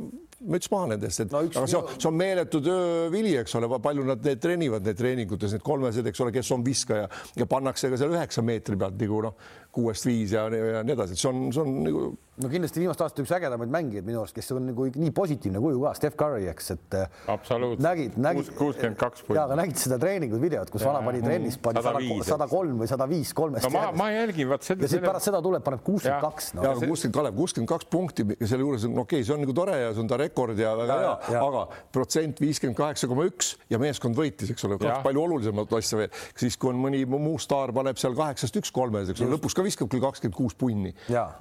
[0.51, 3.71] müts maha nendest, et no, üks, aga see on, see on meeletu töövili, eks ole,
[3.85, 7.91] palju nad need treenivad, need treeningutes, need kolmesed, eks ole, kes on viskaja ja pannakse
[7.93, 9.39] ka seal üheksa meetri pealt nagu noh,
[9.75, 12.05] kuuest viis ja, ja nii edasi, et see on, see on nagu
[12.43, 15.83] no kindlasti viimaste aastate üks ägedamaid mängijaid minu arust, kes on nagu nii positiivne kuju
[15.85, 19.99] ka, Steph Curry, eks, et äh, absoluutselt nägid, nägid, kuuskümmend kaks ja, aga nägid seda
[20.03, 21.83] treeningut, videot, kus vana pani trennis, pani
[22.27, 23.69] sada kolm või sada viis kolmest.
[23.69, 24.83] no ma, ma jälgin, vaat seda.
[24.83, 26.51] ja siis pärast seda tuleb, paneb kuuskümmend kaks.
[26.57, 29.45] ja, aga kuuskümmend, Kalev, kuuskümmend kaks punkti ja selle juures on okei okay,, see on
[29.47, 30.97] nagu tore ja see on ta rekord ja väga
[31.31, 31.63] hea, aga
[31.95, 36.11] protsent viiskümmend kaheksa koma üks ja meeskond võitis, eks ole, kaks palju olulisemat asja veel.
[36.39, 39.65] siis kui on mõni muu staar paneb seal kaheksast üks kolmes, eks ole, lõpuks ka
[39.67, 40.93] viskab küll kakskümmend kuus punni,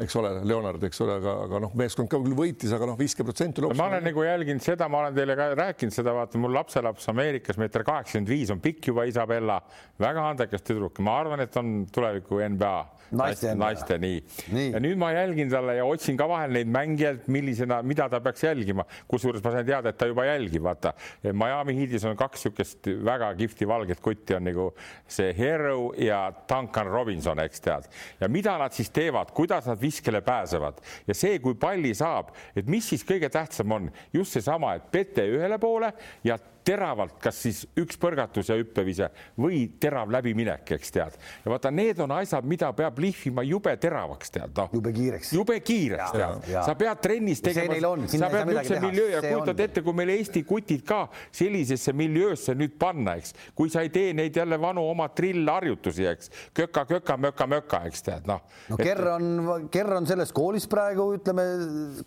[0.04, 3.32] eks ole, Leonard, eks ole, aga, aga noh, meeskond ka küll võitis, aga noh, viiskümmend
[3.34, 3.66] protsenti.
[3.74, 7.60] ma olen nagu jälginud seda, ma olen teile ka rääkinud seda, vaata mul lapselaps Ameerikas
[7.62, 9.60] meeter kaheksakümmend viis on pikk juba Isabella,
[10.02, 12.78] väga andekas tüdruk, ma arvan, et on tuleviku NBA
[13.12, 14.22] naiste, naiste, nii.
[14.56, 14.70] nii..
[14.74, 18.46] ja nüüd ma jälgin talle ja otsin ka vahel neid mängijaid, millisena, mida ta peaks
[18.46, 20.94] jälgima, kusjuures ma sain teada, et ta juba jälgib, vaata.
[21.34, 24.70] Miami Heatis on kaks niisugust väga kihvti valget kutti on nagu
[25.08, 27.90] see Hero ja Duncan Robinson, eks tead.
[28.20, 32.68] ja mida nad siis teevad, kuidas nad viskele pääsevad ja see, kui palli saab, et
[32.68, 35.94] mis siis kõige tähtsam on, just seesama, et pete ühele poole
[36.24, 39.10] ja teravalt, kas siis üks põrgatus ja hüppevise
[39.40, 41.18] või terav läbiminek, eks tead.
[41.44, 44.72] ja vaata, need on asjad, mida peab lihvima jube teravaks, tead noh.
[44.78, 45.34] jube kiireks.
[45.36, 46.50] jube kiireks, tead.
[46.54, 50.86] sa pead trennis tegema, sa pead niisuguse miljöö ja kujutad ette, kui meil Eesti kutid
[50.88, 51.02] ka
[51.34, 56.32] sellisesse miljöösse nüüd panna, eks, kui sa ei tee neid jälle vanu oma trillharjutusi, eks,
[56.56, 58.44] köka, köka, möka, möka, eks tead, noh.
[58.72, 61.48] no Kerr on, Kerr on selles koolis praegu ütleme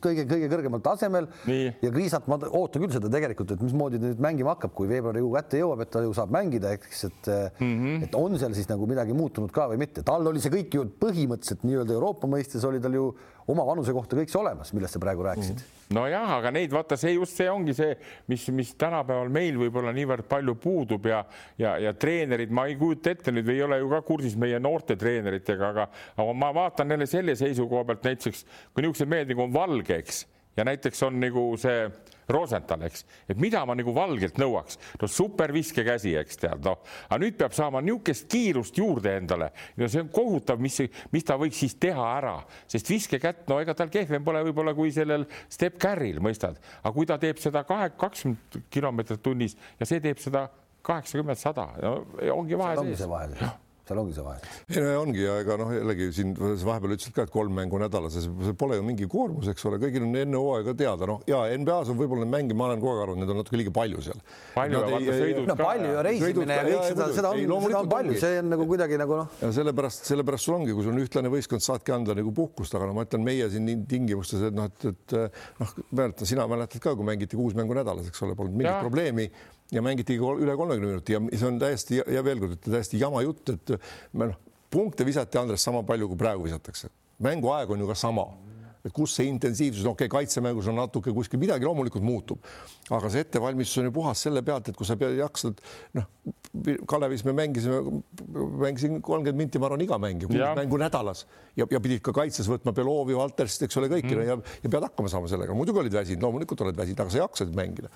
[0.02, 1.68] kõige-kõige kõrgemal tasemel Nii.
[1.82, 4.88] ja Kriisat ma ootan küll seda tegelikult, et mismoodi ta nüüd mängima mängima hakkab, kui
[4.88, 7.30] veebruarikuu kätte jõuab, et ta ju saab mängida, eks, et
[7.60, 8.04] mm -hmm.
[8.04, 10.84] et on seal siis nagu midagi muutunud ka või mitte, tal oli see kõik ju
[11.00, 13.14] põhimõtteliselt nii-öelda Euroopa mõistes oli tal ju
[13.48, 15.62] oma vanuse kohta kõik see olemas, millest sa praegu rääkisid mm.
[15.62, 15.94] -hmm.
[15.94, 20.26] nojah, aga neid vaata, see just see ongi see, mis, mis tänapäeval meil võib-olla niivõrd
[20.28, 21.24] palju puudub ja,
[21.58, 24.96] ja, ja treenerid, ma ei kujuta ette nüüd ei ole ju ka kursis meie noorte
[24.96, 29.52] treeneritega, aga, aga ma vaatan jälle selle seisukoha pealt näiteks, kui niisugused mehed nagu on
[29.52, 30.26] Valge, eks
[30.56, 31.86] ja näiteks on nagu see
[32.28, 37.18] Rosenthal, eks, et mida ma nagu valgelt nõuaks, no super viskekäsi, eks tead, noh, aga
[37.22, 39.52] nüüd peab saama niisugust kiirust juurde endale.
[39.78, 40.80] no see on kohutav, mis,
[41.14, 42.36] mis ta võiks siis teha ära,
[42.66, 47.06] sest viskekätt, no ega tal kehvem pole võib-olla kui sellel Step Carril, mõistad, aga kui
[47.06, 50.48] ta teeb seda kahe, kakskümmend kilomeetrit tunnis ja see teeb seda
[50.86, 51.94] kaheksakümmend, sada, no
[52.34, 53.06] ongi vahe sees
[53.86, 54.40] seal ongi see vahe.
[54.72, 58.16] ei no ongi ja ega noh, jällegi siin vahepeal ütlesid ka, et kolm mängu nädalas,
[58.18, 61.92] see pole ju mingi koormus, eks ole, kõigil on enne hooaega teada, noh ja NBA-s
[61.94, 64.22] on võib-olla neid mänge, ma olen kogu aeg arvanud, neid on natuke liiga palju seal.
[64.56, 65.68] palju, vaata sõidud no, ka.
[65.70, 69.00] palju ja reisimine ja kõik seda, seda on, seda on palju, see on nagu kuidagi
[69.02, 69.40] nagu noh.
[69.44, 72.90] ja sellepärast, sellepärast sul ongi, kui sul on ühtlane võistkond, saadki anda nagu puhkust, aga
[72.90, 75.18] no ma ütlen, meie siin tingimustes, et noh, et, et
[75.62, 79.30] noh, mäletan, sina mäletad ka, kui mängiti kuus mängu nädalas, eks ole, polnud mingit probleemi
[79.72, 83.22] ja mängiti üle kolmekümne minuti ja see on täiesti ja veel kord ütlen täiesti jama
[83.26, 83.76] jutt, et
[84.12, 84.40] me noh,
[84.70, 86.90] punkte visati Andres sama palju, kui praegu visatakse.
[87.18, 88.45] mänguaeg on ju ka sama et
[88.94, 92.44] kus see intensiivsus, okei okay,, kaitsemängus on natuke kuskil midagi loomulikult muutub,
[92.90, 95.62] aga see ettevalmistus on ju puhas selle pealt, et kui sa pead, jaksad,
[95.98, 96.10] noh,
[96.88, 97.80] Kalevis me mängisime,
[98.62, 101.26] mängisin kolmkümmend minti, ma arvan, iga mäng ja mängu nädalas
[101.56, 104.24] ja, ja pidid ka kaitses võtma Belovi, Valterist, eks ole, kõiki mm.
[104.26, 107.56] ja, ja pead hakkama saama sellega, muidugi olid väsinud, loomulikult oled väsinud, aga sa jaksasid
[107.56, 107.92] mängida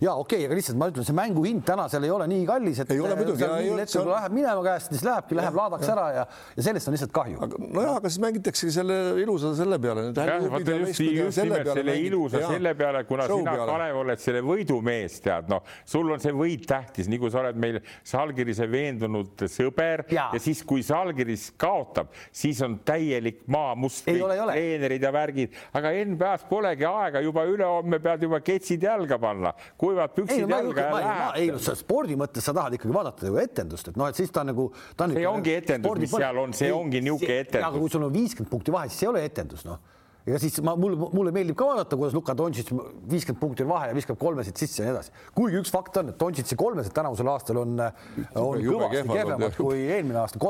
[0.00, 2.46] ja okei okay,, aga lihtsalt ma ütlen, see mängu hind täna seal ei ole nii
[2.48, 4.08] kallis, et ei ole muidugi, on...
[4.10, 5.94] läheb minema käest, siis lähebki, läheb laadaks ja.
[5.94, 6.24] ära ja,
[6.56, 7.50] ja sellest on lihtsalt kahju.
[7.60, 10.08] nojah, aga siis mängitaksegi selle ilusa selle peale.
[10.26, 15.20] Vaata just, just nimelt selle ilusa selle peale, kuna Show sina, Kalev, oled selle võidumees,
[15.24, 20.04] tead, noh, sul on see võit tähtis, nii kui sa oled meil Salgirise veendunud sõber
[20.12, 26.46] ja, ja siis, kui Salgiris kaotab, siis on täielik maamust, treenerid ja värgid, aga NBA-s
[26.50, 31.38] polegi aega, juba ülehomme pead juba ketsid jalga panna kuivad püksid ei, jalga ja läheb.
[31.40, 34.44] ei, sa spordi mõttes sa tahad ikkagi vaadata nagu etendust, et noh, et siis ta
[34.46, 34.70] nagu.
[35.00, 37.68] see ongi etendus, mis seal on, see ongi niisugune etendus.
[37.68, 39.80] aga kui sul on viiskümmend punkti vahe, siis see ei ole etendus, noh
[40.26, 42.74] ega siis ma, mul, mulle meeldib ka vaadata, kuidas Luka Dontšits
[43.10, 45.14] viiskümmend punkti on vahe ja viskab kolmesid sisse ja nii edasi.
[45.36, 50.20] kuigi üks fakt on, et Dontšitsi kolmesed tänavusel aastal on, on kõvasti kehvemad kui eelmine
[50.22, 50.40] aasta.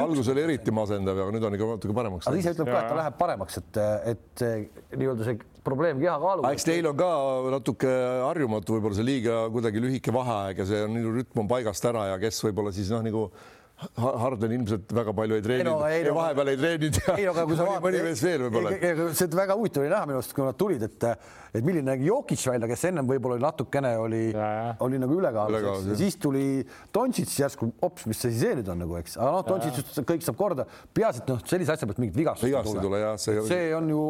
[0.00, 2.30] algus oli eriti masendav, aga nüüd on ikka natuke paremaks.
[2.30, 3.80] aga ise ütleb ka, et ta läheb paremaks, et,
[4.14, 4.46] et
[4.96, 5.38] nii-öelda see
[5.68, 6.54] probleem kehakaaluga.
[6.56, 7.10] eks teil on ka
[7.58, 7.92] natuke
[8.24, 12.18] harjumatu võib-olla see liiga kuidagi lühike vaheaeg ja see on rütm on paigast ära ja
[12.22, 13.28] kes võib-olla siis noh, nagu
[13.98, 15.70] Harden ilmselt väga palju ei treeninud.
[15.78, 17.82] No, ei, no, vahepeal ei treeninud ja ei, no, mõni, vaat...
[17.84, 18.72] mõni mees veel võib-olla.
[19.14, 21.06] see väga huvitav oli näha minu arust, kui nad tulid, et,
[21.54, 24.22] et milline nägi Jokic välja, kes ennem võib-olla natukene oli,
[24.84, 26.44] oli nagu ülekaalus ja siis tuli
[26.94, 30.00] Dontšits järsku, hops, mis see siis see nüüd on nagu, eks, aga noh, Dontšits ütles,
[30.02, 33.02] et kõik saab korda, peaasi, et noh, sellise asja pealt mingit vigastust ei tule, tule.
[33.22, 34.02] See, see on ju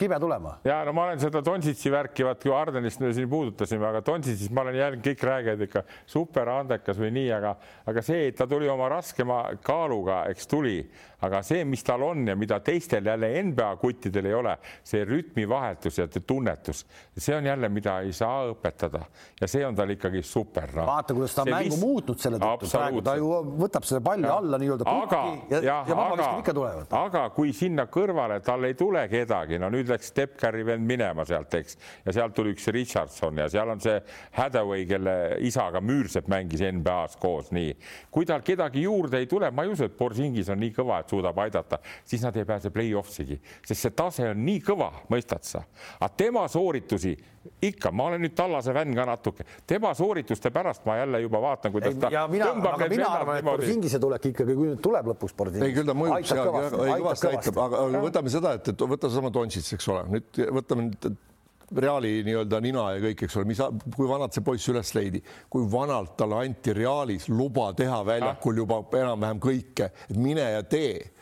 [0.00, 0.58] kibe tulema.
[0.68, 4.52] ja no ma olen seda Dontšitsi värki, vaat kui Hardenist me siin puudutasime, aga Dontšitsis
[4.52, 7.56] ma olen jälginud, kõik räägivad ikka super andekas või nii, aga,
[7.88, 10.84] aga see, et ta tuli oma raske raskema kaaluga, eks tuli,
[11.24, 15.98] aga see, mis tal on ja mida teistel jälle NBA kuttidel ei ole, see rütmivahetus
[15.98, 16.84] ja tunnetus,
[17.16, 19.04] see on jälle, mida ei saa õpetada
[19.40, 20.86] ja see on tal ikkagi super no..
[20.86, 21.80] vaata, kuidas ta on mängu vist...
[21.80, 23.30] muutnud selle tõttu, praegu ta ju
[23.62, 24.34] võtab selle palli ja.
[24.36, 26.96] alla nii-öelda pukki ja, ja, ja vabavisked ikka tulevad.
[27.00, 31.24] aga kui sinna kõrvale tal ei tule kedagi, no nüüd läks Step Curry vend minema
[31.28, 33.96] sealt, eks, ja sealt tuli üks Richardson ja seal on see
[34.36, 35.16] Hadaway, kelle
[35.46, 37.72] isaga Müürsepp mängis NBA-s koos, nii.
[38.12, 41.12] kui tal kedagi juurde ei tule, ma ei usu, et Borsingis on nii kõva, et
[41.12, 45.64] suudab aidata, siis nad ei pääse play-off'igi, sest see tase on nii kõva, mõistad sa.
[46.00, 47.14] aga tema sooritusi
[47.68, 51.72] ikka, ma olen nüüd Tallase fänn ka natuke, tema soorituste pärast ma jälle juba vaatan,
[51.74, 52.10] kuidas ta.
[52.12, 55.68] ja mina, aga mina arvan, et Borsingise tulek ikkagi, kui nüüd tuleb lõpuks Borsingis.
[55.68, 56.50] ei, küll ta mõjub seal,
[57.04, 61.08] kõvasti aitab, aga võtame seda, et, et võta seesama Dončits, eks ole, nüüd võtame nüüd
[61.76, 63.60] Reali nii-öelda nina ja kõik, eks ole, mis,
[63.96, 68.82] kui vanalt see poiss üles leidi, kui vanalt talle anti Realis luba teha väljakul juba
[69.00, 71.13] enam-vähem kõike, et mine ja tee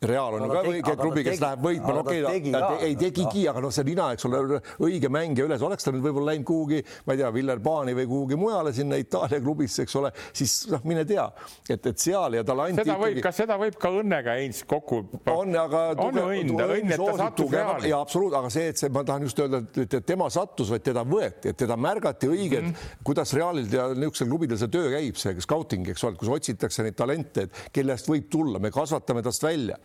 [0.00, 3.42] Real on ju ka õige klubi, kes läheb võitma, no okei okay,, ta ei tegigi,
[3.50, 6.78] aga noh, see nina, eks ole, õige mängija üles, oleks ta nüüd võib-olla läinud kuhugi,
[7.04, 11.04] ma ei tea, Villerbaani või kuhugi mujale sinna Itaalia klubisse, eks ole, siis noh, mine
[11.04, 11.26] tea,
[11.68, 12.80] et, et seal ja talle anti.
[12.80, 15.02] seda võib ikkagi..., kas seda võib ka õnnega Heinz kokku?
[15.34, 17.92] on, aga on õnn, õnn, et ta sattus Reali.
[17.92, 21.04] ja absoluut, aga see, et see, ma tahan just öelda, et tema sattus, vaid teda
[21.04, 23.04] võeti, et teda märgati õigelt mm, -hmm.
[23.04, 26.96] kuidas Realil ja niisugusel klubidel see töö käib, see scouting, eks ole, kus otsitakse neid
[26.96, 29.76] talente, kelle eest võib tulla, me kasvatame tast välja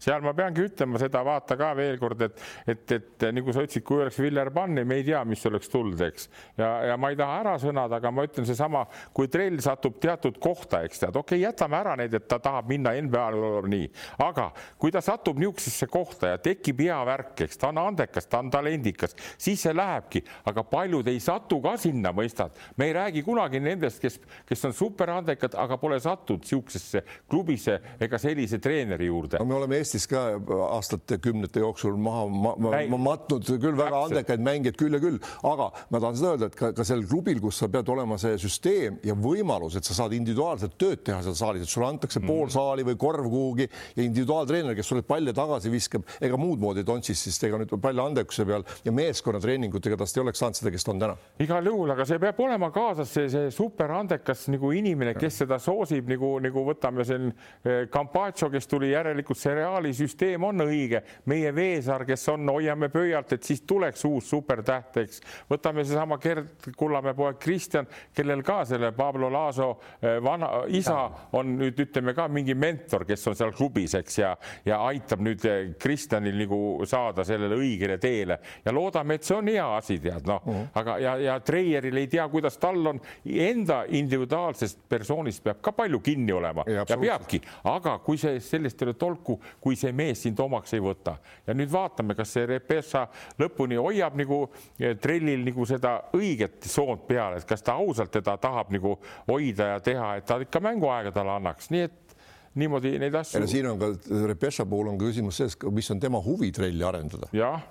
[0.00, 3.84] seal ma peangi ütlema seda, vaata ka veel kord, et, et, et nagu sa ütlesid,
[3.86, 6.28] kui oleks Villerbanni, me ei tea, mis oleks tulnud, eks.
[6.58, 8.86] ja, ja ma ei taha ära sõnada, aga ma ütlen seesama,
[9.16, 12.70] kui trell satub teatud kohta, eks tead, okei okay,, jätame ära need, et ta tahab
[12.70, 13.90] minna NBA-le nii,
[14.24, 14.50] aga
[14.80, 18.50] kui ta satub niisugusesse kohta ja tekib hea värk, eks ta on andekas, ta on
[18.52, 22.56] talendikas, siis see lähebki, aga paljud ei satu ka sinna, mõistad.
[22.76, 28.18] me ei räägi kunagi nendest, kes, kes on superandekad, aga pole sattunud niisugusesse klubisse ega
[28.18, 29.44] sellise treeneri juurde no,.
[29.48, 30.22] me oleme Eestis ka
[30.70, 35.70] aastate-kümnete jooksul maha ma, ma, ma matnud küll väga andekaid mängijaid küll ja küll, aga
[35.90, 39.00] ma tahan seda öelda, et ka, ka sellel klubil, kus sa pead olema see süsteem
[39.06, 42.30] ja võimalus, et sa saad individuaalselt tööd teha seal saalis, et sulle antakse mm.
[42.30, 46.84] pool saali või korv kuhugi ja individuaaltreener, kes sulle palle tagasi viskab, ega muud moodi
[46.86, 50.86] Tontsis siis ega nüüd palli andekuse peal ja meeskonnatreeningutega tast ei oleks saanud seda, kes
[50.86, 51.16] ta on täna.
[51.42, 56.10] igal juhul, aga see peab olema kaasas see, see superandekas nagu inimene, kes seda soosib
[56.10, 60.98] nagu, nagu võtame siin eh, Campaccio, kes tuli järelikult see Reali süsteem on õige,
[61.32, 65.22] meie Veesaar, kes on, hoiame pöialt, et siis tuleks uus supertäht, eks.
[65.48, 69.70] võtame seesama Gerd Kullamäe poeg Kristjan, kellel ka selle Pablo Laaso
[70.02, 70.98] eh, vana isa
[71.38, 74.34] on nüüd ütleme ka mingi mentor, kes on seal klubis, eks ja,
[74.68, 78.36] ja aitab nüüd eh, Kristjanil nagu saada sellele õigele teele.
[78.66, 80.44] Ja loodame, et see on hea asi, tead noh.
[80.44, 80.68] Mm, -hmm.
[80.82, 86.04] aga ja, ja Treieril ei tea, kuidas tal on, enda individuaalsest persoonist peab ka palju
[86.04, 86.68] kinni olema.
[86.68, 90.74] Ja, ja peabki, aga kui see sellest ei ole tolku, kui see mees sind omaks
[90.76, 91.16] ei võta
[91.46, 93.06] ja nüüd vaatame, kas see Repessa
[93.40, 94.42] lõpuni hoiab nagu
[94.78, 98.96] eh, trellil nagu seda õiget soont peal, et kas ta ausalt teda tahab nagu
[99.28, 102.16] hoida ja teha, et ta ikka mänguaega talle annaks, nii et
[102.60, 103.46] niimoodi neid asju.
[103.50, 103.92] siin on ka
[104.26, 107.30] Repessa puhul on küsimus selles, mis on tema huvi trelli arendada.
[107.32, 107.62] jah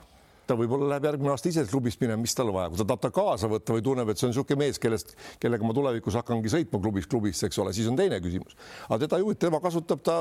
[0.49, 3.11] ta võib-olla läheb järgmine aasta ise klubist minema, mis tal vaja, kui ta tahab ta
[3.13, 6.81] kaasa võtta või tunneb, et see on niisugune mees, kellest, kellega ma tulevikus hakkangi sõitma
[6.81, 8.57] klubist klubisse, eks ole, siis on teine küsimus.
[8.87, 10.17] aga teda huvita, tema kasutab ta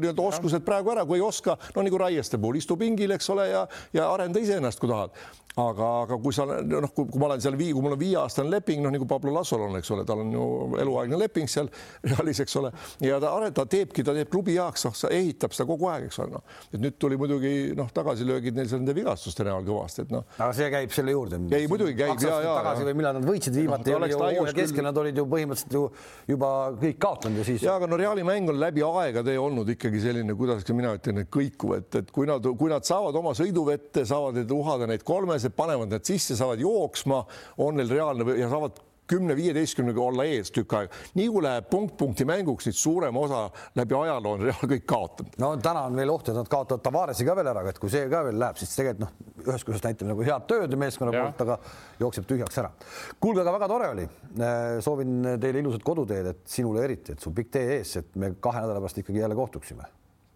[0.00, 3.50] nii-öelda oskused praegu ära, kui ei oska, no nagu Raieste puhul, istu pingil, eks ole,
[3.52, 3.66] ja,
[3.96, 5.14] ja arenda iseennast, kui tahad.
[5.58, 8.84] Aga, aga kui sa noh, kui ma olen seal vii, kui mul on viieaastane leping,
[8.84, 10.44] noh nagu Pablo Lassol on, eks ole, tal on ju
[10.78, 11.66] eluaegne leping seal
[12.06, 12.70] Realis, eks ole,
[13.02, 16.36] ja ta, ta teebki, ta teeb klubi heaks, noh, ehitab seda kogu aeg, eks ole,
[16.38, 20.24] noh, et nüüd tuli muidugi noh, tagasilöögid neil seal nende vigastuste näol kõvasti, et noh.
[20.38, 21.40] aga see käib selle juurde.
[21.58, 22.54] ei, muidugi käib ja, ja.
[22.60, 25.84] tagasi või millal nad võitsid viimati no,, hooaja keskel nad olid ju põhimõtteliselt ju
[26.30, 27.66] juba kõik kaotanud ja siis.
[27.66, 31.76] ja aga no Reali mäng on läbi aegade olnud ikkagi selline, kuidas mina ütlen, kõikuv,
[31.80, 35.56] et, et kui nad, kui nad saavad oma sõiduvette, saavad need uhada neid kolmes inimesed
[35.56, 37.24] panevad need sisse, saavad jooksma,
[37.58, 38.78] on neil reaalne ja saavad
[39.10, 41.00] kümne-viieteistkümnega olla ees tükk aega.
[41.18, 43.42] nii kui läheb punkt punkti mänguks, siis suurem osa
[43.78, 45.36] läbi ajaloo on Real kõik kaotanud.
[45.42, 48.06] no täna on veel oht, et nad kaotavad Tavaresi ka veel ära, et kui see
[48.10, 51.58] ka veel läheb, siis tegelikult noh, ühest küljest näitab nagu head tööd meeskonna poolt, aga
[52.00, 52.72] jookseb tühjaks ära.
[53.20, 54.08] kuulge, aga väga tore oli.
[54.40, 58.34] Äh, soovin teile ilusat koduteed, et sinule eriti, et sul pikk tee ees, et me
[58.40, 59.88] kahe nädala pärast ikkagi jälle kohtuksime.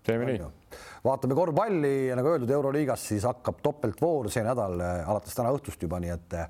[0.04, 0.52] teeme nii
[1.04, 6.00] vaatame korvpalli ja nagu öeldud, Euroliigas siis hakkab topeltvoor see nädal alates täna õhtust juba,
[6.00, 6.40] nii et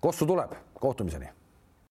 [0.00, 1.30] Kossu tuleb, kohtumiseni